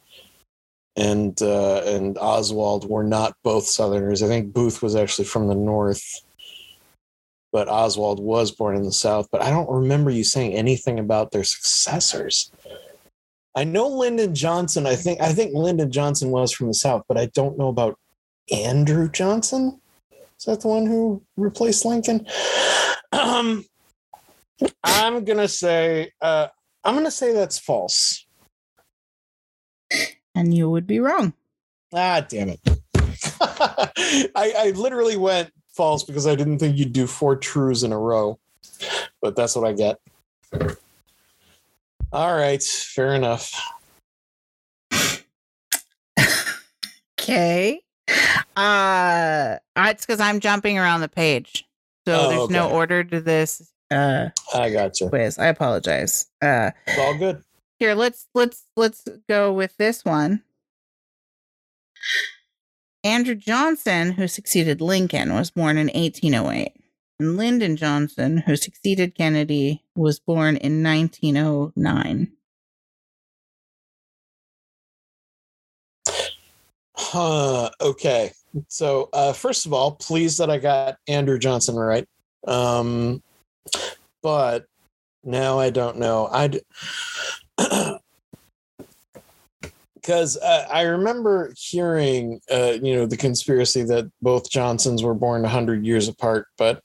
and 0.95 1.41
uh, 1.41 1.81
and 1.85 2.17
Oswald 2.17 2.89
were 2.89 3.03
not 3.03 3.35
both 3.43 3.65
Southerners. 3.65 4.21
I 4.23 4.27
think 4.27 4.53
Booth 4.53 4.81
was 4.81 4.95
actually 4.95 5.25
from 5.25 5.47
the 5.47 5.55
North, 5.55 6.03
but 7.51 7.67
Oswald 7.67 8.19
was 8.19 8.51
born 8.51 8.75
in 8.75 8.83
the 8.83 8.91
South. 8.91 9.27
But 9.31 9.41
I 9.41 9.49
don't 9.49 9.69
remember 9.69 10.11
you 10.11 10.23
saying 10.23 10.53
anything 10.53 10.99
about 10.99 11.31
their 11.31 11.43
successors. 11.43 12.51
I 13.55 13.63
know 13.63 13.87
Lyndon 13.87 14.35
Johnson. 14.35 14.85
I 14.85 14.95
think 14.95 15.21
I 15.21 15.33
think 15.33 15.53
Lyndon 15.53 15.91
Johnson 15.91 16.29
was 16.31 16.53
from 16.53 16.67
the 16.67 16.73
South, 16.73 17.03
but 17.07 17.17
I 17.17 17.25
don't 17.27 17.57
know 17.57 17.67
about 17.67 17.97
Andrew 18.51 19.09
Johnson. 19.09 19.79
Is 20.11 20.45
that 20.45 20.61
the 20.61 20.67
one 20.67 20.85
who 20.85 21.21
replaced 21.35 21.85
Lincoln? 21.85 22.25
Um, 23.11 23.65
I'm 24.83 25.23
gonna 25.25 25.47
say 25.47 26.11
uh, 26.21 26.47
I'm 26.83 26.95
gonna 26.95 27.11
say 27.11 27.33
that's 27.33 27.59
false. 27.59 28.25
And 30.35 30.53
you 30.53 30.69
would 30.69 30.87
be 30.87 30.99
wrong. 30.99 31.33
Ah, 31.93 32.25
damn 32.27 32.49
it! 32.49 32.59
I, 33.41 34.53
I 34.57 34.73
literally 34.75 35.17
went 35.17 35.51
false 35.75 36.03
because 36.03 36.27
I 36.27 36.35
didn't 36.35 36.59
think 36.59 36.77
you'd 36.77 36.93
do 36.93 37.07
four 37.07 37.35
trues 37.35 37.83
in 37.83 37.91
a 37.91 37.99
row, 37.99 38.39
but 39.21 39.35
that's 39.35 39.55
what 39.55 39.67
I 39.67 39.73
get. 39.73 39.99
All 42.11 42.35
right, 42.35 42.63
fair 42.63 43.15
enough. 43.15 43.53
Okay. 47.21 47.81
Uh 48.59 49.57
it's 49.77 50.05
because 50.05 50.19
I'm 50.19 50.39
jumping 50.39 50.77
around 50.77 51.01
the 51.01 51.07
page. 51.09 51.65
So 52.07 52.13
Oh, 52.21 52.29
there's 52.29 52.49
no 52.49 52.69
order 52.69 53.03
to 53.03 53.21
this 53.21 53.71
uh 53.91 54.29
I 54.53 54.69
got 54.71 54.99
you. 54.99 55.07
quiz. 55.09 55.37
I 55.39 55.47
apologize. 55.47 56.29
Uh 56.41 56.71
It's 56.87 56.97
all 56.99 57.17
good. 57.17 57.43
here 57.79 57.93
let's 57.95 58.27
let's 58.35 58.65
let's 58.75 59.05
go 59.29 59.53
with 59.53 59.77
this 59.77 60.03
one. 60.03 60.43
Andrew 63.03 63.35
Johnson, 63.35 64.11
who 64.11 64.27
succeeded 64.27 64.81
Lincoln, 64.81 65.33
was 65.33 65.51
born 65.51 65.77
in 65.77 65.87
1808. 65.87 66.73
And 67.21 67.37
Lyndon 67.37 67.77
Johnson, 67.77 68.39
who 68.39 68.57
succeeded 68.57 69.15
Kennedy, 69.15 69.83
was 69.95 70.19
born 70.19 70.57
in 70.57 70.83
1909. 70.83 72.31
Huh. 76.95 77.69
Okay. 77.81 78.31
So, 78.67 79.09
uh, 79.13 79.33
first 79.33 79.65
of 79.65 79.73
all, 79.73 79.93
pleased 79.93 80.39
that 80.39 80.49
I 80.49 80.57
got 80.57 80.97
Andrew 81.07 81.37
Johnson 81.37 81.75
right. 81.75 82.07
Um, 82.47 83.21
but 84.21 84.65
now 85.23 85.59
I 85.59 85.69
don't 85.69 85.97
know. 85.97 86.27
I'd 86.31 86.59
because 89.95 90.37
uh, 90.43 90.67
I 90.71 90.83
remember 90.83 91.53
hearing, 91.57 92.39
uh, 92.51 92.77
you 92.81 92.95
know, 92.95 93.05
the 93.05 93.17
conspiracy 93.17 93.83
that 93.83 94.09
both 94.21 94.49
Johnsons 94.49 95.03
were 95.03 95.13
born 95.13 95.43
hundred 95.43 95.85
years 95.85 96.07
apart, 96.07 96.47
but 96.57 96.83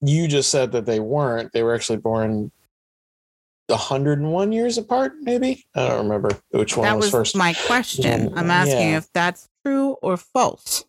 you 0.00 0.28
just 0.28 0.50
said 0.50 0.72
that 0.72 0.86
they 0.86 1.00
weren't. 1.00 1.52
They 1.52 1.62
were 1.62 1.74
actually 1.74 1.98
born 1.98 2.50
101 3.68 4.52
years 4.52 4.78
apart, 4.78 5.14
maybe. 5.20 5.64
I 5.74 5.88
don't 5.88 6.04
remember 6.04 6.30
which 6.50 6.76
one 6.76 6.84
that 6.84 6.96
was, 6.96 7.06
was 7.06 7.10
first. 7.10 7.36
my 7.36 7.54
question. 7.66 8.36
I'm 8.36 8.50
asking 8.50 8.90
yeah. 8.90 8.98
if 8.98 9.12
that's 9.12 9.48
true 9.64 9.96
or 10.02 10.16
false. 10.16 10.84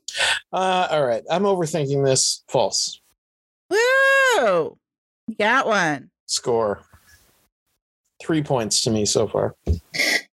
Uh, 0.52 0.88
all 0.92 1.06
right. 1.06 1.24
I'm 1.30 1.44
overthinking 1.44 2.04
this. 2.06 2.44
False. 2.50 3.00
Woo! 3.70 4.78
You 5.28 5.36
got 5.38 5.68
one. 5.68 6.10
Score. 6.26 6.82
Three 8.22 8.44
points 8.44 8.82
to 8.82 8.92
me 8.92 9.06
so 9.06 9.28
far. 9.28 9.56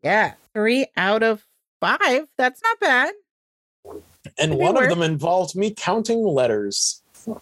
Yeah. 0.03 0.33
Three 0.53 0.87
out 0.95 1.23
of 1.23 1.43
five. 1.79 2.27
That's 2.37 2.61
not 2.63 2.79
bad. 2.79 3.13
and 4.37 4.57
one 4.57 4.81
of 4.81 4.89
them 4.89 5.01
involved 5.01 5.55
me 5.55 5.73
counting 5.75 6.23
letters. 6.23 7.01
Can 7.27 7.37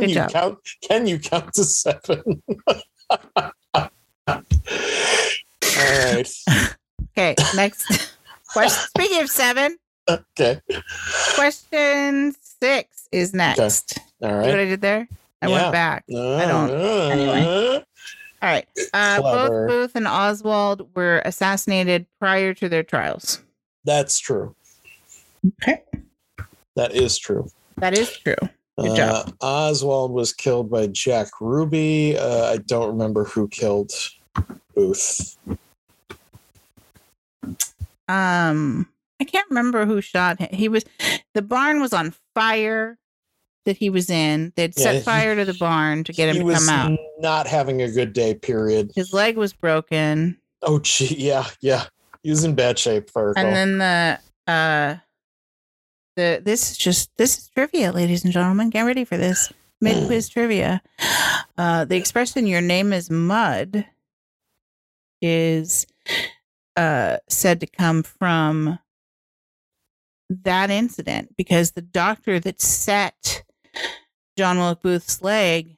Good 0.00 0.10
you 0.10 0.14
job. 0.14 0.30
count? 0.30 0.58
Can 0.82 1.06
you 1.06 1.18
count 1.18 1.52
to 1.54 1.64
seven? 1.64 2.42
All 3.76 3.90
right. 5.76 6.28
Okay, 7.16 7.34
next 7.54 7.86
question. 8.52 8.88
Speaking 8.96 9.22
of 9.22 9.30
seven, 9.30 9.76
Okay. 10.08 10.60
question 11.34 12.34
six 12.60 13.08
is 13.12 13.34
next. 13.34 13.98
All 14.22 14.28
See 14.42 14.48
what 14.50 14.60
I 14.60 14.64
did 14.64 14.80
there? 14.80 15.08
I 15.42 15.48
Yeah. 15.48 15.52
went 15.62 15.72
back. 15.72 16.04
I 16.10 16.44
don't. 16.46 16.70
anyway. 16.70 17.84
All 18.42 18.48
right. 18.50 18.66
Uh, 18.94 19.20
both 19.22 19.68
Booth 19.68 19.92
and 19.96 20.06
Oswald 20.06 20.88
were 20.94 21.20
assassinated 21.24 22.06
prior 22.18 22.54
to 22.54 22.68
their 22.68 22.82
trials. 22.82 23.42
That's 23.84 24.18
true. 24.18 24.54
Okay. 25.62 25.82
That 26.76 26.94
is 26.94 27.18
true. 27.18 27.48
That 27.78 27.96
is 27.98 28.16
true. 28.18 28.34
Good 28.78 28.98
Uh. 29.00 29.24
Oswald 29.40 30.12
was 30.12 30.32
killed 30.32 30.70
by 30.70 30.86
Jack 30.88 31.28
Ruby. 31.40 32.16
Uh, 32.18 32.44
I 32.52 32.58
don't 32.58 32.88
remember 32.88 33.24
who 33.24 33.48
killed 33.48 33.90
Booth. 34.74 35.36
Um, 38.08 38.88
I 39.20 39.24
can't 39.24 39.48
remember 39.48 39.86
who 39.86 40.00
shot 40.00 40.38
him. 40.40 40.48
He 40.52 40.68
was 40.68 40.84
the 41.34 41.42
barn 41.42 41.80
was 41.80 41.92
on 41.92 42.14
fire 42.34 42.98
that 43.64 43.76
he 43.76 43.90
was 43.90 44.10
in. 44.10 44.52
They'd 44.56 44.74
Yeah, 44.76 44.82
set 44.92 45.04
fire 45.04 45.34
to 45.34 45.44
the 45.44 45.54
barn 45.54 46.04
to 46.04 46.12
get 46.12 46.34
him 46.34 46.46
to 46.46 46.54
come 46.54 46.68
out. 46.68 46.98
not 47.18 47.46
having 47.46 47.82
a 47.82 47.90
good 47.90 48.12
day. 48.12 48.34
Period. 48.34 48.92
His 48.94 49.12
leg 49.12 49.36
was 49.36 49.52
broken, 49.52 50.36
Oh, 50.62 50.78
gee, 50.80 51.16
yeah, 51.18 51.46
yeah. 51.60 51.84
He 52.22 52.30
was 52.30 52.44
in 52.44 52.54
bad 52.54 52.78
shape. 52.78 53.10
recall. 53.14 53.34
and 53.36 53.56
then 53.56 53.78
the 54.46 54.52
uh 54.52 54.96
the 56.16 56.42
this 56.44 56.72
is 56.72 56.76
just 56.76 57.10
this 57.16 57.38
is 57.38 57.48
trivia, 57.48 57.92
ladies 57.92 58.24
and 58.24 58.32
gentlemen. 58.32 58.70
Get 58.70 58.82
ready 58.82 59.04
for 59.04 59.16
this 59.16 59.52
mid 59.80 60.06
quiz 60.06 60.28
trivia. 60.28 60.82
Uh, 61.56 61.84
the 61.84 61.96
expression 61.96 62.46
"your 62.46 62.60
name 62.60 62.92
is 62.92 63.10
mud" 63.10 63.86
is 65.22 65.86
uh 66.76 67.18
said 67.28 67.60
to 67.60 67.66
come 67.66 68.02
from 68.02 68.78
that 70.28 70.70
incident 70.70 71.36
because 71.36 71.72
the 71.72 71.82
doctor 71.82 72.40
that 72.40 72.60
set 72.60 73.44
John 74.36 74.58
Wilkes 74.58 74.82
Booth's 74.82 75.22
leg, 75.22 75.75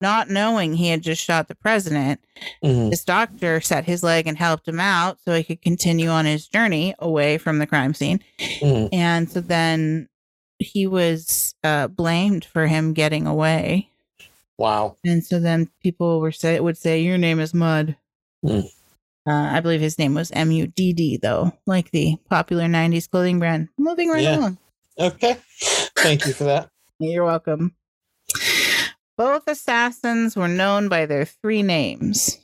not 0.00 0.28
knowing 0.30 0.74
he 0.74 0.88
had 0.88 1.02
just 1.02 1.22
shot 1.22 1.48
the 1.48 1.54
president, 1.54 2.20
Mhm. 2.62 2.90
this 2.90 3.04
doctor 3.04 3.60
set 3.60 3.84
his 3.84 4.02
leg 4.02 4.26
and 4.26 4.36
helped 4.38 4.68
him 4.68 4.80
out 4.80 5.18
so 5.24 5.34
he 5.34 5.42
could 5.44 5.62
continue 5.62 6.08
on 6.08 6.24
his 6.26 6.46
journey 6.48 6.94
away 6.98 7.38
from 7.38 7.58
the 7.58 7.66
crime 7.66 7.94
scene. 7.94 8.20
Mhm. 8.38 8.88
And 8.92 9.30
so 9.30 9.40
then 9.40 10.08
he 10.58 10.86
was 10.86 11.54
uh, 11.64 11.88
blamed 11.88 12.44
for 12.44 12.66
him 12.66 12.92
getting 12.94 13.26
away. 13.26 13.88
Wow. 14.58 14.96
And 15.04 15.22
so 15.24 15.38
then 15.38 15.68
people 15.82 16.20
were 16.20 16.32
say 16.32 16.58
would 16.60 16.78
say 16.78 17.02
your 17.02 17.18
name 17.18 17.40
is 17.40 17.52
Mud. 17.52 17.96
Hmm. 18.42 18.60
Uh, 19.28 19.32
I 19.52 19.60
believe 19.60 19.80
his 19.80 19.98
name 19.98 20.14
was 20.14 20.30
M 20.32 20.50
U 20.52 20.66
D 20.68 20.92
D 20.92 21.18
though, 21.20 21.52
like 21.66 21.90
the 21.90 22.16
popular 22.30 22.64
'90s 22.68 23.06
clothing 23.10 23.38
brand. 23.38 23.68
Moving 23.76 24.08
right 24.08 24.22
Yeah. 24.22 24.38
along. 24.38 24.58
Okay. 24.98 25.36
Thank 25.98 26.24
you 26.26 26.32
for 26.32 26.44
that. 26.44 26.70
You're 27.00 27.24
welcome. 27.24 27.74
Both 29.16 29.48
assassins 29.48 30.36
were 30.36 30.48
known 30.48 30.88
by 30.88 31.06
their 31.06 31.24
three 31.24 31.62
names. 31.62 32.38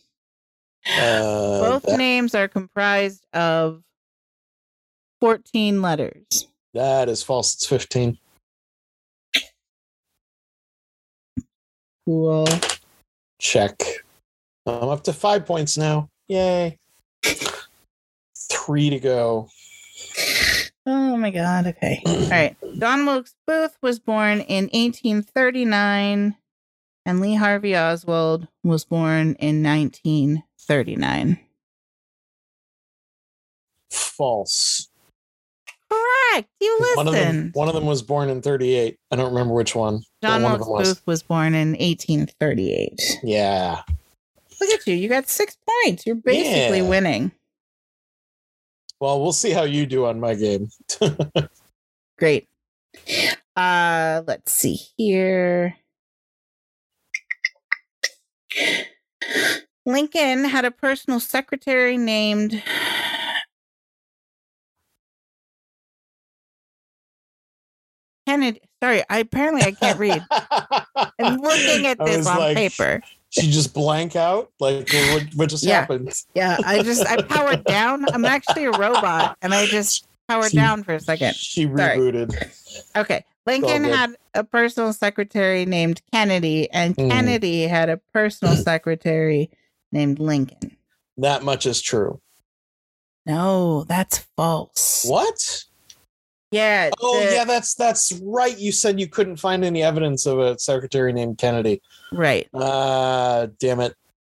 Uh, 0.99 1.61
Both 1.61 1.83
that, 1.85 1.99
names 1.99 2.35
are 2.35 2.49
comprised 2.49 3.25
of 3.33 3.83
14 5.20 5.83
letters. 5.83 6.49
that 6.75 7.09
is 7.09 7.23
false. 7.23 7.55
It's 7.55 7.66
15. 7.66 8.18
Cool. 12.07 12.47
Check. 13.39 13.77
I'm 14.66 14.89
up 14.89 15.05
to 15.05 15.12
five 15.12 15.47
points 15.47 15.77
now. 15.77 16.09
Yay. 16.29 16.79
Three 18.51 18.91
to 18.91 18.99
go. 18.99 19.49
Oh 20.87 21.16
my 21.16 21.31
god. 21.31 21.68
Okay. 21.68 22.03
All 22.07 22.29
right. 22.29 22.57
John 22.79 23.07
Wilkes 23.07 23.35
Booth 23.47 23.77
was 23.83 23.99
born 24.01 24.41
in 24.41 24.64
1839 24.73 26.35
and 27.07 27.20
Lee 27.20 27.34
Harvey 27.34 27.76
Oswald 27.76 28.48
was 28.62 28.84
born 28.84 29.34
in 29.40 29.62
1939. 29.62 31.38
False. 33.90 34.88
Correct. 35.90 36.48
You 36.61 36.78
One 36.94 37.09
of 37.09 37.12
them. 37.14 37.26
listen. 37.36 37.50
One 37.55 37.68
of 37.68 37.74
them 37.74 37.84
was 37.86 38.03
born 38.03 38.30
in 38.30 38.40
38. 38.40 38.96
I 39.11 39.16
don't 39.16 39.30
remember 39.32 39.53
which 39.55 39.74
one. 39.74 40.00
but 40.22 40.28
John 40.28 40.42
one 40.42 40.53
of 40.53 40.61
Wilkes 40.61 40.66
them 40.68 40.72
was. 40.78 40.88
Booth 40.94 41.07
was 41.07 41.22
born 41.22 41.55
in 41.55 41.72
1838. 41.72 43.18
Yeah. 43.22 43.82
Look 44.61 44.70
at 44.70 44.86
you. 44.86 44.94
You 44.94 45.09
got 45.09 45.28
six 45.28 45.57
points. 45.84 46.07
You're 46.07 46.14
basically 46.16 46.78
Yeah. 46.78 46.88
winning. 46.88 47.32
Well, 49.00 49.20
we'll 49.20 49.32
see 49.32 49.50
how 49.50 49.64
you 49.64 49.84
do 49.84 50.07
on 50.07 50.20
my 50.20 50.34
game. 50.34 50.70
Great. 52.18 52.48
Uh 53.57 54.22
let's 54.26 54.53
see 54.53 54.78
here. 54.96 55.76
Lincoln 59.84 60.44
had 60.44 60.64
a 60.64 60.70
personal 60.70 61.18
secretary 61.20 61.96
named 61.96 62.62
Kennedy. 68.26 68.61
Sorry, 68.82 69.03
I 69.09 69.18
apparently 69.18 69.62
I 69.62 69.72
can't 69.72 69.98
read. 69.98 70.24
I'm 70.30 71.36
looking 71.40 71.86
at 71.86 71.98
this 72.05 72.26
on 72.26 72.38
like, 72.38 72.57
paper. 72.57 73.00
She 73.30 73.50
just 73.50 73.72
blank 73.72 74.16
out? 74.16 74.50
Like, 74.61 74.88
what, 74.92 75.22
what 75.34 75.48
just 75.48 75.64
Yeah. 75.64 75.80
happened? 75.80 76.12
Yeah, 76.34 76.59
I 76.64 76.82
just 76.82 77.07
I 77.07 77.22
powered 77.22 77.64
down. 77.66 78.05
I'm 78.12 78.24
actually 78.24 78.64
a 78.64 78.72
robot 78.72 79.36
and 79.42 79.55
I 79.55 79.66
just 79.66 80.07
powered 80.28 80.50
She- 80.50 80.57
down 80.57 80.82
for 80.84 80.94
a 80.94 81.00
second. 81.00 81.34
She 81.34 81.64
Sorry. 81.64 81.98
rebooted. 81.98 82.34
Okay. 82.96 83.24
Lincoln 83.47 83.84
had 83.84 84.11
a 84.34 84.45
personal 84.45 84.93
secretary 84.93 85.66
named 85.66 86.01
Kennedy, 86.12 86.70
and 86.70 86.97
Mm. 86.97 87.11
Kennedy 87.11 87.62
had 87.62 87.88
a 87.88 87.97
personal 88.12 88.55
secretary 88.57 89.51
named 89.90 90.18
Lincoln. 90.18 90.76
That 91.18 91.43
much 91.43 91.66
is 91.66 91.80
true. 91.82 92.20
No, 93.26 93.84
that's 93.84 94.18
false. 94.36 95.05
What? 95.07 95.64
Yeah. 96.51 96.90
Oh 97.01 97.24
the- 97.24 97.32
yeah, 97.34 97.45
that's 97.45 97.74
that's 97.74 98.12
right. 98.22 98.59
You 98.59 98.72
said 98.72 99.01
you 99.01 99.09
couldn't 99.09 99.36
find 99.36 99.64
any 99.64 99.82
evidence 99.82 100.26
of 100.26 100.38
a 100.38 100.59
secretary 100.59 101.12
named 101.12 101.38
Kennedy. 101.38 101.80
Right. 102.12 102.49
Ah, 102.55 103.47
damn 103.59 103.80
it. 103.80 103.95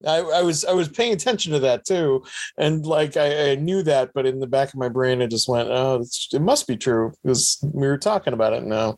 I, 0.07 0.19
I 0.19 0.43
was 0.43 0.65
I 0.65 0.73
was 0.73 0.89
paying 0.89 1.13
attention 1.13 1.53
to 1.53 1.59
that 1.61 1.85
too, 1.85 2.25
and 2.57 2.85
like 2.85 3.17
I, 3.17 3.53
I 3.53 3.55
knew 3.57 3.83
that, 3.83 4.11
but 4.15 4.27
in 4.27 4.41
the 4.41 4.47
back 4.47 4.69
of 4.69 4.77
my 4.77 4.89
brain, 4.89 5.23
I 5.23 5.27
just 5.27 5.49
went, 5.49 5.69
"Oh, 5.71 6.05
it 6.33 6.43
must 6.43 6.67
be 6.67 6.77
true," 6.77 7.13
because 7.23 7.59
we 7.73 7.87
were 7.87 7.99
talking 7.99 8.33
about 8.33 8.53
it. 8.53 8.65
now. 8.65 8.97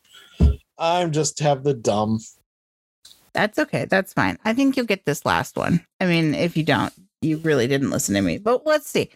I'm 0.78 1.12
just 1.12 1.38
have 1.38 1.62
the 1.62 1.74
dumb. 1.74 2.20
That's 3.32 3.58
okay. 3.58 3.84
That's 3.84 4.12
fine. 4.12 4.38
I 4.44 4.54
think 4.54 4.76
you'll 4.76 4.86
get 4.86 5.04
this 5.04 5.24
last 5.24 5.56
one. 5.56 5.84
I 6.00 6.06
mean, 6.06 6.34
if 6.34 6.56
you 6.56 6.62
don't, 6.62 6.92
you 7.20 7.38
really 7.38 7.66
didn't 7.66 7.90
listen 7.90 8.14
to 8.14 8.20
me. 8.20 8.38
But 8.38 8.66
let's 8.66 8.88
see. 8.88 9.10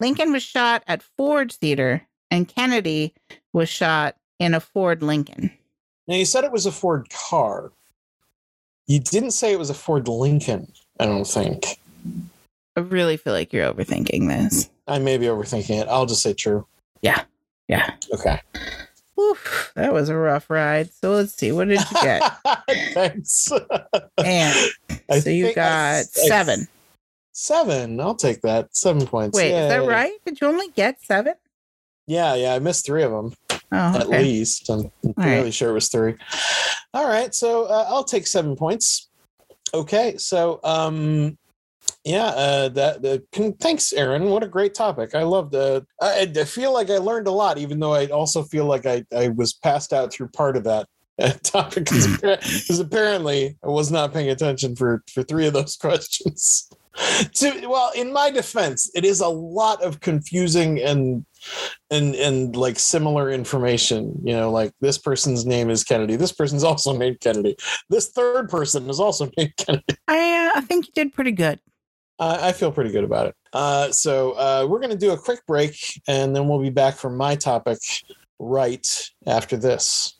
Lincoln 0.00 0.32
was 0.32 0.42
shot 0.42 0.82
at 0.86 1.02
Ford 1.02 1.52
Theater, 1.52 2.06
and 2.30 2.48
Kennedy 2.48 3.14
was 3.52 3.68
shot 3.68 4.16
in 4.38 4.54
a 4.54 4.60
Ford 4.60 5.02
Lincoln. 5.02 5.52
Now 6.06 6.16
you 6.16 6.24
said 6.24 6.44
it 6.44 6.52
was 6.52 6.66
a 6.66 6.72
Ford 6.72 7.08
car. 7.10 7.72
You 8.86 9.00
didn't 9.00 9.30
say 9.32 9.52
it 9.52 9.58
was 9.58 9.70
a 9.70 9.74
Ford 9.74 10.08
Lincoln. 10.08 10.70
I 11.00 11.06
don't 11.06 11.26
think. 11.26 11.80
I 12.76 12.80
really 12.80 13.16
feel 13.16 13.32
like 13.32 13.52
you're 13.52 13.72
overthinking 13.72 14.28
this. 14.28 14.68
I 14.86 14.98
may 14.98 15.16
be 15.16 15.26
overthinking 15.26 15.80
it. 15.82 15.88
I'll 15.88 16.06
just 16.06 16.22
say 16.22 16.34
true. 16.34 16.66
Yeah. 17.02 17.22
Yeah. 17.68 17.94
Okay. 18.12 18.40
Oof, 19.18 19.72
that 19.76 19.92
was 19.92 20.08
a 20.08 20.16
rough 20.16 20.50
ride. 20.50 20.92
So 20.92 21.12
let's 21.12 21.32
see. 21.32 21.52
What 21.52 21.68
did 21.68 21.80
you 21.80 22.00
get? 22.02 22.22
Thanks. 22.94 23.50
And 24.18 24.70
I 25.08 25.20
so 25.20 25.30
you 25.30 25.46
think 25.46 25.58
I- 25.58 25.60
got 25.60 25.94
I- 25.98 26.02
seven. 26.02 26.68
Seven. 27.32 28.00
I'll 28.00 28.14
take 28.14 28.42
that. 28.42 28.76
Seven 28.76 29.06
points. 29.06 29.36
Wait, 29.36 29.50
is 29.52 29.68
that 29.68 29.88
right? 29.88 30.12
Did 30.24 30.40
you 30.40 30.46
only 30.46 30.68
get 30.70 31.00
seven? 31.02 31.34
Yeah, 32.06 32.34
yeah. 32.34 32.54
I 32.54 32.58
missed 32.58 32.86
three 32.86 33.02
of 33.02 33.10
them 33.10 33.32
Oh, 33.72 33.76
at 33.76 34.06
okay. 34.06 34.22
least. 34.22 34.68
I'm 34.70 34.90
right. 35.02 35.14
fairly 35.24 35.50
sure 35.50 35.70
it 35.70 35.74
was 35.74 35.88
three. 35.88 36.14
All 36.92 37.08
right, 37.08 37.34
so 37.34 37.64
uh, 37.64 37.86
I'll 37.88 38.04
take 38.04 38.26
seven 38.26 38.54
points. 38.56 39.08
Okay, 39.72 40.16
so 40.16 40.60
um, 40.62 41.36
yeah, 42.04 42.26
uh, 42.26 42.68
that. 42.68 43.04
Uh, 43.36 43.50
thanks, 43.60 43.92
Aaron. 43.92 44.26
What 44.26 44.44
a 44.44 44.48
great 44.48 44.74
topic. 44.74 45.14
I 45.14 45.22
loved. 45.24 45.54
Uh, 45.56 45.80
I, 46.00 46.30
I 46.36 46.44
feel 46.44 46.72
like 46.72 46.90
I 46.90 46.98
learned 46.98 47.26
a 47.26 47.32
lot, 47.32 47.58
even 47.58 47.80
though 47.80 47.94
I 47.94 48.06
also 48.06 48.42
feel 48.44 48.66
like 48.66 48.86
I 48.86 49.04
I 49.16 49.28
was 49.28 49.54
passed 49.54 49.92
out 49.92 50.12
through 50.12 50.28
part 50.28 50.56
of 50.56 50.64
that. 50.64 50.86
uh, 51.20 51.32
Topic 51.42 51.84
because 51.86 52.78
apparently 52.80 53.56
I 53.64 53.68
was 53.68 53.90
not 53.90 54.12
paying 54.12 54.30
attention 54.30 54.76
for 54.76 55.02
for 55.12 55.22
three 55.24 55.46
of 55.46 55.52
those 55.54 55.76
questions. 55.80 56.70
To 57.32 57.66
well 57.66 57.90
in 57.96 58.12
my 58.12 58.30
defense 58.30 58.90
it 58.94 59.04
is 59.04 59.20
a 59.20 59.28
lot 59.28 59.82
of 59.82 60.00
confusing 60.00 60.80
and 60.80 61.24
and 61.90 62.14
and 62.14 62.56
like 62.56 62.78
similar 62.78 63.30
information 63.30 64.14
you 64.22 64.32
know 64.32 64.50
like 64.50 64.72
this 64.80 64.96
person's 64.96 65.44
name 65.44 65.70
is 65.70 65.82
kennedy 65.82 66.14
this 66.14 66.32
person's 66.32 66.62
also 66.62 66.96
named 66.96 67.18
kennedy 67.20 67.56
this 67.90 68.10
third 68.10 68.48
person 68.48 68.88
is 68.88 69.00
also 69.00 69.28
named 69.36 69.56
kennedy 69.56 69.84
I 70.08 70.52
uh, 70.54 70.58
I 70.58 70.60
think 70.60 70.86
you 70.86 70.92
did 70.94 71.12
pretty 71.12 71.32
good. 71.32 71.60
I 72.18 72.48
I 72.48 72.52
feel 72.52 72.70
pretty 72.70 72.90
good 72.90 73.04
about 73.04 73.28
it. 73.28 73.36
Uh, 73.52 73.90
so 73.90 74.32
uh, 74.32 74.66
we're 74.68 74.80
going 74.80 74.90
to 74.90 74.98
do 74.98 75.12
a 75.12 75.18
quick 75.18 75.44
break, 75.46 75.76
and 76.06 76.34
then 76.34 76.48
we'll 76.48 76.60
be 76.60 76.70
back 76.70 76.96
for 76.96 77.10
my 77.10 77.34
topic 77.34 77.78
right 78.38 78.86
after 79.26 79.56
this. 79.56 80.18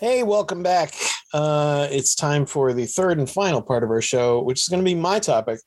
Hey, 0.00 0.22
welcome 0.22 0.62
back. 0.62 0.94
Uh, 1.34 1.88
it's 1.90 2.14
time 2.14 2.46
for 2.46 2.72
the 2.72 2.86
third 2.86 3.18
and 3.18 3.28
final 3.28 3.60
part 3.60 3.82
of 3.82 3.90
our 3.90 4.00
show, 4.00 4.40
which 4.40 4.60
is 4.60 4.68
going 4.68 4.78
to 4.78 4.88
be 4.88 4.94
my 4.94 5.18
topic, 5.18 5.58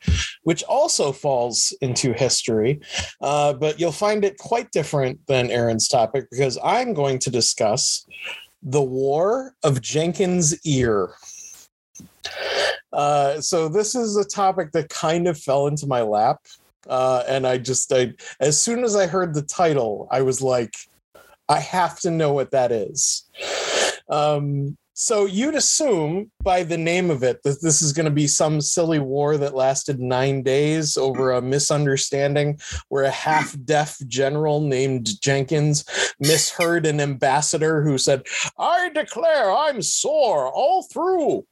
which 0.43 0.63
also 0.63 1.11
falls 1.11 1.75
into 1.81 2.13
history, 2.13 2.79
uh, 3.19 3.51
but 3.51 3.77
you'll 3.77 3.91
find 3.91 4.23
it 4.23 4.37
quite 4.37 4.71
different 4.71 5.19
than 5.27 5.51
Aaron's 5.51 5.89
topic 5.89 6.29
because 6.31 6.57
I'm 6.63 6.93
going 6.93 7.19
to 7.19 7.29
discuss 7.29 8.07
the 8.63 8.81
War 8.81 9.53
of 9.63 9.81
Jenkins' 9.81 10.65
Ear. 10.65 11.09
Uh, 12.93 13.41
so 13.41 13.67
this 13.67 13.95
is 13.95 14.15
a 14.15 14.23
topic 14.23 14.71
that 14.71 14.87
kind 14.87 15.27
of 15.27 15.37
fell 15.37 15.67
into 15.67 15.87
my 15.87 16.03
lap, 16.03 16.37
uh, 16.87 17.25
and 17.27 17.45
I 17.45 17.57
just, 17.57 17.91
I, 17.91 18.13
as 18.39 18.61
soon 18.61 18.85
as 18.85 18.95
I 18.95 19.07
heard 19.07 19.33
the 19.33 19.41
title, 19.41 20.07
I 20.09 20.21
was 20.21 20.41
like, 20.41 20.73
I 21.49 21.59
have 21.59 21.99
to 21.99 22.09
know 22.09 22.31
what 22.31 22.51
that 22.51 22.71
is. 22.71 23.25
Um, 24.11 24.77
so 24.93 25.25
you'd 25.25 25.55
assume 25.55 26.31
by 26.43 26.63
the 26.63 26.77
name 26.77 27.09
of 27.09 27.23
it 27.23 27.41
that 27.43 27.61
this 27.61 27.81
is 27.81 27.93
going 27.93 28.05
to 28.05 28.11
be 28.11 28.27
some 28.27 28.59
silly 28.61 28.99
war 28.99 29.37
that 29.37 29.55
lasted 29.55 29.99
nine 29.99 30.43
days 30.43 30.97
over 30.97 31.31
a 31.31 31.41
misunderstanding 31.41 32.59
where 32.89 33.05
a 33.05 33.09
half-deaf 33.09 33.97
general 34.07 34.61
named 34.61 35.19
Jenkins 35.21 35.85
misheard 36.19 36.85
an 36.85 36.99
ambassador 36.99 37.81
who 37.81 37.97
said, 37.97 38.27
"I 38.59 38.89
declare 38.89 39.51
I'm 39.51 39.81
sore 39.81 40.51
all 40.51 40.83
through." 40.83 41.45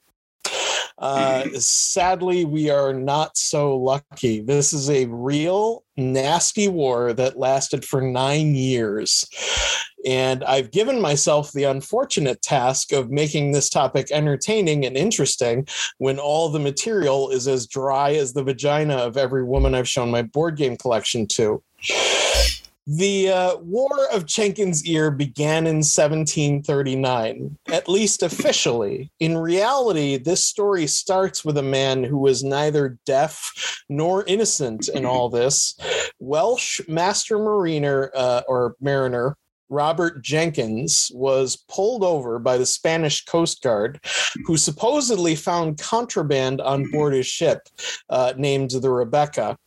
Uh, 0.99 1.47
sadly, 1.59 2.45
we 2.45 2.69
are 2.69 2.93
not 2.93 3.37
so 3.37 3.75
lucky. 3.75 4.41
This 4.41 4.73
is 4.73 4.89
a 4.89 5.05
real 5.05 5.83
nasty 5.97 6.67
war 6.67 7.13
that 7.13 7.37
lasted 7.37 7.85
for 7.85 8.01
nine 8.01 8.55
years. 8.55 9.25
And 10.05 10.43
I've 10.45 10.71
given 10.71 11.01
myself 11.01 11.51
the 11.51 11.65
unfortunate 11.65 12.41
task 12.41 12.93
of 12.93 13.09
making 13.09 13.51
this 13.51 13.69
topic 13.69 14.11
entertaining 14.11 14.85
and 14.85 14.95
interesting 14.95 15.67
when 15.97 16.19
all 16.19 16.49
the 16.49 16.59
material 16.59 17.29
is 17.29 17.47
as 17.47 17.67
dry 17.67 18.13
as 18.13 18.31
the 18.31 18.43
vagina 18.43 18.95
of 18.95 19.17
every 19.17 19.43
woman 19.43 19.75
I've 19.75 19.89
shown 19.89 20.09
my 20.09 20.21
board 20.21 20.55
game 20.55 20.77
collection 20.77 21.27
to. 21.27 21.61
The 22.91 23.29
uh, 23.29 23.57
War 23.57 24.07
of 24.11 24.25
Jenkins' 24.25 24.83
Ear 24.83 25.11
began 25.11 25.67
in 25.67 25.75
1739, 25.75 27.55
at 27.71 27.87
least 27.87 28.23
officially. 28.23 29.11
In 29.19 29.37
reality, 29.37 30.17
this 30.17 30.43
story 30.43 30.87
starts 30.87 31.45
with 31.45 31.59
a 31.59 31.61
man 31.61 32.03
who 32.03 32.17
was 32.17 32.43
neither 32.43 32.97
deaf 33.05 33.83
nor 33.89 34.23
innocent 34.25 34.89
in 34.89 35.05
all 35.05 35.29
this. 35.29 35.77
Welsh 36.17 36.81
master 36.87 37.37
mariner 37.37 38.09
uh, 38.15 38.41
or 38.47 38.75
mariner 38.81 39.37
Robert 39.69 40.23
Jenkins 40.23 41.11
was 41.13 41.63
pulled 41.69 42.03
over 42.03 42.39
by 42.39 42.57
the 42.57 42.65
Spanish 42.65 43.23
Coast 43.25 43.61
Guard, 43.61 44.03
who 44.45 44.57
supposedly 44.57 45.35
found 45.35 45.77
contraband 45.77 46.59
on 46.59 46.89
board 46.91 47.13
his 47.13 47.27
ship 47.27 47.61
uh, 48.09 48.33
named 48.35 48.71
the 48.71 48.89
Rebecca. 48.89 49.57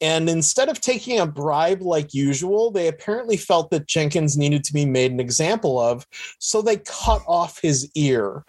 And 0.00 0.30
instead 0.30 0.68
of 0.68 0.80
taking 0.80 1.18
a 1.18 1.26
bribe 1.26 1.82
like 1.82 2.14
usual, 2.14 2.70
they 2.70 2.88
apparently 2.88 3.36
felt 3.36 3.70
that 3.70 3.86
Jenkins 3.86 4.36
needed 4.36 4.64
to 4.64 4.72
be 4.72 4.86
made 4.86 5.12
an 5.12 5.20
example 5.20 5.78
of, 5.78 6.06
so 6.38 6.62
they 6.62 6.78
cut 6.78 7.22
off 7.26 7.60
his 7.60 7.90
ear. 7.94 8.44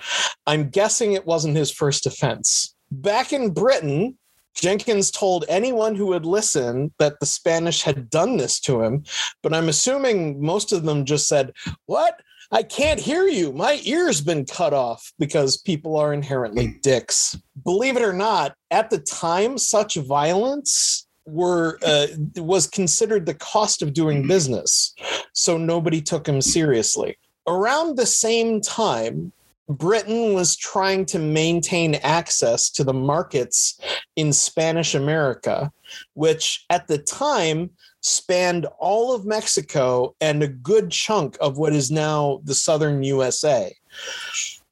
I'm 0.48 0.70
guessing 0.70 1.14
it 1.14 1.26
wasn't 1.26 1.58
his 1.58 1.72
first 1.72 2.06
offense. 2.06 2.74
Back 2.90 3.34
in 3.34 3.54
Britain, 3.54 4.18
Jenkins 4.56 5.12
told 5.12 5.46
anyone 5.48 5.96
who 5.96 6.08
would 6.08 6.26
listen 6.26 6.94
that 7.00 7.20
the 7.20 7.26
Spanish 7.26 7.82
had 7.82 8.10
done 8.10 8.38
this 8.38 8.60
to 8.62 8.82
him, 8.82 9.04
but 9.44 9.54
I'm 9.54 9.70
assuming 9.70 10.42
most 10.42 10.72
of 10.72 10.84
them 10.84 11.06
just 11.06 11.28
said, 11.28 11.54
What? 11.86 12.22
I 12.54 12.64
can't 12.64 13.00
hear 13.00 13.28
you. 13.28 13.54
My 13.54 13.80
ear's 13.86 14.20
been 14.20 14.46
cut 14.46 14.74
off 14.74 15.14
because 15.18 15.58
people 15.58 15.96
are 15.96 16.14
inherently 16.14 16.78
dicks. 16.82 17.38
Believe 17.64 17.96
it 17.96 18.04
or 18.04 18.12
not, 18.12 18.56
at 18.72 18.90
the 18.90 19.00
time, 19.00 19.58
such 19.58 19.96
violence 19.96 21.08
were 21.26 21.80
uh, 21.86 22.08
was 22.36 22.68
considered 22.68 23.26
the 23.26 23.36
cost 23.36 23.82
of 23.82 23.94
doing 23.94 24.28
business, 24.28 24.94
so 25.32 25.58
nobody 25.58 26.02
took 26.02 26.28
him 26.28 26.42
seriously. 26.42 27.18
Around 27.48 27.96
the 27.96 28.06
same 28.06 28.60
time, 28.60 29.32
Britain 29.70 30.34
was 30.34 30.58
trying 30.58 31.06
to 31.06 31.20
maintain 31.20 31.96
access 31.96 32.70
to 32.72 32.84
the 32.84 32.94
markets 32.94 33.80
in 34.16 34.34
Spanish 34.34 34.94
America, 34.94 35.72
which 36.16 36.66
at 36.70 36.88
the 36.88 36.98
time 36.98 37.70
spanned 38.02 38.66
all 38.80 39.14
of 39.14 39.26
Mexico 39.26 40.16
and 40.20 40.44
a 40.44 40.48
good 40.48 40.92
chunk 40.92 41.38
of 41.40 41.58
what 41.58 41.74
is 41.74 41.92
now 41.92 42.42
the 42.44 42.56
southern 42.56 43.04
USA. 43.04 43.74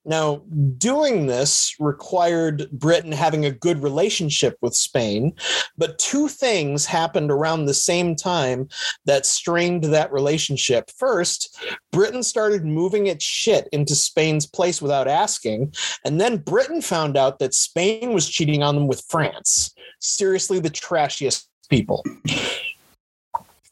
Now, 0.06 0.38
doing 0.78 1.28
this 1.28 1.76
required 1.80 2.68
Britain 2.72 3.12
having 3.12 3.46
a 3.46 3.52
good 3.52 3.84
relationship 3.84 4.58
with 4.62 4.74
Spain, 4.74 5.34
but 5.78 6.00
two 6.00 6.28
things 6.28 6.86
happened 6.86 7.30
around 7.30 7.66
the 7.66 7.74
same 7.74 8.16
time 8.16 8.70
that 9.06 9.26
strained 9.26 9.84
that 9.84 10.12
relationship. 10.12 10.90
First, 10.98 11.60
Britain 11.92 12.24
started 12.24 12.66
moving 12.66 13.08
its 13.08 13.26
shit 13.26 13.68
into 13.72 13.94
Spain's 13.94 14.48
place 14.48 14.82
without 14.82 15.08
asking, 15.08 15.74
and 16.06 16.20
then 16.20 16.38
Britain 16.38 16.82
found 16.82 17.18
out 17.18 17.38
that 17.40 17.54
Spain 17.54 18.14
was 18.14 18.30
cheating 18.30 18.64
on 18.64 18.76
them 18.76 18.88
with 18.88 19.04
France. 19.10 19.76
Seriously, 20.00 20.60
the 20.60 20.70
trashiest 20.70 21.46
people 21.70 22.04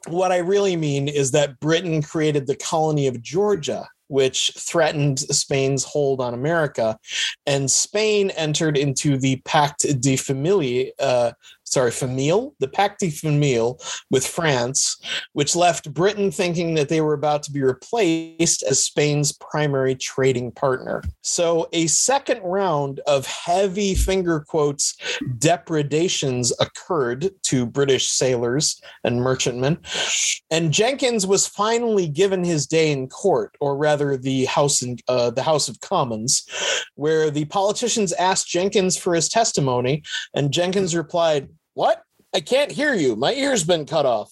what 0.05 0.31
I 0.31 0.37
really 0.37 0.75
mean 0.75 1.07
is 1.07 1.31
that 1.31 1.59
Britain 1.59 2.01
created 2.01 2.47
the 2.47 2.55
colony 2.55 3.07
of 3.07 3.21
Georgia, 3.21 3.87
which 4.07 4.51
threatened 4.57 5.19
Spain's 5.19 5.83
hold 5.83 6.21
on 6.21 6.33
America, 6.33 6.97
and 7.45 7.69
Spain 7.69 8.29
entered 8.31 8.77
into 8.77 9.17
the 9.17 9.41
Pacte 9.45 9.99
de 9.99 10.15
Famille, 10.15 10.91
uh, 10.99 11.31
sorry, 11.77 11.91
Famille, 11.91 12.55
the 12.59 12.67
Pacte 12.67 13.13
Famille 13.13 13.79
with 14.09 14.25
France, 14.25 14.97
which 15.33 15.55
left 15.55 15.93
Britain 15.93 16.31
thinking 16.31 16.73
that 16.73 16.89
they 16.89 17.01
were 17.01 17.13
about 17.13 17.43
to 17.43 17.51
be 17.51 17.61
replaced 17.61 18.63
as 18.63 18.83
Spain's 18.83 19.31
primary 19.31 19.93
trading 19.93 20.51
partner. 20.51 21.03
So 21.21 21.69
a 21.73 21.85
second 21.85 22.41
round 22.41 22.99
of 23.05 23.27
heavy 23.27 23.93
finger 23.93 24.39
quotes 24.39 24.97
depredations 25.37 26.51
occurred 26.59 27.29
to 27.43 27.67
British 27.67 28.07
sailors 28.07 28.81
and 29.03 29.21
merchantmen, 29.21 29.77
and 30.49 30.73
Jenkins 30.73 31.27
was 31.27 31.45
finally 31.45 32.07
given 32.07 32.43
his 32.43 32.65
day 32.65 32.91
in 32.91 33.07
court, 33.07 33.55
or 33.59 33.77
rather, 33.77 34.17
the 34.17 34.45
House 34.45 34.81
in, 34.81 34.97
uh, 35.07 35.29
the 35.29 35.43
House 35.43 35.69
of 35.69 35.79
Commons, 35.81 36.43
where 36.95 37.29
the 37.29 37.45
politicians 37.45 38.13
asked 38.13 38.47
Jenkins 38.47 38.97
for 38.97 39.13
his 39.13 39.29
testimony, 39.29 40.01
and 40.33 40.51
Jenkins 40.51 40.95
replied, 40.95 41.49
"What? 41.77 42.01
I 42.33 42.39
can't 42.39 42.71
hear 42.71 42.95
you. 42.95 43.15
My 43.15 43.35
ear's 43.35 43.63
been 43.63 43.85
cut 43.85 44.07
off." 44.07 44.31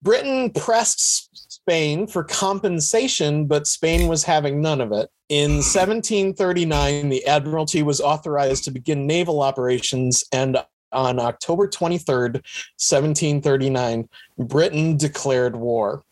Britain 0.00 0.50
pressed 0.50 1.28
Spain 1.50 2.06
for 2.06 2.22
compensation, 2.22 3.46
but 3.46 3.66
Spain 3.66 4.06
was 4.06 4.22
having 4.22 4.62
none 4.62 4.80
of 4.80 4.92
it. 4.92 5.10
In 5.28 5.60
1739, 5.60 7.08
the 7.08 7.26
Admiralty 7.26 7.82
was 7.82 8.00
authorized 8.00 8.62
to 8.62 8.70
begin 8.70 9.08
naval 9.08 9.42
operations, 9.42 10.22
and 10.30 10.64
on 10.92 11.18
October 11.18 11.66
23rd, 11.66 12.44
1739, 12.78 14.08
Britain 14.38 14.96
declared 14.96 15.56
war. 15.56 16.04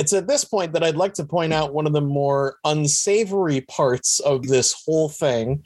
It's 0.00 0.14
at 0.14 0.26
this 0.26 0.46
point 0.46 0.72
that 0.72 0.82
I'd 0.82 0.96
like 0.96 1.12
to 1.14 1.26
point 1.26 1.52
out 1.52 1.74
one 1.74 1.86
of 1.86 1.92
the 1.92 2.00
more 2.00 2.56
unsavory 2.64 3.60
parts 3.60 4.18
of 4.20 4.46
this 4.46 4.72
whole 4.72 5.10
thing. 5.10 5.62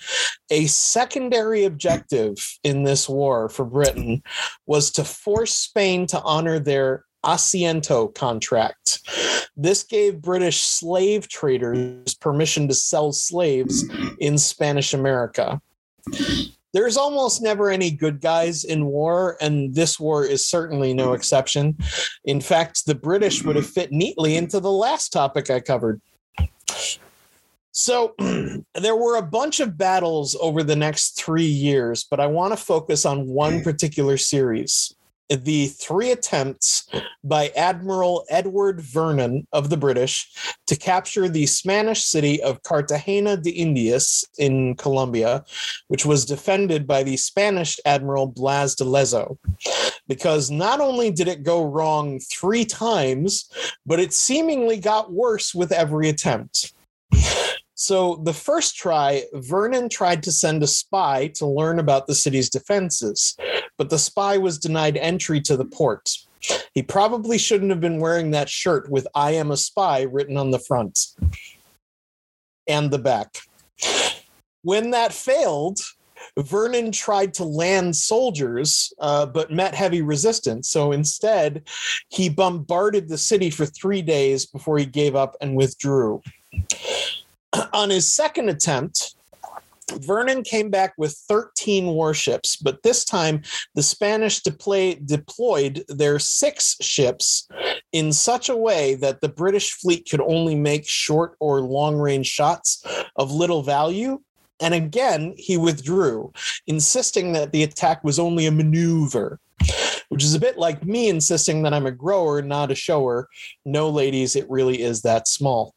A 0.51 0.67
secondary 0.67 1.63
objective 1.63 2.59
in 2.65 2.83
this 2.83 3.09
war 3.09 3.49
for 3.49 3.65
Britain 3.65 4.25
was 4.67 4.91
to 4.91 5.05
force 5.05 5.55
Spain 5.55 6.09
to 6.09 6.21
honor 6.23 6.59
their 6.59 7.05
Asiento 7.25 8.13
contract. 8.13 9.09
This 9.57 9.85
gave 9.85 10.21
British 10.21 10.63
slave 10.63 11.29
traders 11.29 12.17
permission 12.17 12.67
to 12.67 12.75
sell 12.75 13.13
slaves 13.13 13.85
in 14.19 14.37
Spanish 14.37 14.95
America. 14.95 15.63
There's 16.75 16.97
almost 16.97 17.41
never 17.41 17.71
any 17.71 17.93
good 17.93 18.21
guys 18.21 18.65
in 18.65 18.87
war, 18.87 19.39
and 19.41 19.75
this 19.75 19.99
war 19.99 20.27
is 20.27 20.45
certainly 20.45 20.93
no 20.93 21.07
mm-hmm. 21.07 21.15
exception. 21.15 21.79
In 22.25 22.41
fact, 22.41 22.85
the 22.85 22.97
British 22.97 23.45
would 23.45 23.57
have 23.57 23.65
mm-hmm. 23.65 23.73
fit 23.73 23.93
neatly 23.93 24.37
into 24.37 24.59
the 24.59 24.73
last 24.73 25.13
topic 25.13 25.51
I 25.51 25.61
covered. 25.61 26.03
So 27.71 28.15
there 28.75 28.97
were 28.97 29.17
a 29.17 29.23
bunch 29.23 29.61
of 29.61 29.79
battles 29.79 30.37
over 30.41 30.63
the 30.63 30.77
next 30.77 31.17
three 31.17 31.45
years, 31.45 32.05
but 32.09 32.19
I 32.21 32.27
want 32.27 32.53
to 32.53 32.57
focus 32.57 33.07
on 33.07 33.29
one 33.29 33.61
mm. 33.61 33.65
particular 33.65 34.17
series. 34.17 34.95
The 35.31 35.69
three 35.69 36.11
attempts 36.11 36.87
by 37.23 37.49
Admiral 37.57 38.25
Edward 38.29 38.81
Vernon 38.81 39.47
of 39.53 39.71
the 39.71 39.77
British 39.77 40.31
to 40.67 40.77
capture 40.77 41.29
the 41.29 41.47
Spanish 41.47 42.03
city 42.03 42.43
of 42.43 42.63
Cartagena 42.63 43.39
de 43.39 43.51
Indias 43.51 44.25
in 44.39 44.75
Colombia, 44.77 45.45
which 45.89 46.05
was 46.05 46.27
defended 46.27 46.87
by 46.87 47.03
the 47.03 47.17
Spanish 47.17 47.81
Admiral 47.87 48.27
Blas 48.27 48.75
de 48.75 48.85
Lezo. 48.85 49.39
Because 50.07 50.51
not 50.51 50.81
only 50.81 51.11
did 51.11 51.29
it 51.29 51.43
go 51.43 51.65
wrong 51.65 52.21
three 52.21 52.67
times, 52.67 53.49
but 53.87 53.99
it 53.99 54.13
seemingly 54.13 54.79
got 54.79 55.13
worse 55.13 55.55
with 55.55 55.73
every 55.73 56.11
attempt. 56.11 56.75
So, 57.77 58.17
the 58.23 58.33
first 58.33 58.77
try, 58.77 59.25
Vernon 59.33 59.89
tried 59.89 60.23
to 60.25 60.33
send 60.33 60.63
a 60.63 60.67
spy 60.67 61.29
to 61.35 61.47
learn 61.47 61.81
about 61.81 62.07
the 62.07 62.15
city's 62.15 62.49
defenses, 62.49 63.37
but 63.77 63.91
the 63.91 63.99
spy 63.99 64.39
was 64.39 64.59
denied 64.59 64.97
entry 64.97 65.41
to 65.43 65.57
the 65.57 65.65
port. 65.65 66.09
He 66.75 66.83
probably 66.83 67.37
shouldn't 67.37 67.71
have 67.71 67.81
been 67.81 68.01
wearing 68.01 68.31
that 68.31 68.49
shirt 68.49 68.89
with 68.91 69.09
I 69.15 69.33
am 69.33 69.51
a 69.51 69.57
spy 69.57 70.03
written 70.03 70.37
on 70.37 70.51
the 70.51 70.59
front 70.59 70.99
and 72.69 72.91
the 72.91 72.99
back. 72.99 73.39
When 74.63 74.91
that 74.93 75.13
failed, 75.13 75.79
Vernon 76.39 76.91
tried 76.91 77.35
to 77.35 77.45
land 77.45 77.95
soldiers, 77.97 78.93
uh, 78.99 79.27
but 79.27 79.53
met 79.53 79.75
heavy 79.75 80.03
resistance. 80.03 80.71
So 80.71 80.93
instead, 80.93 81.69
he 82.09 82.29
bombarded 82.29 83.09
the 83.09 83.19
city 83.19 83.51
for 83.51 83.67
three 83.67 84.03
days 84.03 84.47
before 84.47 84.79
he 84.79 84.87
gave 84.87 85.15
up 85.15 85.37
and 85.41 85.55
withdrew. 85.55 86.23
On 87.73 87.91
his 87.91 88.13
second 88.13 88.49
attempt, 88.49 89.15
Vernon 89.93 90.43
came 90.43 90.71
back 90.71 90.95
with 90.97 91.13
13 91.29 91.87
warships, 91.87 92.57
but 92.57 92.83
this 92.83 93.05
time 93.05 93.43
the 93.75 93.83
Spanish 93.83 94.41
deploy, 94.41 94.99
deployed 95.05 95.85
their 95.89 96.19
six 96.19 96.77
ships 96.81 97.49
in 97.93 98.13
such 98.13 98.49
a 98.49 98.57
way 98.57 98.95
that 98.97 99.21
the 99.21 99.29
British 99.29 99.73
fleet 99.73 100.09
could 100.11 100.23
only 100.23 100.55
make 100.55 100.89
short 100.89 101.37
or 101.39 101.61
long 101.61 101.97
range 101.97 102.27
shots 102.27 102.85
of 103.17 103.31
little 103.31 103.63
value. 103.63 104.21
And 104.61 104.73
again, 104.73 105.35
he 105.37 105.57
withdrew, 105.57 106.33
insisting 106.67 107.33
that 107.33 107.53
the 107.53 107.63
attack 107.63 108.03
was 108.03 108.19
only 108.19 108.47
a 108.47 108.53
maneuver, 108.53 109.39
which 110.09 110.25
is 110.25 110.35
a 110.35 110.41
bit 110.41 110.57
like 110.57 110.85
me 110.85 111.09
insisting 111.09 111.63
that 111.63 111.75
I'm 111.75 111.87
a 111.87 111.91
grower, 111.93 112.41
not 112.41 112.71
a 112.71 112.75
shower. 112.75 113.29
No, 113.65 113.91
ladies, 113.91 114.35
it 114.35 114.49
really 114.49 114.81
is 114.81 115.03
that 115.03 115.29
small. 115.29 115.75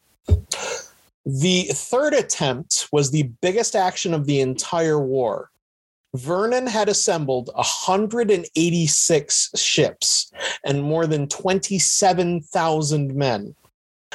The 1.30 1.64
third 1.74 2.14
attempt 2.14 2.88
was 2.94 3.12
the 3.12 3.24
biggest 3.42 3.76
action 3.76 4.14
of 4.14 4.26
the 4.26 4.40
entire 4.40 4.98
war. 4.98 5.52
Vernon 6.16 6.66
had 6.68 6.88
assembled 6.88 7.50
186 7.54 9.50
ships 9.58 10.32
and 10.64 10.82
more 10.82 11.06
than 11.06 11.28
27,000 11.28 13.14
men. 13.14 13.54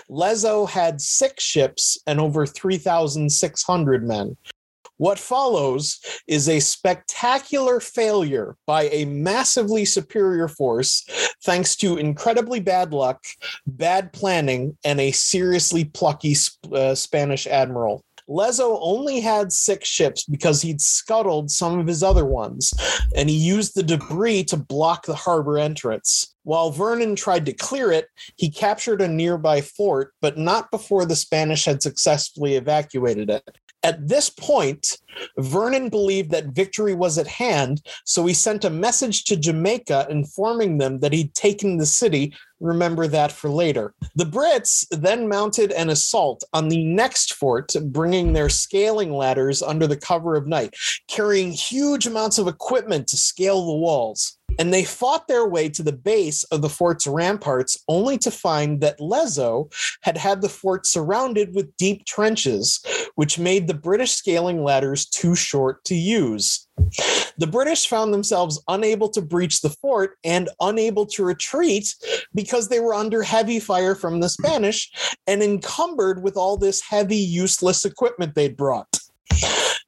Lezo 0.09 0.67
had 0.67 1.03
six 1.03 1.45
ships 1.45 1.99
and 2.07 2.19
over 2.19 2.47
3,600 2.47 4.09
men. 4.09 4.35
What 5.03 5.19
follows 5.19 5.99
is 6.29 6.49
a 6.49 6.61
spectacular 6.61 7.81
failure 7.81 8.55
by 8.69 8.85
a 8.85 9.05
massively 9.05 9.85
superior 9.85 10.47
force, 10.47 11.05
thanks 11.43 11.75
to 11.79 11.97
incredibly 11.97 12.61
bad 12.61 12.93
luck, 12.93 13.25
bad 13.67 14.13
planning, 14.13 14.79
and 14.85 15.01
a 15.01 15.11
seriously 15.11 15.87
plucky 15.87 16.37
uh, 16.73 16.95
Spanish 16.95 17.49
admiral. 17.49 18.05
Lezo 18.29 18.79
only 18.81 19.19
had 19.19 19.53
six 19.53 19.89
ships 19.89 20.25
because 20.25 20.63
he'd 20.63 20.81
scuttled 20.81 21.51
some 21.51 21.81
of 21.81 21.89
his 21.89 22.05
other 22.05 22.25
ones, 22.25 22.73
and 23.17 23.29
he 23.29 23.37
used 23.37 23.75
the 23.75 23.83
debris 23.83 24.45
to 24.45 24.57
block 24.57 25.07
the 25.07 25.17
harbor 25.17 25.59
entrance. 25.59 26.33
While 26.45 26.71
Vernon 26.71 27.15
tried 27.15 27.47
to 27.47 27.53
clear 27.53 27.93
it, 27.93 28.07
he 28.37 28.51
captured 28.51 29.01
a 29.01 29.09
nearby 29.09 29.61
fort, 29.61 30.13
but 30.21 30.39
not 30.39 30.71
before 30.71 31.05
the 31.07 31.17
Spanish 31.17 31.65
had 31.65 31.83
successfully 31.83 32.55
evacuated 32.55 33.31
it. 33.31 33.59
At 33.85 34.07
this 34.07 34.31
point, 34.31 34.99
Vernon 35.39 35.89
believed 35.89 36.31
that 36.31 36.47
victory 36.47 36.95
was 36.95 37.19
at 37.19 37.27
hand, 37.27 37.83
so 38.05 38.25
he 38.27 38.35
sent 38.35 38.65
a 38.65 38.71
message 38.71 39.25
to 39.25 39.37
Jamaica 39.37 40.07
informing 40.09 40.79
them 40.79 41.01
that 41.01 41.13
he'd 41.13 41.35
taken 41.35 41.77
the 41.77 41.87
city. 41.87 42.33
Remember 42.61 43.09
that 43.09 43.33
for 43.33 43.51
later. 43.51 43.93
The 44.15 44.25
Brits 44.25 44.87
then 44.91 45.29
mounted 45.29 45.73
an 45.73 45.91
assault 45.91 46.45
on 46.53 46.69
the 46.69 46.85
next 46.85 47.33
fort, 47.35 47.75
bringing 47.87 48.33
their 48.33 48.49
scaling 48.49 49.13
ladders 49.13 49.63
under 49.63 49.89
the 49.89 49.97
cover 49.97 50.37
of 50.37 50.47
night, 50.47 50.75
carrying 51.09 51.51
huge 51.51 52.07
amounts 52.07 52.39
of 52.39 52.47
equipment 52.47 53.09
to 53.09 53.17
scale 53.17 53.67
the 53.67 53.75
walls 53.75 54.39
and 54.59 54.73
they 54.73 54.85
fought 54.85 55.29
their 55.29 55.47
way 55.47 55.69
to 55.69 55.83
the 55.83 55.93
base 55.93 56.45
of 56.45 56.63
the 56.63 56.69
fort's 56.69 57.07
ramparts 57.07 57.77
only 57.89 58.19
to 58.19 58.31
find 58.31 58.81
that 58.81 58.99
Lezo 58.99 59.73
had 60.03 60.17
had 60.17 60.43
the 60.43 60.49
fort 60.49 60.87
surrounded 60.87 61.55
with 61.55 61.77
deep 61.77 62.05
trenches, 62.05 62.85
which 63.15 63.39
made 63.39 63.67
the 63.67 63.75
British 63.75 64.13
scaling 64.13 64.63
ladders 64.65 65.07
too 65.07 65.35
short 65.35 65.85
to 65.85 65.95
use. 65.95 66.67
The 67.39 67.47
British 67.47 67.87
found 67.87 68.13
themselves 68.13 68.63
unable 68.69 69.09
to 69.11 69.23
breach 69.23 69.61
the 69.61 69.71
fort 69.71 70.17
and 70.25 70.49
unable 70.61 71.07
to 71.07 71.25
retreat 71.25 71.95
because 72.35 72.69
they 72.69 72.81
were 72.81 72.95
under 72.95 73.23
heavy 73.23 73.61
fire 73.61 73.95
from 73.95 74.21
the 74.21 74.29
Spanish 74.29 74.91
and 75.27 75.43
encumbered 75.43 76.23
with 76.23 76.37
all 76.37 76.57
this 76.57 76.81
heavy, 76.81 77.17
useless 77.17 77.85
equipment 77.85 78.35
they'd 78.35 78.57
brought. 78.57 78.99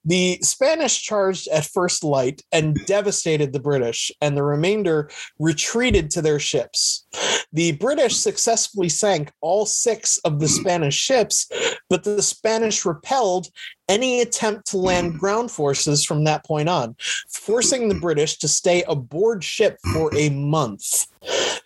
The 0.05 0.39
Spanish 0.43 1.03
charged 1.03 1.49
at 1.49 1.65
first 1.65 2.05
light 2.05 2.43
and 2.53 2.77
mm. 2.77 2.87
devastated 2.87 3.53
the 3.53 3.61
British, 3.61 4.13
and 4.21 4.37
the 4.37 4.43
remainder 4.43 5.11
retreated 5.39 6.11
to 6.11 6.23
their 6.23 6.39
ships. 6.39 7.07
The 7.53 7.73
British 7.73 8.17
successfully 8.17 8.89
sank 8.89 9.33
all 9.41 9.65
six 9.65 10.19
of 10.19 10.41
the 10.41 10.47
mm. 10.47 10.61
Spanish 10.61 10.97
ships, 10.97 11.49
but 11.89 12.05
the 12.05 12.23
Spanish 12.23 12.85
repelled 12.85 13.49
any 13.89 14.21
attempt 14.21 14.67
to 14.69 14.79
land 14.79 15.15
mm. 15.15 15.19
ground 15.19 15.51
forces 15.51 16.05
from 16.05 16.25
that 16.25 16.45
point 16.45 16.69
on, 16.69 16.97
forcing 17.31 17.89
the 17.89 17.95
British 17.95 18.39
to 18.39 18.49
stay 18.49 18.83
aboard 18.89 19.43
ship 19.43 19.79
for 19.93 20.15
a 20.17 20.31
month. 20.31 21.07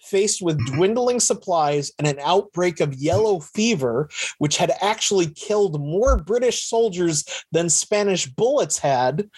Faced 0.08 0.40
with 0.40 0.58
mm-hmm. 0.58 0.76
dwindling 0.76 1.20
supplies 1.20 1.92
and 1.98 2.06
an 2.06 2.18
outbreak 2.22 2.80
of 2.80 2.94
yellow 2.94 3.40
fever, 3.40 4.08
which 4.38 4.56
had 4.56 4.72
actually 4.80 5.26
killed 5.26 5.78
more 5.78 6.16
British 6.16 6.64
soldiers 6.64 7.24
than 7.52 7.68
Spanish 7.68 8.26
bullets 8.26 8.78
had, 8.78 9.28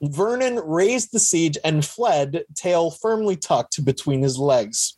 Vernon 0.00 0.56
raised 0.64 1.12
the 1.12 1.20
siege 1.20 1.58
and 1.62 1.84
fled, 1.84 2.44
tail 2.54 2.90
firmly 2.90 3.36
tucked 3.36 3.84
between 3.84 4.22
his 4.22 4.38
legs. 4.38 4.96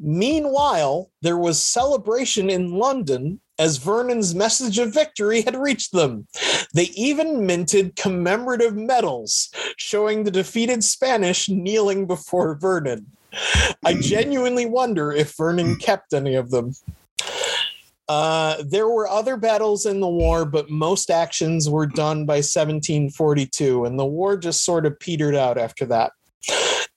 Meanwhile, 0.00 1.10
there 1.22 1.38
was 1.38 1.64
celebration 1.64 2.50
in 2.50 2.72
London 2.72 3.40
as 3.58 3.76
Vernon's 3.76 4.34
message 4.34 4.78
of 4.78 4.92
victory 4.92 5.42
had 5.42 5.54
reached 5.54 5.92
them. 5.92 6.26
They 6.74 6.90
even 6.96 7.46
minted 7.46 7.94
commemorative 7.94 8.74
medals 8.74 9.50
showing 9.76 10.24
the 10.24 10.30
defeated 10.30 10.82
Spanish 10.82 11.48
kneeling 11.48 12.06
before 12.06 12.56
Vernon. 12.56 13.06
I 13.84 13.94
genuinely 13.94 14.66
wonder 14.66 15.12
if 15.12 15.36
Vernon 15.36 15.76
kept 15.76 16.12
any 16.12 16.34
of 16.34 16.50
them. 16.50 16.72
Uh, 18.08 18.62
there 18.66 18.88
were 18.88 19.08
other 19.08 19.36
battles 19.36 19.86
in 19.86 20.00
the 20.00 20.08
war, 20.08 20.44
but 20.44 20.68
most 20.68 21.10
actions 21.10 21.70
were 21.70 21.86
done 21.86 22.26
by 22.26 22.36
1742, 22.36 23.84
and 23.86 23.98
the 23.98 24.04
war 24.04 24.36
just 24.36 24.64
sort 24.64 24.84
of 24.84 24.98
petered 24.98 25.34
out 25.34 25.56
after 25.56 25.86
that. 25.86 26.12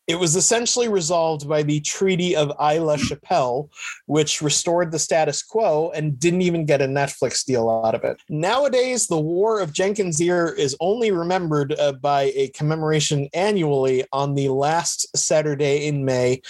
It 0.08 0.18
was 0.18 0.38
essentially 0.38 0.88
resolved 0.88 1.50
by 1.50 1.64
the 1.64 1.82
Treaty 1.82 2.34
of 2.34 2.50
Aix 2.62 2.80
la 2.80 2.96
Chapelle, 2.96 3.70
which 4.06 4.42
restored 4.42 4.92
the 4.92 5.00
status 5.00 5.44
quo 5.44 5.92
and 5.94 6.18
didn't 6.18 6.44
even 6.44 6.66
get 6.66 6.82
a 6.82 6.88
Netflix 6.88 7.44
deal 7.44 7.70
out 7.70 7.94
of 7.94 8.06
it. 8.06 8.22
Nowadays, 8.30 9.08
the 9.08 9.20
War 9.20 9.60
of 9.60 9.74
Jenkins 9.74 10.22
Ear 10.22 10.48
is 10.48 10.78
only 10.80 11.12
remembered 11.12 11.78
uh, 11.78 11.92
by 11.92 12.32
a 12.36 12.48
commemoration 12.50 13.28
annually 13.34 14.06
on 14.14 14.34
the 14.34 14.48
last 14.48 15.16
Saturday 15.16 15.88
in 15.88 16.06
May 16.06 16.42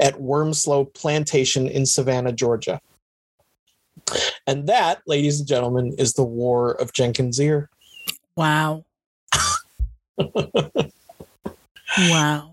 at 0.00 0.20
Wormsloe 0.20 0.84
Plantation 0.94 1.66
in 1.66 1.84
Savannah, 1.84 2.32
Georgia. 2.32 2.80
And 4.46 4.68
that, 4.68 5.02
ladies 5.06 5.40
and 5.40 5.48
gentlemen, 5.48 5.92
is 5.98 6.14
the 6.14 6.24
War 6.24 6.72
of 6.72 6.92
Jenkins 6.92 7.40
Ear. 7.40 7.68
Wow. 8.36 8.84
wow. 11.98 12.51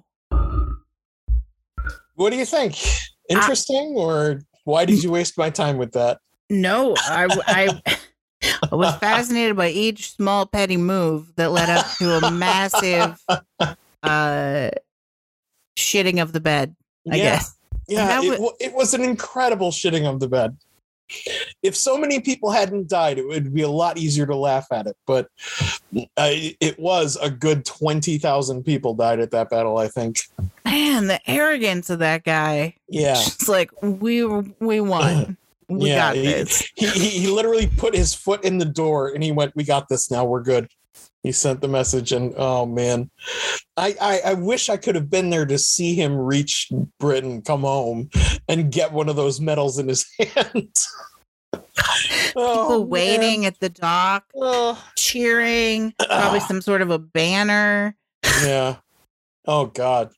What 2.16 2.32
do 2.32 2.36
you 2.36 2.46
think? 2.46 2.76
Interesting, 3.30 3.94
or 3.96 4.42
why 4.66 4.86
did 4.86 5.04
you 5.04 5.12
waste 5.12 5.38
my 5.38 5.50
time 5.50 5.78
with 5.78 5.94
that? 5.94 6.20
No, 6.50 6.96
I, 6.98 7.28
I, 7.48 7.98
I 8.72 8.76
was 8.76 8.96
fascinated 8.98 9.56
by 9.56 9.70
each 9.70 10.16
small 10.16 10.46
petty 10.46 10.78
move 10.78 11.34
that 11.36 11.52
led 11.52 11.70
up 11.70 11.86
to 11.98 12.26
a 12.26 12.32
massive 12.32 13.24
uh, 14.04 14.70
shitting 15.78 16.22
of 16.22 16.34
the 16.34 16.42
bed. 16.42 16.76
I 17.10 17.16
yeah. 17.16 17.24
guess. 17.24 17.56
Yeah, 17.88 18.22
it, 18.22 18.40
wa- 18.40 18.54
it 18.60 18.74
was 18.74 18.94
an 18.94 19.02
incredible 19.02 19.72
shitting 19.72 20.08
of 20.08 20.20
the 20.20 20.28
bed. 20.28 20.58
If 21.64 21.76
so 21.76 21.98
many 21.98 22.20
people 22.20 22.52
hadn't 22.52 22.90
died, 22.90 23.18
it 23.18 23.28
would 23.28 23.54
be 23.54 23.62
a 23.62 23.70
lot 23.70 23.98
easier 23.98 24.26
to 24.26 24.36
laugh 24.36 24.68
at 24.72 24.88
it. 24.88 24.96
But 25.06 25.28
uh, 25.96 26.32
it 26.60 26.80
was 26.80 27.18
a 27.22 27.30
good 27.30 27.66
20,000 27.66 28.64
people 28.64 28.94
died 28.94 29.20
at 29.20 29.32
that 29.32 29.50
battle, 29.50 29.78
I 29.78 29.88
think. 29.88 30.20
Man, 30.66 31.08
the 31.08 31.20
arrogance 31.30 31.90
of 31.90 32.00
that 32.00 32.24
guy. 32.24 32.76
Yeah. 32.88 33.20
It's 33.20 33.50
like 33.50 33.72
we 33.82 34.26
we 34.26 34.82
won. 34.82 35.38
We 35.70 35.90
Yeah, 35.90 35.98
got 35.98 36.16
this. 36.16 36.68
He, 36.76 36.88
he, 36.88 37.10
he 37.10 37.28
literally 37.28 37.68
put 37.68 37.96
his 37.96 38.16
foot 38.16 38.44
in 38.44 38.58
the 38.58 38.66
door 38.66 39.10
and 39.14 39.24
he 39.24 39.32
went, 39.32 39.56
We 39.56 39.64
got 39.64 39.88
this 39.88 40.10
now. 40.10 40.26
We're 40.26 40.42
good. 40.42 40.68
He 41.22 41.34
sent 41.34 41.60
the 41.60 41.68
message, 41.68 42.14
and 42.14 42.34
oh 42.38 42.66
man, 42.66 43.12
I, 43.76 43.96
I, 44.02 44.22
I 44.28 44.34
wish 44.36 44.70
I 44.70 44.78
could 44.78 44.96
have 44.96 45.10
been 45.10 45.30
there 45.30 45.46
to 45.46 45.58
see 45.58 45.94
him 45.94 46.16
reach 46.16 46.72
Britain, 46.98 47.42
come 47.42 47.62
home, 47.62 48.10
and 48.50 48.72
get 48.72 48.92
one 48.92 49.08
of 49.08 49.16
those 49.16 49.40
medals 49.40 49.80
in 49.80 49.88
his 49.88 50.06
hand. 50.20 50.76
Oh, 51.54 51.62
People 52.36 52.80
man. 52.82 52.90
waiting 52.90 53.46
at 53.46 53.60
the 53.60 53.70
dock, 53.70 54.26
Oh. 54.36 54.84
cheering, 54.98 55.94
probably 56.10 56.42
some 56.42 56.62
sort 56.62 56.82
of 56.82 56.92
a 56.92 57.00
banner. 57.00 57.96
yeah 58.44 58.76
oh 59.48 59.66
god 59.68 60.12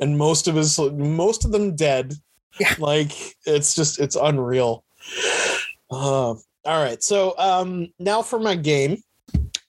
and 0.00 0.18
most 0.18 0.48
of 0.48 0.56
his 0.56 0.76
most 0.78 1.44
of 1.44 1.52
them 1.52 1.74
dead 1.76 2.12
Yeah. 2.58 2.74
like 2.78 3.12
it's 3.46 3.74
just 3.74 4.00
it's 4.00 4.16
unreal 4.16 4.84
uh, 5.90 6.30
all 6.34 6.38
right 6.64 7.00
so 7.02 7.34
um 7.38 7.86
now 8.00 8.20
for 8.22 8.40
my 8.40 8.56
game 8.56 8.98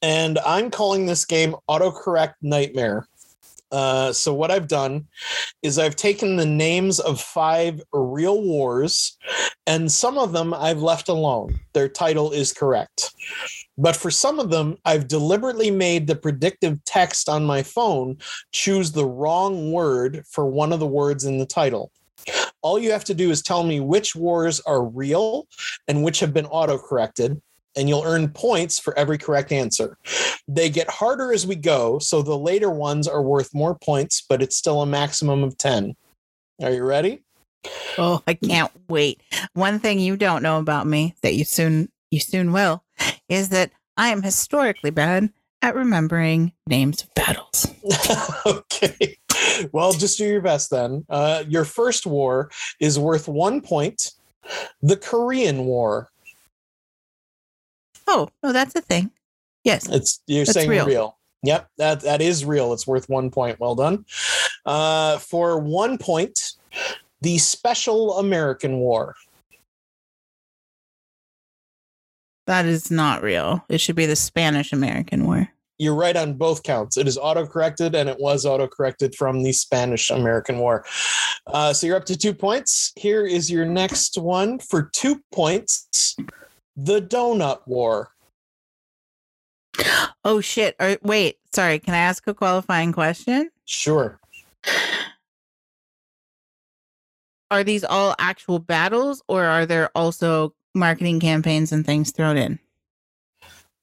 and 0.02 0.40
i'm 0.40 0.72
calling 0.72 1.06
this 1.06 1.24
game 1.26 1.56
autocorrect 1.70 2.34
nightmare 2.42 3.08
uh, 3.72 4.14
so 4.14 4.34
what 4.34 4.52
I've 4.52 4.68
done 4.68 5.08
is 5.62 5.78
I've 5.78 5.96
taken 5.96 6.36
the 6.36 6.46
names 6.46 7.00
of 7.00 7.20
five 7.20 7.82
real 7.92 8.42
wars, 8.42 9.18
and 9.66 9.92
some 9.92 10.18
of 10.18 10.32
them 10.32 10.54
I've 10.54 10.82
left 10.82 11.10
alone. 11.10 11.60
Their 11.74 11.90
title 11.90 12.32
is 12.32 12.54
correct. 12.54 13.14
But 13.78 13.96
for 13.96 14.10
some 14.10 14.40
of 14.40 14.50
them, 14.50 14.78
I've 14.86 15.08
deliberately 15.08 15.70
made 15.70 16.08
the 16.08 16.16
predictive 16.16 16.84
text 16.86 17.30
on 17.30 17.46
my 17.46 17.62
phone 17.62 18.18
choose 18.52 18.92
the 18.92 19.06
wrong 19.06 19.72
word 19.72 20.24
for 20.32 20.48
one 20.48 20.72
of 20.74 20.80
the 20.80 20.88
words 20.88 21.26
in 21.26 21.38
the 21.38 21.46
title. 21.46 21.92
All 22.62 22.80
you 22.80 22.92
have 22.92 23.06
to 23.06 23.14
do 23.14 23.30
is 23.30 23.42
tell 23.42 23.64
me 23.64 23.80
which 23.80 24.16
wars 24.16 24.60
are 24.62 24.84
real 24.84 25.48
and 25.88 26.04
which 26.04 26.20
have 26.20 26.34
been 26.34 26.46
autocorrected, 26.46 27.40
and 27.78 27.88
you'll 27.88 28.04
earn 28.06 28.30
points 28.30 28.80
for 28.80 28.98
every 28.98 29.18
correct 29.18 29.52
answer. 29.52 29.98
They 30.48 30.70
get 30.70 30.90
harder 30.90 31.32
as 31.32 31.48
we 31.48 31.56
go, 31.56 32.00
so 32.00 32.22
the 32.22 32.38
later 32.38 32.72
ones 32.72 33.08
are 33.08 33.22
worth 33.22 33.54
more 33.54 33.76
points, 33.76 34.26
but 34.28 34.42
it's 34.42 34.58
still 34.58 34.82
a 34.82 34.86
maximum 34.86 35.44
of 35.44 35.58
10. 35.58 35.96
Are 36.64 36.72
you 36.72 36.84
ready? 36.84 37.24
Oh, 37.98 38.22
I 38.28 38.34
can't 38.34 38.72
wait. 38.90 39.22
One 39.54 39.80
thing 39.80 40.00
you 40.00 40.18
don't 40.18 40.44
know 40.44 40.58
about 40.58 40.88
me 40.88 41.16
that 41.22 41.36
you 41.36 41.46
soon 41.46 41.90
you 42.12 42.20
soon 42.20 42.54
will 42.54 42.84
is 43.30 43.50
that 43.50 43.72
I 43.98 44.10
am 44.10 44.24
historically 44.24 44.92
bad 44.92 45.32
at 45.62 45.76
remembering 45.76 46.54
names 46.68 47.04
of 47.04 47.14
battles. 47.14 47.68
okay. 48.46 49.18
Well, 49.72 49.92
just 49.94 50.18
do 50.18 50.26
your 50.26 50.42
best 50.42 50.70
then. 50.70 51.06
Uh, 51.10 51.44
your 51.48 51.66
first 51.66 52.06
war 52.06 52.50
is 52.80 53.00
worth 53.00 53.28
one 53.28 53.62
point. 53.62 54.12
The 54.82 54.98
Korean 54.98 55.66
War. 55.66 56.10
Oh, 58.08 58.30
no, 58.42 58.54
that's 58.54 58.76
a 58.76 58.82
thing. 58.82 59.12
Yes. 59.64 59.90
It's 59.90 60.22
you're 60.28 60.46
That's 60.46 60.54
saying 60.54 60.70
real. 60.70 60.86
real. 60.86 61.18
Yep, 61.44 61.70
that 61.78 62.02
that 62.02 62.22
is 62.22 62.46
real. 62.46 62.74
It's 62.74 62.88
worth 62.88 63.10
one 63.10 63.30
point. 63.30 63.60
Well 63.60 63.76
done. 63.76 64.06
Uh, 64.66 65.18
for 65.20 65.60
one 65.60 65.98
point, 65.98 66.54
the 67.22 67.38
Special 67.38 68.18
American 68.18 68.78
War. 68.78 69.16
That 72.48 72.66
is 72.66 72.90
not 72.90 73.22
real. 73.22 73.64
It 73.70 73.82
should 73.82 73.96
be 73.96 74.06
the 74.06 74.16
Spanish 74.16 74.72
American 74.72 75.26
War. 75.26 75.50
You're 75.78 75.96
right 75.96 76.16
on 76.16 76.34
both 76.34 76.64
counts. 76.64 76.98
It 76.98 77.08
is 77.08 77.18
autocorrected, 77.18 77.94
and 77.94 78.10
it 78.10 78.20
was 78.20 78.46
autocorrected 78.46 79.14
from 79.16 79.44
the 79.44 79.52
Spanish 79.52 80.10
American 80.10 80.58
War. 80.58 80.86
Uh, 81.46 81.72
so 81.72 81.86
you're 81.86 81.98
up 81.98 82.06
to 82.06 82.18
two 82.18 82.34
points. 82.34 82.94
Here 82.96 83.28
is 83.28 83.52
your 83.52 83.66
next 83.66 84.18
one 84.18 84.60
for 84.60 84.90
two 84.94 85.22
points. 85.32 86.16
The 86.78 87.02
Donut 87.02 87.62
War. 87.66 88.12
Oh 90.24 90.42
shit. 90.42 90.76
Or, 90.80 90.98
wait, 91.02 91.38
sorry. 91.54 91.80
Can 91.80 91.94
I 91.94 91.98
ask 92.00 92.26
a 92.28 92.34
qualifying 92.34 92.92
question? 92.94 93.50
Sure. 93.66 94.20
Are 97.50 97.64
these 97.64 97.84
all 97.84 98.14
actual 98.20 98.60
battles 98.60 99.24
or 99.28 99.46
are 99.46 99.66
there 99.66 99.90
also 99.96 100.54
marketing 100.76 101.20
campaigns 101.20 101.72
and 101.72 101.86
things 101.86 102.12
thrown 102.12 102.38
in? 102.38 102.60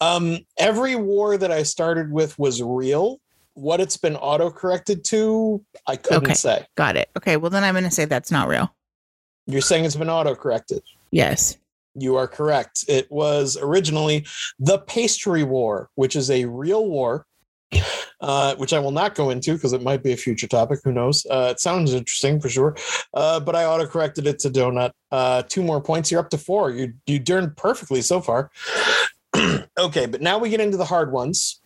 Um, 0.00 0.38
every 0.58 0.96
war 0.96 1.38
that 1.38 1.50
I 1.50 1.62
started 1.62 2.12
with 2.12 2.38
was 2.38 2.62
real. 2.62 3.20
What 3.54 3.80
it's 3.80 3.96
been 3.96 4.16
autocorrected 4.16 5.04
to, 5.04 5.64
I 5.86 5.96
couldn't 5.96 6.24
Okay. 6.24 6.34
say. 6.34 6.66
Got 6.76 6.96
it. 6.96 7.08
Okay, 7.16 7.36
well 7.36 7.50
then 7.50 7.64
I'm 7.64 7.74
going 7.74 7.84
to 7.84 7.90
say 7.90 8.04
that's 8.04 8.30
not 8.30 8.48
real. 8.48 8.74
You're 9.46 9.60
saying 9.62 9.84
it's 9.84 9.96
been 9.96 10.08
autocorrected. 10.08 10.80
Yes. 11.10 11.56
You 11.94 12.16
are 12.16 12.26
correct. 12.26 12.84
It 12.88 13.10
was 13.10 13.56
originally 13.60 14.26
the 14.58 14.78
Pastry 14.78 15.44
War, 15.44 15.90
which 15.94 16.16
is 16.16 16.30
a 16.30 16.44
real 16.46 16.86
war, 16.88 17.26
uh, 18.20 18.54
which 18.56 18.72
I 18.72 18.78
will 18.78 18.90
not 18.90 19.14
go 19.14 19.30
into 19.30 19.54
because 19.54 19.72
it 19.72 19.82
might 19.82 20.02
be 20.02 20.12
a 20.12 20.16
future 20.16 20.46
topic. 20.46 20.80
Who 20.84 20.92
knows? 20.92 21.26
Uh, 21.30 21.48
it 21.50 21.60
sounds 21.60 21.92
interesting 21.92 22.40
for 22.40 22.48
sure. 22.48 22.76
Uh, 23.12 23.40
but 23.40 23.54
I 23.54 23.64
autocorrected 23.64 24.26
it 24.26 24.38
to 24.40 24.50
donut. 24.50 24.90
Uh, 25.12 25.42
two 25.42 25.62
more 25.62 25.80
points. 25.80 26.10
You're 26.10 26.20
up 26.20 26.30
to 26.30 26.38
four. 26.38 26.70
You 26.70 26.94
you 27.06 27.18
turned 27.20 27.56
perfectly 27.56 28.02
so 28.02 28.20
far. 28.20 28.50
okay, 29.78 30.06
but 30.06 30.20
now 30.20 30.38
we 30.38 30.48
get 30.48 30.60
into 30.60 30.76
the 30.76 30.84
hard 30.84 31.12
ones. 31.12 31.60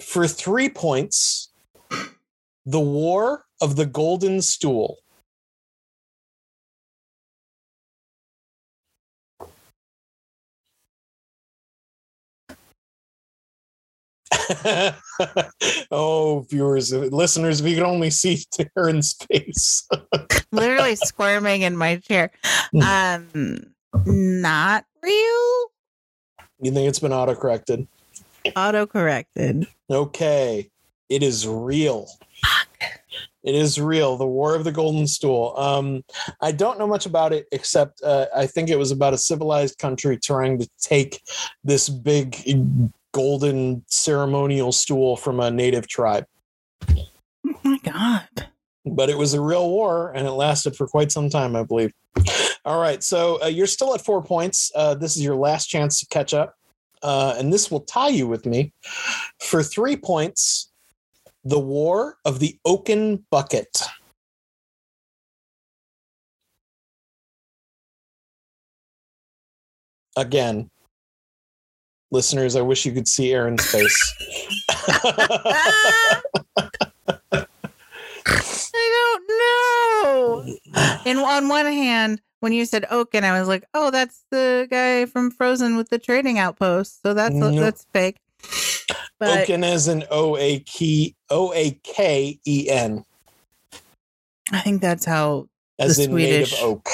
For 0.00 0.26
three 0.26 0.68
points, 0.68 1.52
the 2.64 2.80
War 2.80 3.44
of 3.60 3.76
the 3.76 3.86
Golden 3.86 4.42
Stool. 4.42 4.98
oh, 15.90 16.46
viewers, 16.50 16.92
listeners, 16.92 17.60
if 17.60 17.66
you 17.66 17.76
could 17.76 17.84
only 17.84 18.10
see 18.10 18.44
Aaron's 18.76 19.14
face. 19.14 19.88
Literally 20.52 20.96
squirming 20.96 21.62
in 21.62 21.76
my 21.76 21.96
chair. 21.96 22.30
Um 22.74 23.72
not 24.04 24.84
real. 25.02 25.66
you 26.60 26.70
think 26.72 26.88
it's 26.88 26.98
been 26.98 27.12
autocorrected? 27.12 27.86
Auto-corrected. 28.54 29.66
Okay, 29.90 30.70
it 31.08 31.22
is 31.22 31.48
real. 31.48 32.08
It 33.42 33.54
is 33.54 33.80
real. 33.80 34.16
The 34.16 34.26
War 34.26 34.56
of 34.56 34.64
the 34.64 34.72
Golden 34.72 35.06
Stool. 35.06 35.54
Um, 35.56 36.02
I 36.40 36.50
don't 36.50 36.80
know 36.80 36.86
much 36.88 37.06
about 37.06 37.32
it 37.32 37.46
except 37.52 38.02
uh, 38.02 38.26
I 38.34 38.46
think 38.46 38.68
it 38.68 38.78
was 38.78 38.90
about 38.90 39.14
a 39.14 39.18
civilized 39.18 39.78
country 39.78 40.18
trying 40.18 40.58
to 40.58 40.68
take 40.80 41.22
this 41.62 41.88
big 41.88 42.36
golden 43.12 43.84
ceremonial 43.88 44.72
stool 44.72 45.16
from 45.16 45.40
a 45.40 45.50
native 45.50 45.88
tribe. 45.88 46.26
Oh 46.88 47.58
my 47.62 47.78
god. 47.82 48.48
but 48.84 49.10
it 49.10 49.18
was 49.18 49.34
a 49.34 49.40
real 49.40 49.68
war 49.68 50.12
and 50.14 50.26
it 50.26 50.32
lasted 50.32 50.76
for 50.76 50.86
quite 50.86 51.10
some 51.10 51.28
time, 51.28 51.56
I 51.56 51.64
believe. 51.64 51.92
All 52.64 52.80
right, 52.80 53.02
so 53.02 53.40
uh, 53.42 53.46
you're 53.46 53.66
still 53.66 53.94
at 53.94 54.04
four 54.04 54.22
points. 54.22 54.72
Uh, 54.74 54.94
this 54.94 55.16
is 55.16 55.22
your 55.22 55.36
last 55.36 55.66
chance 55.66 56.00
to 56.00 56.06
catch 56.06 56.34
up, 56.34 56.56
uh, 57.02 57.34
and 57.38 57.52
this 57.52 57.70
will 57.70 57.80
tie 57.80 58.08
you 58.08 58.26
with 58.26 58.44
me 58.46 58.72
for 59.40 59.62
three 59.62 59.96
points. 59.96 60.72
The 61.44 61.60
War 61.60 62.16
of 62.24 62.40
the 62.40 62.58
Oaken 62.64 63.24
Bucket. 63.30 63.82
Again, 70.16 70.70
listeners, 72.10 72.56
I 72.56 72.60
wish 72.62 72.84
you 72.86 72.92
could 72.92 73.08
see 73.08 73.32
Aaron's 73.32 73.64
face. 73.64 74.14
I 78.78 79.16
don't 79.18 79.28
know. 79.28 80.56
And 81.06 81.18
on 81.18 81.48
one 81.48 81.66
hand, 81.66 82.20
when 82.40 82.52
you 82.52 82.64
said 82.64 82.84
Oaken, 82.90 83.24
I 83.24 83.38
was 83.38 83.48
like, 83.48 83.64
"Oh, 83.74 83.90
that's 83.90 84.24
the 84.30 84.66
guy 84.70 85.06
from 85.06 85.30
Frozen 85.30 85.76
with 85.76 85.88
the 85.90 85.98
trading 85.98 86.38
outpost." 86.38 87.02
So 87.02 87.14
that's 87.14 87.34
Nope. 87.34 87.56
that's 87.58 87.86
fake. 87.92 88.16
But 89.18 89.40
Oaken 89.42 89.64
is 89.64 89.88
an 89.88 90.04
O 90.10 90.36
A 90.36 90.60
K 90.60 91.14
O 91.30 91.52
A 91.54 91.70
K 91.82 92.38
E 92.46 92.68
N, 92.68 93.04
I 94.52 94.60
think 94.60 94.80
that's 94.82 95.04
how 95.04 95.48
as 95.78 95.96
The 95.96 96.04
in 96.04 96.14
native 96.14 96.48
Swedish- 96.48 96.62
oak. 96.62 96.88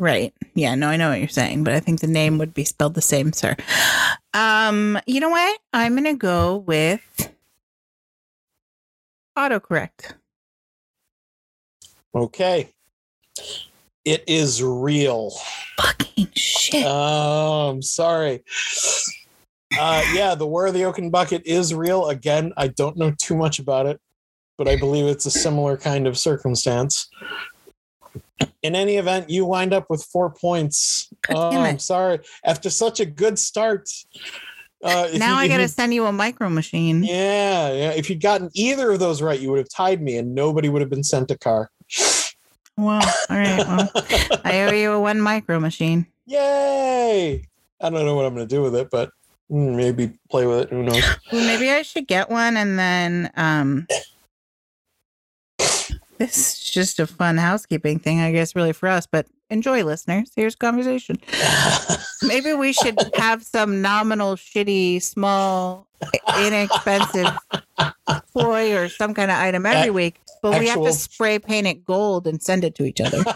Right. 0.00 0.32
Yeah, 0.54 0.76
no, 0.76 0.88
I 0.88 0.96
know 0.96 1.10
what 1.10 1.18
you're 1.18 1.28
saying, 1.28 1.62
but 1.62 1.74
I 1.74 1.80
think 1.80 2.00
the 2.00 2.06
name 2.06 2.38
would 2.38 2.54
be 2.54 2.64
spelled 2.64 2.94
the 2.94 3.02
same, 3.02 3.34
sir. 3.34 3.54
Um, 4.32 4.98
you 5.06 5.20
know 5.20 5.28
what? 5.28 5.60
I'm 5.74 5.94
gonna 5.94 6.14
go 6.14 6.56
with 6.56 7.30
autocorrect. 9.36 10.14
Okay. 12.14 12.70
It 14.06 14.24
is 14.26 14.62
real. 14.62 15.32
Fucking 15.76 16.30
shit. 16.34 16.84
Oh, 16.86 17.68
I'm 17.68 17.82
sorry. 17.82 18.42
Uh, 19.78 20.02
yeah, 20.14 20.34
the 20.34 20.46
War 20.46 20.66
of 20.66 20.72
the 20.72 20.84
Oaken 20.84 21.10
Bucket 21.10 21.42
is 21.44 21.74
real. 21.74 22.08
Again, 22.08 22.54
I 22.56 22.68
don't 22.68 22.96
know 22.96 23.14
too 23.18 23.36
much 23.36 23.58
about 23.58 23.84
it, 23.84 24.00
but 24.56 24.66
I 24.66 24.76
believe 24.76 25.04
it's 25.04 25.26
a 25.26 25.30
similar 25.30 25.76
kind 25.76 26.06
of 26.06 26.16
circumstance. 26.16 27.10
In 28.62 28.74
any 28.74 28.96
event, 28.96 29.30
you 29.30 29.44
wind 29.46 29.72
up 29.72 29.86
with 29.88 30.02
four 30.04 30.30
points. 30.30 31.08
Oh, 31.28 31.50
I'm 31.58 31.78
sorry. 31.78 32.20
After 32.44 32.68
such 32.70 33.00
a 33.00 33.06
good 33.06 33.38
start. 33.38 33.88
Uh, 34.82 35.08
now 35.14 35.34
you- 35.34 35.40
I 35.40 35.48
gotta 35.48 35.68
send 35.68 35.92
you 35.94 36.06
a 36.06 36.12
micro 36.12 36.48
machine. 36.48 37.02
Yeah, 37.04 37.72
yeah. 37.72 37.90
If 37.92 38.08
you'd 38.10 38.20
gotten 38.22 38.50
either 38.54 38.90
of 38.92 38.98
those 38.98 39.20
right, 39.22 39.38
you 39.38 39.50
would 39.50 39.58
have 39.58 39.68
tied 39.68 40.00
me 40.02 40.16
and 40.16 40.34
nobody 40.34 40.68
would 40.68 40.80
have 40.80 40.90
been 40.90 41.04
sent 41.04 41.30
a 41.30 41.38
car. 41.38 41.70
Well, 42.78 43.02
all 43.28 43.36
right. 43.36 43.58
Well, 43.58 43.90
I 44.44 44.62
owe 44.62 44.72
you 44.72 44.92
a 44.92 45.00
one 45.00 45.20
micro 45.20 45.60
machine. 45.60 46.06
Yay! 46.26 47.42
I 47.80 47.90
don't 47.90 48.06
know 48.06 48.14
what 48.14 48.24
I'm 48.24 48.34
going 48.34 48.46
to 48.48 48.54
do 48.54 48.62
with 48.62 48.74
it, 48.74 48.88
but 48.90 49.10
mm, 49.50 49.74
maybe 49.76 50.12
play 50.30 50.46
with 50.46 50.60
it. 50.60 50.70
Who 50.70 50.82
knows? 50.82 51.02
Well, 51.32 51.44
maybe 51.46 51.68
I 51.70 51.82
should 51.82 52.06
get 52.06 52.30
one 52.30 52.56
and 52.56 52.78
then 52.78 53.30
um 53.36 53.86
this 56.20 56.36
is 56.36 56.70
just 56.70 57.00
a 57.00 57.06
fun 57.06 57.38
housekeeping 57.38 57.98
thing, 57.98 58.20
I 58.20 58.30
guess, 58.30 58.54
really 58.54 58.74
for 58.74 58.88
us. 58.88 59.06
But 59.06 59.26
enjoy, 59.48 59.84
listeners. 59.84 60.30
Here's 60.36 60.54
conversation. 60.54 61.18
Maybe 62.22 62.52
we 62.52 62.74
should 62.74 62.98
have 63.14 63.42
some 63.42 63.80
nominal, 63.80 64.36
shitty, 64.36 65.02
small, 65.02 65.86
inexpensive 66.38 67.26
toy 68.36 68.76
or 68.76 68.90
some 68.90 69.14
kind 69.14 69.30
of 69.30 69.38
item 69.38 69.64
every 69.64 69.90
week, 69.90 70.20
but 70.42 70.60
we 70.60 70.68
have 70.68 70.84
to 70.84 70.92
spray 70.92 71.38
paint 71.38 71.66
it 71.66 71.84
gold 71.86 72.26
and 72.26 72.42
send 72.42 72.64
it 72.64 72.74
to 72.74 72.84
each 72.84 73.00
other. 73.00 73.22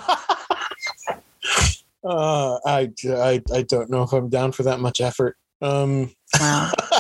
uh, 2.05 2.59
I, 2.67 2.91
I, 3.09 3.43
I 3.53 3.63
don't 3.63 3.89
know 3.89 4.03
if 4.03 4.13
I'm 4.13 4.29
down 4.29 4.53
for 4.53 4.65
that 4.65 4.79
much 4.81 5.01
effort. 5.01 5.39
Um, 5.63 6.13
Wow. 6.41 6.73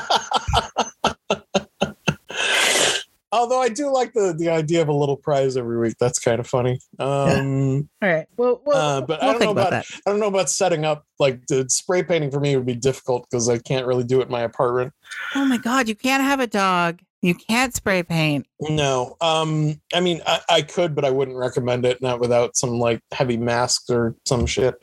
although 3.35 3.61
I 3.61 3.68
do 3.68 3.91
like 3.93 4.12
the, 4.14 4.35
the 4.37 4.49
idea 4.49 4.80
of 4.82 4.89
a 4.89 4.93
little 4.93 5.16
prize 5.16 5.57
every 5.57 5.78
week. 5.78 5.97
That's 6.01 6.18
kind 6.18 6.41
of 6.41 6.47
funny. 6.47 6.78
Um, 6.99 7.89
All 8.03 8.09
right. 8.09 8.26
Well, 8.37 8.62
well 8.64 8.76
Uh, 8.99 9.01
but 9.03 9.22
I 9.22 9.26
we'll 9.26 9.32
don't 9.35 9.41
think 9.41 9.49
know 9.49 9.53
about, 9.62 9.68
about- 9.68 9.87
that. 9.89 10.01
I 10.07 10.11
don't 10.11 10.20
know 10.20 10.28
about 10.28 10.49
setting 10.51 10.85
up 10.85 11.05
like 11.18 11.47
the 11.49 11.66
spray 11.68 12.03
painting 12.03 12.30
for 12.30 12.41
me 12.41 12.57
would 12.57 12.66
be 12.66 12.74
difficult 12.74 13.26
because 13.30 13.49
I 13.49 13.59
can't 13.59 13.87
really 13.87 14.05
do 14.05 14.20
it 14.20 14.26
in 14.26 14.30
my 14.32 14.43
apartment. 14.43 14.93
Oh 15.35 15.45
my 15.45 15.59
God, 15.59 15.89
you 15.89 15.95
can't 15.95 16.22
have 16.22 16.41
a 16.41 16.47
dog. 16.47 17.01
You 17.22 17.35
can't 17.35 17.74
spray 17.74 18.03
paint. 18.03 18.47
No, 18.61 19.16
um, 19.22 19.80
I 19.95 20.01
mean 20.01 20.20
I, 20.26 20.41
I 20.51 20.61
could, 20.62 20.95
but 20.95 21.07
I 21.07 21.11
wouldn't 21.11 21.39
recommend 21.39 21.87
it. 21.87 22.03
Not 22.03 22.20
without 22.20 22.55
some 22.55 22.78
like 22.78 23.01
heavy 23.12 23.39
masks 23.39 23.89
or 23.89 24.14
some 24.26 24.45
shit. 24.45 24.74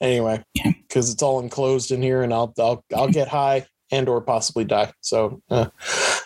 Anyway, 0.00 0.42
because 0.64 1.12
it's 1.12 1.22
all 1.22 1.38
enclosed 1.38 1.92
in 1.92 2.02
here, 2.02 2.22
and 2.22 2.34
I'll 2.34 2.52
I'll 2.58 2.84
I'll 2.96 3.08
get 3.10 3.28
high 3.28 3.66
and 3.92 4.08
or 4.08 4.20
possibly 4.20 4.64
die. 4.64 4.92
So 5.02 5.40
uh, 5.50 5.66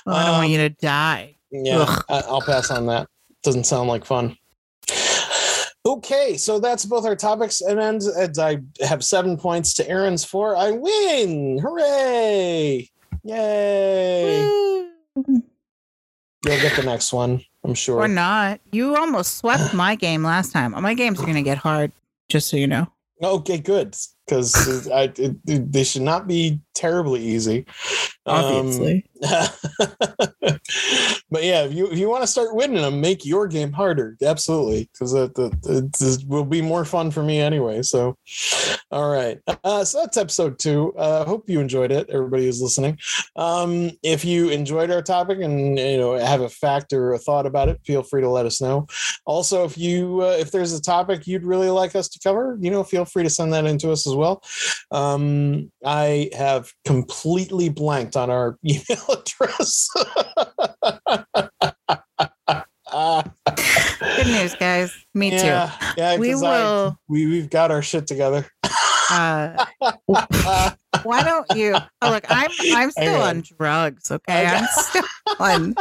Well, 0.07 0.16
I 0.16 0.22
don't 0.24 0.33
want 0.37 0.45
Um, 0.47 0.51
you 0.53 0.59
to 0.59 0.70
die. 0.70 1.37
Yeah, 1.51 1.78
Ugh. 1.78 2.05
I, 2.09 2.20
I'll 2.28 2.42
pass 2.42 2.70
on 2.70 2.86
that. 2.86 3.09
Doesn't 3.42 3.64
sound 3.64 3.88
like 3.88 4.05
fun. 4.05 4.36
Okay, 5.86 6.36
so 6.36 6.59
that's 6.59 6.84
both 6.84 7.07
our 7.07 7.16
topics, 7.16 7.61
and 7.62 7.78
then 7.78 7.96
as 7.96 8.38
I 8.38 8.59
have 8.80 9.03
seven 9.03 9.36
points 9.38 9.72
to 9.74 9.88
Aaron's 9.88 10.24
four. 10.24 10.55
I 10.57 10.70
win! 10.72 11.59
Hooray! 11.59 12.90
Yay! 13.24 14.40
Woo. 14.44 14.88
You'll 16.44 16.61
get 16.61 16.76
the 16.76 16.82
next 16.84 17.12
one, 17.12 17.40
I'm 17.64 17.74
sure. 17.74 18.01
Or 18.01 18.09
not. 18.09 18.61
You 18.70 18.96
almost 18.96 19.38
swept 19.38 19.72
my 19.74 19.94
game 19.94 20.22
last 20.22 20.53
time. 20.53 20.72
My 20.72 20.94
games 20.94 21.20
are 21.20 21.24
going 21.24 21.34
to 21.36 21.42
get 21.42 21.59
hard, 21.59 21.92
just 22.28 22.49
so 22.49 22.57
you 22.57 22.66
know. 22.66 22.86
Okay, 23.22 23.59
good. 23.59 23.96
Because 24.26 24.88
I 24.90 25.05
it, 25.16 25.36
it- 25.46 25.72
they 25.72 25.84
should 25.84 26.03
not 26.03 26.28
be 26.28 26.61
terribly 26.74 27.20
easy. 27.22 27.64
Um, 28.26 28.44
Obviously. 28.44 29.09
but 31.31 31.45
yeah, 31.45 31.64
if 31.64 31.73
you 31.73 31.91
if 31.91 31.99
you 31.99 32.09
want 32.09 32.23
to 32.23 32.27
start 32.27 32.55
winning 32.55 32.83
them, 32.83 33.01
make 33.01 33.25
your 33.25 33.47
game 33.47 33.73
harder. 33.73 34.16
Absolutely, 34.23 34.89
because 34.93 35.14
it, 35.14 35.33
it, 35.37 35.55
it, 36.01 36.25
will 36.27 36.45
be 36.45 36.61
more 36.61 36.85
fun 36.85 37.11
for 37.11 37.23
me 37.23 37.41
anyway. 37.41 37.83
So, 37.83 38.16
all 38.91 39.11
right. 39.11 39.39
Uh, 39.64 39.85
so 39.85 40.01
that's 40.01 40.16
episode 40.16 40.59
two. 40.59 40.95
Uh, 40.97 41.25
hope 41.25 41.49
you 41.49 41.61
enjoyed 41.61 41.91
it. 41.91 42.09
Everybody 42.11 42.47
who's 42.47 42.61
listening. 42.61 42.99
Um, 43.37 43.93
if 44.03 44.25
you 44.25 44.51
enjoyed 44.51 44.91
our 44.91 45.03
topic 45.03 45.41
and 45.41 45.79
you 45.79 45.99
know 45.99 46.14
have 46.14 46.41
a 46.41 46.49
fact 46.49 46.93
or 46.93 47.12
a 47.12 47.19
thought 47.19 47.47
about 47.47 47.69
it, 47.69 47.81
feel 47.85 48.03
free 48.03 48.23
to 48.23 48.29
let 48.29 48.47
us 48.47 48.61
know. 48.61 48.87
Also, 49.27 49.64
if 49.64 49.79
you 49.79 50.23
uh, 50.23 50.37
if 50.39 50.51
there's 50.51 50.73
a 50.73 50.81
topic 50.81 51.27
you'd 51.27 51.45
really 51.45 51.71
like 51.71 51.95
us 51.95 52.09
to 52.09 52.19
cover, 52.21 52.59
you 52.61 52.71
know, 52.71 52.85
feel 52.85 53.05
free 53.05 53.23
to 53.23 53.31
send 53.31 53.53
that 53.53 53.66
in 53.66 53.79
to 53.79 53.91
us 53.91 54.07
as 54.07 54.14
well. 54.14 54.43
Um, 54.91 55.71
I 55.85 56.31
have 56.37 56.73
completely 56.85 57.69
blanked 57.69 58.16
on 58.16 58.31
our 58.31 58.59
email 58.64 59.05
address. 59.11 59.89
Good 62.91 64.27
news, 64.27 64.55
guys. 64.57 64.93
Me 65.15 65.31
yeah, 65.33 65.71
Yeah, 65.97 66.17
We 66.17 66.33
'cause 66.33 66.43
I- 66.43 66.59
will- 66.63 66.99
we 67.09 67.27
we've 67.27 67.51
got 67.51 67.71
our 67.71 67.83
shit 67.83 68.07
together. 68.07 68.47
Uh, 69.11 69.65
why 71.03 71.23
don't 71.23 71.47
you? 71.57 71.75
Oh, 72.03 72.11
look, 72.11 72.25
I'm 72.29 72.51
I'm 72.75 72.91
still 72.91 73.15
on 73.23 73.37
on. 73.39 73.43
drugs. 73.59 74.11
Okay, 74.11 74.47
Okay. 74.47 74.57
I'm 74.57 74.67
still 74.71 75.05
on 75.41 75.75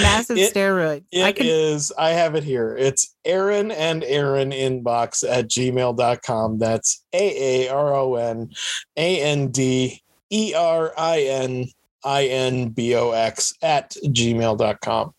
massive 0.00 0.36
It- 0.38 0.52
steroids. 0.54 1.04
I 1.22 1.30
can. 1.32 1.46
is- 1.46 1.92
I 1.96 2.10
have 2.10 2.34
it 2.34 2.42
here. 2.44 2.76
It's 2.76 3.14
Aaron 3.24 3.70
and 3.70 4.02
Erin 4.04 4.50
inbox 4.50 5.22
at 5.28 5.48
gmail.com. 5.48 6.58
That's 6.58 7.04
A 7.12 7.66
A 7.66 7.68
R 7.72 7.94
O 7.94 8.14
N 8.16 8.50
A 8.96 9.20
N 9.20 9.48
D 9.48 10.02
E 10.30 10.52
R 10.54 10.92
I 10.98 11.20
N 11.20 11.66
I 12.04 12.24
N 12.26 12.68
B 12.68 12.94
O 12.94 13.10
X 13.12 13.54
at 13.62 13.94
gmail.com. 14.04 15.14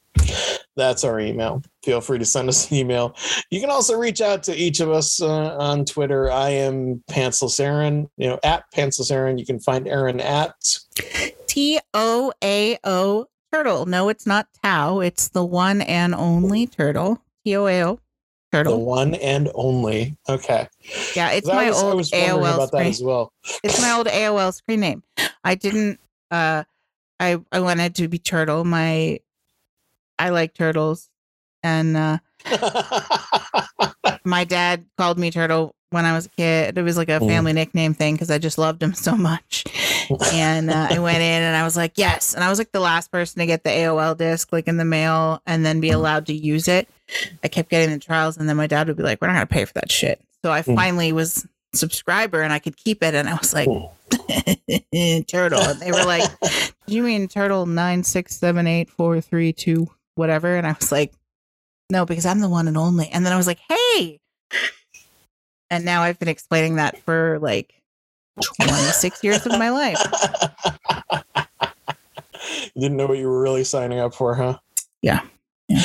That's 0.75 1.03
our 1.03 1.19
email. 1.19 1.61
Feel 1.83 2.01
free 2.01 2.17
to 2.17 2.25
send 2.25 2.49
us 2.49 2.69
an 2.71 2.77
email. 2.77 3.15
You 3.51 3.59
can 3.59 3.69
also 3.69 3.97
reach 3.97 4.21
out 4.21 4.43
to 4.43 4.55
each 4.55 4.79
of 4.79 4.89
us 4.89 5.21
uh, 5.21 5.55
on 5.57 5.85
Twitter. 5.85 6.31
I 6.31 6.49
am 6.49 7.03
Pantsless 7.11 7.59
Aaron, 7.59 8.09
you 8.17 8.27
know, 8.27 8.39
at 8.43 8.63
Pantsless 8.73 9.11
Aaron. 9.11 9.37
You 9.37 9.45
can 9.45 9.59
find 9.59 9.87
Erin 9.87 10.19
at 10.19 10.55
T 11.47 11.79
O 11.93 12.33
A 12.43 12.77
O 12.83 13.27
turtle. 13.51 13.85
No, 13.85 14.09
it's 14.09 14.25
not 14.25 14.47
Tau. 14.63 14.99
It's 14.99 15.29
the 15.29 15.45
one 15.45 15.81
and 15.81 16.15
only 16.15 16.65
turtle. 16.65 17.21
T 17.45 17.55
O 17.55 17.67
A 17.67 17.83
O 17.83 17.99
Turtle. 18.51 18.77
the 18.77 18.83
one 18.83 19.15
and 19.15 19.49
only. 19.55 20.15
Okay. 20.29 20.67
Yeah, 21.15 21.31
it's 21.31 21.47
my 21.47 21.69
was, 21.69 21.81
old 21.81 22.01
AOL 22.03 22.37
about 22.37 22.71
that 22.71 22.77
screen. 22.77 22.87
as 22.87 23.03
well. 23.03 23.33
It's 23.63 23.81
my 23.81 23.91
old 23.91 24.07
AOL 24.07 24.53
screen 24.53 24.79
name. 24.79 25.03
I 25.43 25.55
didn't. 25.55 25.99
Uh, 26.29 26.63
I 27.19 27.39
I 27.51 27.59
wanted 27.59 27.95
to 27.95 28.07
be 28.07 28.17
turtle. 28.19 28.63
My 28.63 29.19
I 30.19 30.29
like 30.29 30.53
turtles, 30.53 31.09
and 31.63 31.95
uh, 31.97 32.17
my 34.25 34.43
dad 34.43 34.85
called 34.97 35.17
me 35.17 35.31
turtle 35.31 35.75
when 35.91 36.05
I 36.05 36.13
was 36.13 36.25
a 36.25 36.29
kid. 36.29 36.77
It 36.77 36.81
was 36.81 36.97
like 36.97 37.09
a 37.09 37.19
Mm. 37.19 37.27
family 37.27 37.53
nickname 37.53 37.93
thing 37.93 38.15
because 38.15 38.31
I 38.31 38.37
just 38.37 38.57
loved 38.57 38.81
him 38.81 38.93
so 38.93 39.15
much. 39.15 39.63
And 40.33 40.69
uh, 40.69 40.87
I 40.89 40.99
went 40.99 41.17
in 41.21 41.43
and 41.43 41.55
I 41.55 41.63
was 41.63 41.77
like, 41.77 41.93
yes. 41.97 42.33
And 42.33 42.43
I 42.43 42.49
was 42.49 42.57
like 42.57 42.71
the 42.71 42.79
last 42.79 43.11
person 43.11 43.39
to 43.39 43.45
get 43.45 43.63
the 43.63 43.69
AOL 43.69 44.17
disc 44.17 44.51
like 44.51 44.67
in 44.67 44.77
the 44.77 44.85
mail 44.85 45.41
and 45.45 45.65
then 45.65 45.79
be 45.79 45.91
allowed 45.91 46.25
to 46.27 46.33
use 46.33 46.67
it. 46.67 46.87
I 47.43 47.47
kept 47.47 47.69
getting 47.69 47.91
the 47.91 47.99
trials, 47.99 48.37
and 48.37 48.47
then 48.49 48.57
my 48.57 48.67
dad 48.67 48.87
would 48.87 48.97
be 48.97 49.03
like, 49.03 49.21
"We're 49.21 49.27
not 49.27 49.33
gonna 49.33 49.45
pay 49.45 49.65
for 49.65 49.73
that 49.73 49.91
shit." 49.91 50.19
So 50.43 50.51
I 50.51 50.61
Mm. 50.61 50.75
finally 50.75 51.11
was 51.11 51.45
subscriber 51.73 52.41
and 52.41 52.53
I 52.53 52.59
could 52.59 52.77
keep 52.77 53.03
it, 53.03 53.15
and 53.15 53.27
I 53.27 53.35
was 53.35 53.53
like, 53.53 53.67
turtle. 55.27 55.61
And 55.61 55.79
they 55.79 55.91
were 55.91 56.05
like, 56.05 56.29
"Do 56.39 56.49
you 56.95 57.03
mean 57.03 57.27
turtle 57.27 57.65
nine 57.65 58.03
six 58.03 58.37
seven 58.37 58.67
eight 58.67 58.89
four 58.89 59.21
three 59.21 59.53
two 59.53 59.89
whatever?" 60.15 60.55
And 60.55 60.67
I 60.67 60.73
was 60.73 60.91
like, 60.91 61.13
"No, 61.89 62.05
because 62.05 62.25
I'm 62.25 62.39
the 62.39 62.49
one 62.49 62.67
and 62.67 62.77
only." 62.77 63.09
And 63.09 63.25
then 63.25 63.33
I 63.33 63.37
was 63.37 63.47
like, 63.47 63.59
"Hey," 63.67 64.19
and 65.69 65.85
now 65.85 66.03
I've 66.03 66.19
been 66.19 66.27
explaining 66.27 66.75
that 66.75 67.01
for 67.03 67.39
like 67.39 67.73
26 68.61 69.23
years 69.23 69.45
of 69.45 69.53
my 69.53 69.69
life. 69.69 69.97
you 72.75 72.81
didn't 72.81 72.97
know 72.97 73.07
what 73.07 73.17
you 73.17 73.27
were 73.27 73.41
really 73.41 73.63
signing 73.63 73.99
up 73.99 74.13
for, 74.13 74.35
huh? 74.35 74.59
Yeah. 75.01 75.21
Yeah. 75.67 75.81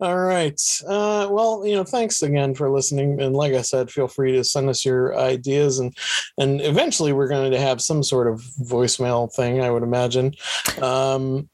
All 0.00 0.18
right. 0.18 0.58
Uh, 0.86 1.28
well, 1.30 1.62
you 1.66 1.74
know, 1.74 1.84
thanks 1.84 2.22
again 2.22 2.54
for 2.54 2.70
listening. 2.70 3.20
And 3.20 3.34
like 3.36 3.52
I 3.52 3.60
said, 3.60 3.90
feel 3.90 4.08
free 4.08 4.32
to 4.32 4.44
send 4.44 4.70
us 4.70 4.84
your 4.84 5.18
ideas, 5.18 5.78
and 5.78 5.94
and 6.38 6.60
eventually 6.62 7.12
we're 7.12 7.28
going 7.28 7.52
to 7.52 7.60
have 7.60 7.82
some 7.82 8.02
sort 8.02 8.26
of 8.26 8.40
voicemail 8.62 9.32
thing, 9.32 9.60
I 9.60 9.70
would 9.70 9.82
imagine. 9.82 10.34
Um, 10.80 11.50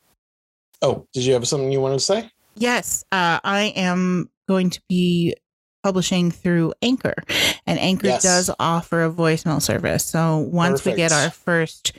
oh, 0.81 1.09
did 1.13 1.25
you 1.25 1.33
have 1.33 1.49
something 1.49 1.73
you 1.73 1.81
wanted 1.81 1.99
to 1.99 2.05
say? 2.05 2.31
Yes, 2.55 3.05
uh, 3.11 3.41
I 3.43 3.73
am 3.75 4.31
going 4.47 4.71
to 4.71 4.81
be 4.89 5.35
publishing 5.83 6.31
through 6.31 6.73
Anchor, 6.83 7.15
and 7.67 7.81
Anchor 7.81 8.07
Yes. 8.09 8.23
does 8.23 8.51
offer 8.61 9.05
a 9.05 9.11
voicemail 9.11 9.61
service. 9.61 10.05
So 10.05 10.39
once 10.39 10.85
we 10.85 10.95
get 10.95 11.11
our 11.11 11.31
first 11.31 11.93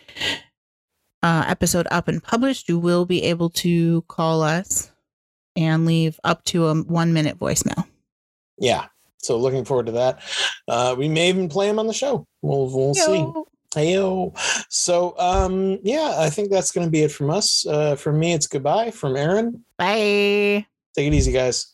uh, 1.23 1.43
episode 1.47 1.87
up 1.91 2.07
and 2.07 2.23
published, 2.23 2.69
you 2.69 2.79
will 2.79 3.05
be 3.05 3.23
able 3.23 3.49
to 3.49 4.03
call 4.03 4.43
us 4.43 4.91
and 5.57 5.85
leave 5.85 6.19
up 6.23 6.43
to 6.45 6.67
a 6.67 6.75
one 6.75 7.11
minute 7.11 7.37
voicemail. 7.37 7.85
Yeah. 8.57 8.85
So 9.17 9.37
looking 9.37 9.65
forward 9.65 9.87
to 9.87 9.91
that. 9.93 10.21
Uh, 10.67 10.95
we 10.97 11.09
may 11.09 11.27
even 11.29 11.49
play 11.49 11.67
them 11.67 11.79
on 11.79 11.87
the 11.87 11.93
show. 11.93 12.25
We'll 12.41 12.69
we'll 12.69 12.93
see. 12.93 13.17
Yo. 13.17 13.47
Heyo. 13.75 14.65
So 14.69 15.15
um 15.19 15.79
yeah, 15.83 16.15
I 16.17 16.29
think 16.29 16.51
that's 16.51 16.71
gonna 16.71 16.89
be 16.89 17.03
it 17.03 17.11
from 17.11 17.29
us. 17.29 17.65
Uh 17.67 17.95
from 17.95 18.19
me, 18.19 18.33
it's 18.33 18.47
goodbye. 18.47 18.91
From 18.91 19.17
Aaron. 19.17 19.65
Bye. 19.77 20.65
Take 20.95 21.07
it 21.07 21.13
easy, 21.13 21.31
guys. 21.31 21.73